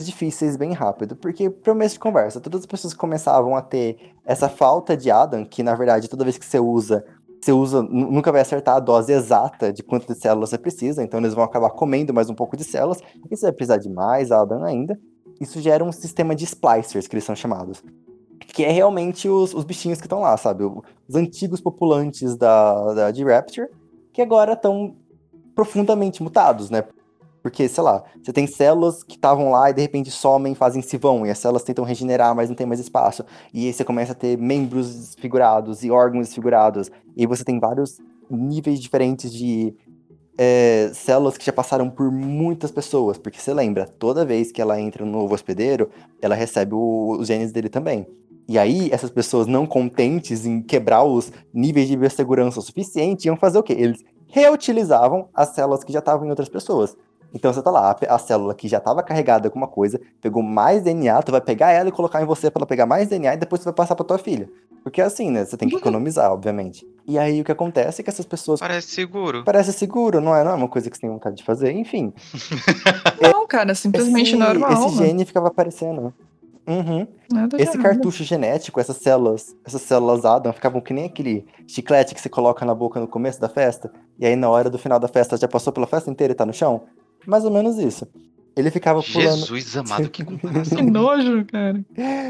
[0.00, 4.96] difíceis bem rápido, porque promessa de conversa, todas as pessoas começavam a ter essa falta
[4.96, 7.04] de Adam, que na verdade toda vez que você usa,
[7.42, 11.02] você usa, nu- nunca vai acertar a dose exata de quanto de células você precisa,
[11.02, 13.00] então eles vão acabar comendo mais um pouco de células,
[13.30, 14.98] e você vai precisar de mais ADAM ainda.
[15.40, 17.82] Isso gera um sistema de splicers, que eles são chamados.
[18.38, 20.64] Que é realmente os, os bichinhos que estão lá, sabe?
[20.64, 23.68] Os antigos populantes da, da de Rapture,
[24.12, 24.96] que agora estão
[25.54, 26.84] profundamente mutados, né?
[27.42, 30.96] Porque, sei lá, você tem células que estavam lá e de repente somem, fazem se
[30.96, 33.24] vão, e as células tentam regenerar, mas não tem mais espaço.
[33.54, 36.90] E aí você começa a ter membros desfigurados e órgãos desfigurados.
[37.16, 39.72] E você tem vários níveis diferentes de
[40.38, 43.18] é, células que já passaram por muitas pessoas.
[43.18, 45.90] Porque você lembra, toda vez que ela entra no novo hospedeiro,
[46.20, 48.06] ela recebe o- os genes dele também.
[48.48, 53.36] E aí, essas pessoas não contentes em quebrar os níveis de biossegurança o suficiente, iam
[53.36, 53.72] fazer o quê?
[53.72, 56.96] Eles reutilizavam as células que já estavam em outras pessoas.
[57.36, 60.42] Então você tá lá, a a célula que já estava carregada com uma coisa, pegou
[60.42, 63.34] mais DNA, tu vai pegar ela e colocar em você pra ela pegar mais DNA
[63.34, 64.48] e depois tu vai passar pra tua filha.
[64.82, 65.44] Porque é assim, né?
[65.44, 66.86] Você tem que economizar, obviamente.
[67.06, 69.44] E aí o que acontece é que essas pessoas Parece seguro.
[69.44, 70.42] parece seguro, não é?
[70.42, 71.72] Não é uma coisa que você tem vontade de fazer.
[71.72, 72.12] Enfim,
[73.20, 74.72] Não, cara, simplesmente esse, normal.
[74.72, 74.96] esse mano.
[74.96, 76.12] gene ficava aparecendo.
[76.66, 77.06] Uhum.
[77.58, 82.28] Esse cartucho genético, essas células, essas células Adam ficavam que nem aquele chiclete que você
[82.28, 85.36] coloca na boca no começo da festa, e aí na hora do final da festa
[85.36, 86.82] já passou pela festa inteira e tá no chão.
[87.26, 88.06] Mais ou menos isso.
[88.56, 89.36] Ele ficava pulando.
[89.36, 91.84] Jesus amado, que Que nojo, cara.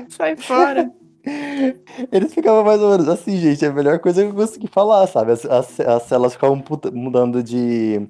[0.08, 0.90] Sai fora.
[2.12, 3.64] Eles ficavam mais ou menos assim, gente.
[3.64, 5.32] É a melhor coisa que eu consegui falar, sabe?
[5.32, 6.62] As, as, as células ficavam
[6.92, 8.08] mudando de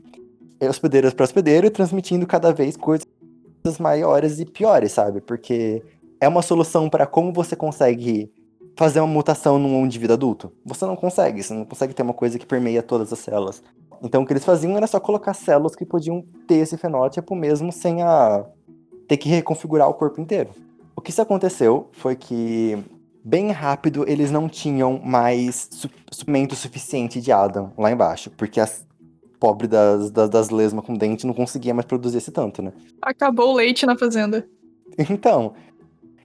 [0.60, 3.06] hospedeiros para hospedeiro e transmitindo cada vez coisas
[3.78, 5.20] maiores e piores, sabe?
[5.20, 5.82] Porque
[6.20, 8.30] é uma solução para como você consegue
[8.77, 10.53] fazer uma mutação num indivíduo adulto.
[10.65, 13.62] Você não consegue, você não consegue ter uma coisa que permeia todas as células.
[14.03, 17.73] Então o que eles faziam era só colocar células que podiam ter esse fenótipo mesmo
[17.73, 18.44] sem a
[19.09, 20.51] ter que reconfigurar o corpo inteiro.
[20.94, 22.77] O que isso aconteceu foi que
[23.24, 28.86] bem rápido eles não tinham mais su suprimento suficiente de Adam lá embaixo, porque as
[29.40, 32.73] pobre das, das, das lesmas com dente não conseguia mais produzir esse tanto, né?
[33.03, 34.47] Acabou o leite na fazenda.
[35.11, 35.53] Então,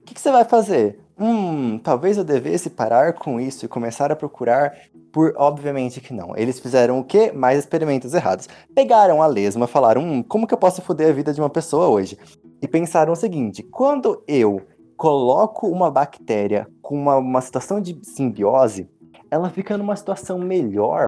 [0.00, 1.01] o que, que você vai fazer?
[1.24, 4.76] Hum, talvez eu devesse parar com isso e começar a procurar
[5.12, 5.32] por.
[5.36, 6.36] Obviamente que não.
[6.36, 7.30] Eles fizeram o quê?
[7.30, 8.48] Mais experimentos errados.
[8.74, 11.86] Pegaram a lesma, falaram: hum, como que eu posso foder a vida de uma pessoa
[11.86, 12.18] hoje?
[12.60, 14.62] E pensaram o seguinte: quando eu
[14.96, 18.90] coloco uma bactéria com uma, uma situação de simbiose,
[19.30, 21.06] ela fica numa situação melhor.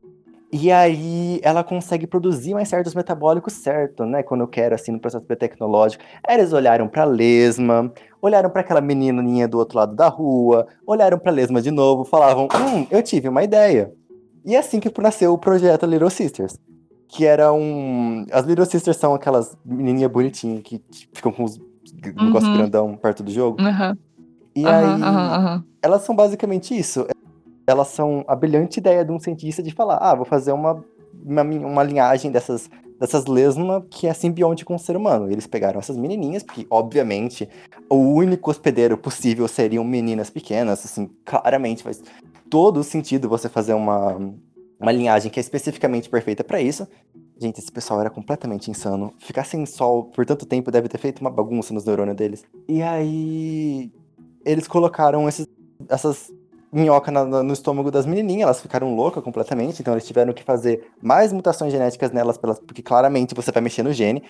[0.56, 4.22] E aí ela consegue produzir mais certos metabólicos certo, né?
[4.22, 6.04] Quando eu quero, assim, no processo biotecnológico.
[6.24, 11.18] Aí eles olharam pra lesma, olharam para aquela menininha do outro lado da rua, olharam
[11.18, 13.92] para lesma de novo, falavam: "Hum, eu tive uma ideia".
[14.44, 16.56] E é assim que nasceu o projeto Little Sisters,
[17.08, 21.58] que era um, as Little Sisters são aquelas menininhas bonitinhas que tipo, ficam com os
[22.06, 22.52] Uhum.
[22.52, 23.60] grandão perto do jogo.
[23.60, 23.96] Aham,
[24.54, 27.04] E aham, aí elas são basicamente isso.
[27.66, 30.84] Elas são a brilhante ideia de um cientista de falar: "Ah, vou fazer uma
[31.24, 32.68] uma, uma linhagem dessas
[32.98, 35.30] dessas lesmas que é simbionte com o ser humano.
[35.30, 37.48] Eles pegaram essas menininhas, porque, obviamente,
[37.90, 42.02] o único hospedeiro possível seriam meninas pequenas, assim, claramente faz
[42.48, 44.16] todo sentido você fazer uma,
[44.78, 46.86] uma linhagem que é especificamente perfeita para isso.
[47.36, 49.12] Gente, esse pessoal era completamente insano.
[49.18, 52.44] Ficar sem sol por tanto tempo deve ter feito uma bagunça nos neurônios deles.
[52.68, 53.90] E aí,
[54.44, 55.48] eles colocaram esses,
[55.88, 56.32] essas
[56.74, 60.88] minhoca na- no estômago das menininhas, elas ficaram loucas completamente, então eles tiveram que fazer
[61.00, 64.22] mais mutações genéticas nelas, porque claramente você vai mexer no gene,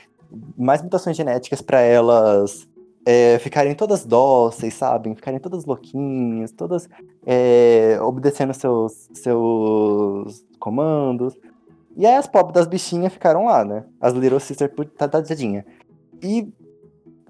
[0.57, 2.69] mais mutações genéticas para elas
[3.07, 5.15] é, ficarem todas dóceis, sabem?
[5.15, 6.89] Ficarem todas louquinhas, todas
[7.27, 11.37] é, obedecendo seus, seus comandos.
[11.97, 13.85] E aí as pobres das bichinhas ficaram lá, né?
[14.01, 15.65] As Little Sister tadinha.
[16.23, 16.49] E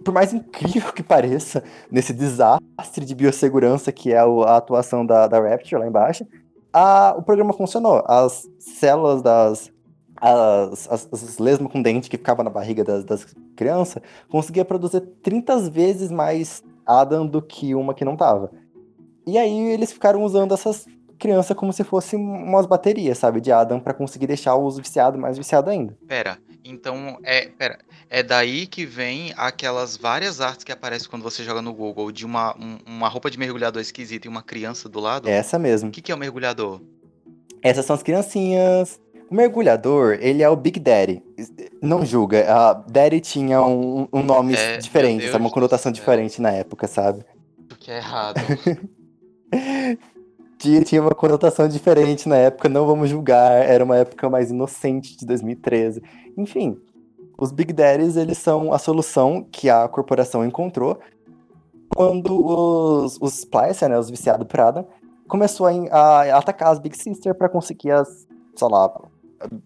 [0.05, 5.41] por mais incrível que pareça, nesse desastre de biossegurança que é a atuação da, da
[5.41, 6.27] Rapture lá embaixo,
[6.73, 8.03] a- o programa funcionou.
[8.07, 9.73] As células das.
[10.21, 13.27] As, as, as lesmas com dente que ficavam na barriga das, das
[13.57, 14.01] crianças
[14.31, 18.51] conseguia produzir 30 vezes mais Adam do que uma que não tava.
[19.27, 20.87] E aí eles ficaram usando essas
[21.19, 25.37] crianças como se fossem umas baterias, sabe, de Adam para conseguir deixar os viciados mais
[25.37, 25.97] viciados ainda.
[26.07, 27.79] Pera, então é, pera,
[28.15, 32.25] é daí que vem aquelas várias artes que aparecem quando você joga no Google de
[32.25, 35.29] uma, um- uma roupa de mergulhador esquisita e uma criança do lado?
[35.29, 35.89] É essa mesmo.
[35.89, 36.81] O que, que é o mergulhador?
[37.61, 39.01] Essas são as criancinhas.
[39.31, 41.23] O mergulhador, ele é o Big Daddy.
[41.83, 42.45] Não julga.
[42.53, 45.43] A Daddy tinha um, um nome É, diferente, sabe?
[45.43, 47.25] Uma conotação diferente na época, sabe?
[47.73, 48.37] O que é errado?
[50.59, 53.53] Tinha uma conotação diferente na época, não vamos julgar.
[53.69, 56.03] Era uma época mais inocente de 2013.
[56.39, 56.79] Enfim,
[57.39, 60.99] os Big Daddies, eles são a solução que a corporação encontrou
[61.89, 64.87] quando os, os Splicer, né, os viciados por Adam,
[65.29, 68.93] começou a, a atacar as Big Sister pra conseguir as, sei lá,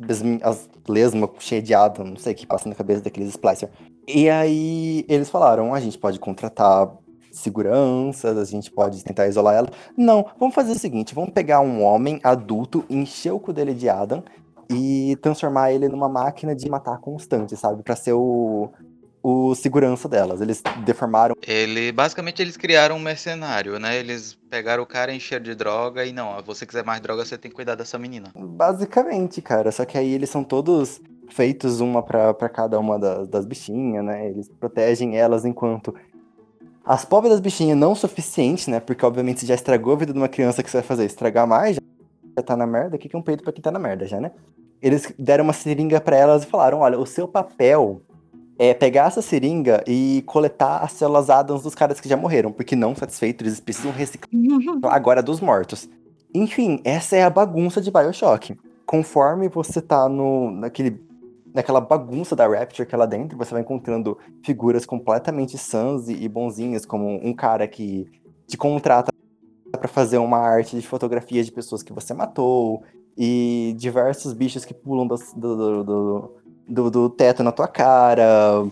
[0.08, 3.70] as, as lesmas cheias de Adam, não sei o que passa na cabeça daqueles Splicer.
[4.06, 6.90] E aí eles falaram, a gente pode contratar
[7.30, 9.68] seguranças, a gente pode tentar isolar ela.
[9.96, 13.88] Não, vamos fazer o seguinte, vamos pegar um homem adulto, encher o cu dele de
[13.88, 14.22] Adam
[14.70, 17.82] e transformar ele numa máquina de matar constante, sabe?
[17.82, 18.70] Pra ser o,
[19.22, 20.40] o segurança delas.
[20.40, 21.34] Eles deformaram.
[21.46, 23.98] Ele, basicamente, eles criaram um mercenário, né?
[23.98, 27.50] Eles pegaram o cara, encheram de droga e não, você quiser mais droga, você tem
[27.50, 28.30] que cuidar dessa menina.
[28.34, 29.72] Basicamente, cara.
[29.72, 31.00] Só que aí eles são todos
[31.30, 34.28] feitos uma para cada uma das, das bichinhas, né?
[34.28, 35.94] Eles protegem elas enquanto
[36.84, 38.80] as pobres das bichinhas não o suficiente, né?
[38.80, 41.46] Porque obviamente você já estragou a vida de uma criança que você vai fazer estragar
[41.46, 42.96] mais, já tá na merda.
[42.96, 44.32] O que é um peito pra quem tá na merda já, né?
[44.80, 48.02] Eles deram uma seringa para elas e falaram: olha, o seu papel
[48.58, 52.74] é pegar essa seringa e coletar as células Adams dos caras que já morreram, porque
[52.74, 54.28] não satisfeitos, eles precisam reciclar
[54.92, 55.88] agora dos mortos.
[56.34, 58.58] Enfim, essa é a bagunça de Bioshock.
[58.84, 61.00] Conforme você tá no, naquele,
[61.54, 66.28] naquela bagunça da Rapture que é lá dentro, você vai encontrando figuras completamente sãs e,
[66.28, 68.06] bonzinhas, como um cara que
[68.46, 69.12] te contrata
[69.70, 72.82] para fazer uma arte de fotografia de pessoas que você matou,
[73.18, 76.32] e diversos bichos que pulam do, do,
[76.68, 78.64] do, do, teto na tua cara,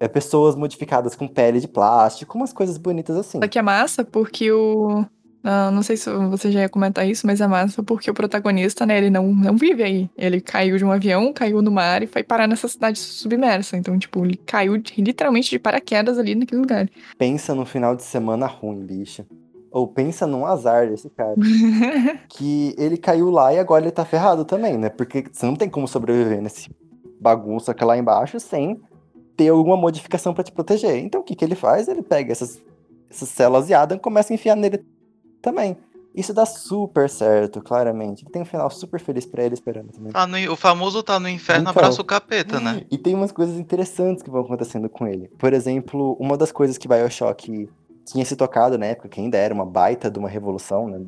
[0.00, 3.38] é, pessoas modificadas com pele de plástico, umas coisas bonitas assim.
[3.38, 5.04] Só que é massa porque o.
[5.42, 8.84] Não, não sei se você já ia comentar isso, mas é massa porque o protagonista,
[8.84, 10.10] né, ele não, não vive aí.
[10.16, 13.76] Ele caiu de um avião, caiu no mar e foi parar nessa cidade submersa.
[13.76, 16.88] Então, tipo, ele caiu literalmente de paraquedas ali naquele lugar.
[17.16, 19.24] Pensa no final de semana ruim, bicho.
[19.70, 21.34] Ou pensa num azar desse cara.
[22.28, 24.88] que ele caiu lá e agora ele tá ferrado também, né?
[24.88, 26.70] Porque você não tem como sobreviver nesse
[27.20, 28.80] bagunça que é lá embaixo sem
[29.36, 30.96] ter alguma modificação para te proteger.
[30.96, 31.88] Então o que, que ele faz?
[31.88, 32.60] Ele pega essas,
[33.08, 34.84] essas células e Adam e começa a enfiar nele
[35.40, 35.76] também.
[36.14, 38.24] Isso dá super certo, claramente.
[38.24, 40.12] Tem um final super feliz para ele esperando também.
[40.12, 42.82] Tá no, o famoso tá no inferno, então, abraça o capeta, né?
[42.90, 45.28] E tem umas coisas interessantes que vão acontecendo com ele.
[45.38, 47.68] Por exemplo, uma das coisas que Bioshock
[48.10, 51.00] tinha se tocado na época, que ainda era uma baita de uma revolução, né?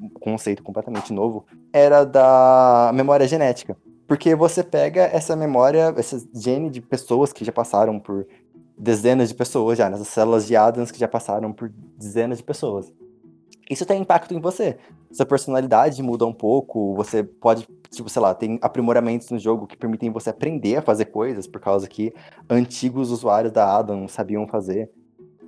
[0.00, 3.76] um conceito completamente novo, era da memória genética.
[4.06, 8.26] Porque você pega essa memória, esse gene de pessoas que já passaram por
[8.78, 12.92] dezenas de pessoas já, nessas células de Adams que já passaram por dezenas de pessoas.
[13.68, 14.76] Isso tem impacto em você.
[15.10, 19.76] Sua personalidade muda um pouco, você pode, tipo, sei lá, tem aprimoramentos no jogo que
[19.76, 22.12] permitem você aprender a fazer coisas, por causa que
[22.48, 24.88] antigos usuários da Adam sabiam fazer.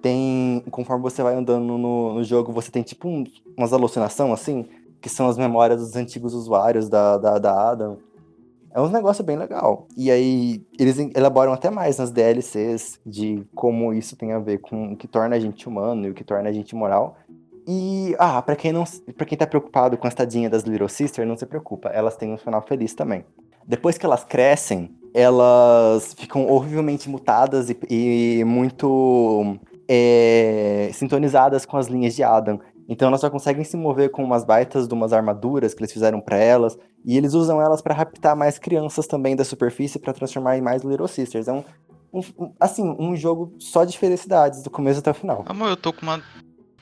[0.00, 3.24] Tem, conforme você vai andando no, no jogo, você tem tipo um,
[3.56, 4.66] umas alucinações assim,
[5.00, 7.98] que são as memórias dos antigos usuários da, da, da Adam.
[8.70, 9.88] É um negócio bem legal.
[9.96, 14.92] E aí, eles elaboram até mais nas DLCs de como isso tem a ver com
[14.92, 17.16] o que torna a gente humano e o que torna a gente moral.
[17.66, 18.84] E, ah, pra quem não.
[19.16, 22.32] para quem tá preocupado com a estadinha das Little Sisters, não se preocupa, elas têm
[22.32, 23.24] um final feliz também.
[23.66, 29.58] Depois que elas crescem, elas ficam horrivelmente mutadas e, e muito
[29.88, 32.60] é, sintonizadas com as linhas de Adam.
[32.88, 36.20] Então elas só conseguem se mover com umas baitas de umas armaduras que eles fizeram
[36.20, 40.56] para elas, e eles usam elas para raptar mais crianças também da superfície para transformar
[40.56, 41.48] em mais Little Sisters.
[41.48, 41.64] É um,
[42.12, 45.44] um, assim, um jogo só de felicidades do começo até o final.
[45.46, 46.22] Amor, eu tô com uma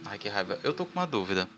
[0.08, 0.58] Ai, que raiva.
[0.62, 1.48] Eu tô com uma dúvida.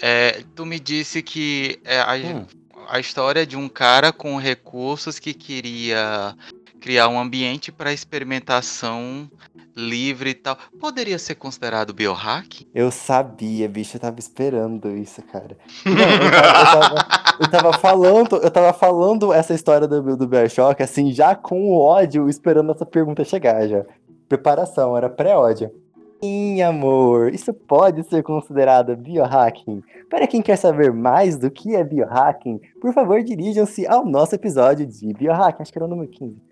[0.00, 2.46] É, tu me disse que é, a, hum.
[2.88, 6.34] a história de um cara com recursos que queria
[6.80, 9.30] criar um ambiente para experimentação
[9.76, 10.56] livre e tal.
[10.80, 12.66] Poderia ser considerado biohack?
[12.74, 15.56] Eu sabia, bicho, eu tava esperando isso, cara.
[15.84, 20.26] Não, eu, tava, eu, tava, eu, tava, falando, eu tava falando essa história do, do
[20.26, 23.84] Bioshock, assim, já com o ódio, esperando essa pergunta chegar já.
[24.28, 25.70] Preparação, era pré-ódio.
[26.22, 29.82] Sim, amor, isso pode ser considerado biohacking.
[30.10, 34.86] Para quem quer saber mais do que é biohacking, por favor dirijam-se ao nosso episódio
[34.86, 36.49] de biohacking, acho que era o número 15.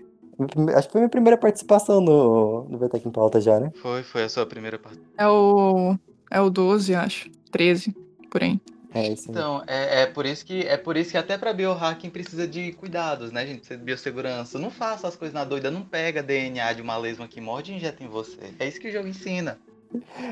[0.77, 3.73] Acho que foi minha primeira participação no, no Betec em Pauta já, né?
[3.83, 5.15] Foi, foi a sua primeira participação.
[5.19, 5.99] É o.
[6.31, 7.31] É o 12, acho.
[7.51, 7.95] 13,
[8.31, 8.61] por aí.
[8.95, 12.09] É isso então, é, é, por isso que é por isso que até para biohacking
[12.09, 13.59] precisa de cuidados, né, gente?
[13.59, 14.59] Precisa de biossegurança.
[14.59, 17.77] Não faça as coisas na doida, não pega DNA de uma lesma que morde e
[17.77, 18.55] injeta em você.
[18.59, 19.59] É isso que o jogo ensina.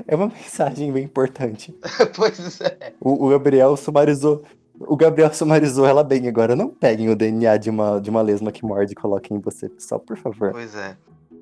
[0.07, 1.74] É uma mensagem bem importante.
[2.16, 2.95] pois é.
[2.99, 4.43] O, o Gabriel sumarizou
[4.81, 6.55] o Gabriel sumarizou ela bem agora.
[6.55, 9.70] Não peguem o DNA de uma, de uma lesma que morde e coloquem em você,
[9.78, 10.53] só por favor.
[10.53, 10.97] Pois é.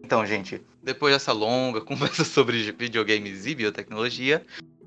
[0.04, 4.42] Então, gente, depois dessa longa conversa sobre videogames e biotecnologia,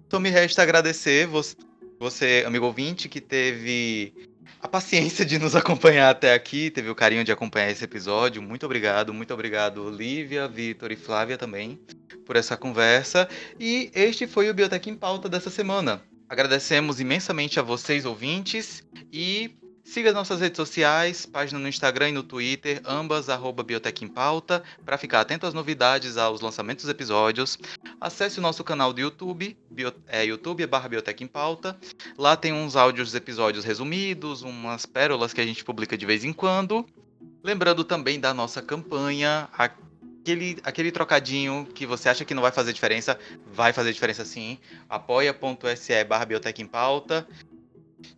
[0.09, 1.55] só me resta agradecer você,
[1.99, 4.13] você, amigo ouvinte, que teve
[4.61, 8.41] a paciência de nos acompanhar até aqui, teve o carinho de acompanhar esse episódio.
[8.41, 11.79] Muito obrigado, muito obrigado, Lívia, Vitor e Flávia também,
[12.25, 13.27] por essa conversa.
[13.59, 16.01] E este foi o Biotech em Pauta dessa semana.
[16.29, 18.83] Agradecemos imensamente a vocês, ouvintes,
[19.13, 24.09] e siga nossas redes sociais, página no Instagram e no Twitter, ambas arroba Biotech em
[24.09, 27.57] Pauta, para ficar atento às novidades, aos lançamentos dos episódios.
[28.01, 31.79] Acesse o nosso canal do YouTube, bio, é, YouTube barra Biotech em Pauta.
[32.17, 36.25] Lá tem uns áudios dos episódios resumidos, umas pérolas que a gente publica de vez
[36.25, 36.85] em quando.
[37.41, 39.47] Lembrando também da nossa campanha,
[40.27, 43.17] aquele, aquele trocadinho que você acha que não vai fazer diferença,
[43.53, 44.57] vai fazer diferença sim.
[44.89, 47.25] apoia.se barra Biotech em Pauta.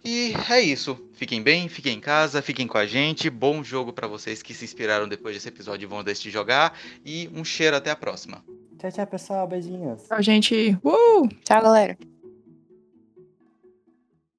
[0.04, 1.00] E é isso.
[1.14, 3.30] Fiquem bem, fiquem em casa, fiquem com a gente.
[3.30, 6.78] Bom jogo para vocês que se inspiraram depois desse episódio e vão decidir jogar.
[7.06, 8.44] E um cheiro até a próxima.
[8.78, 9.48] Tchau, tchau, pessoal.
[9.48, 10.04] Beijinhos.
[10.04, 10.78] Tchau, gente.
[10.84, 11.28] Uh!
[11.44, 11.98] Tchau, galera.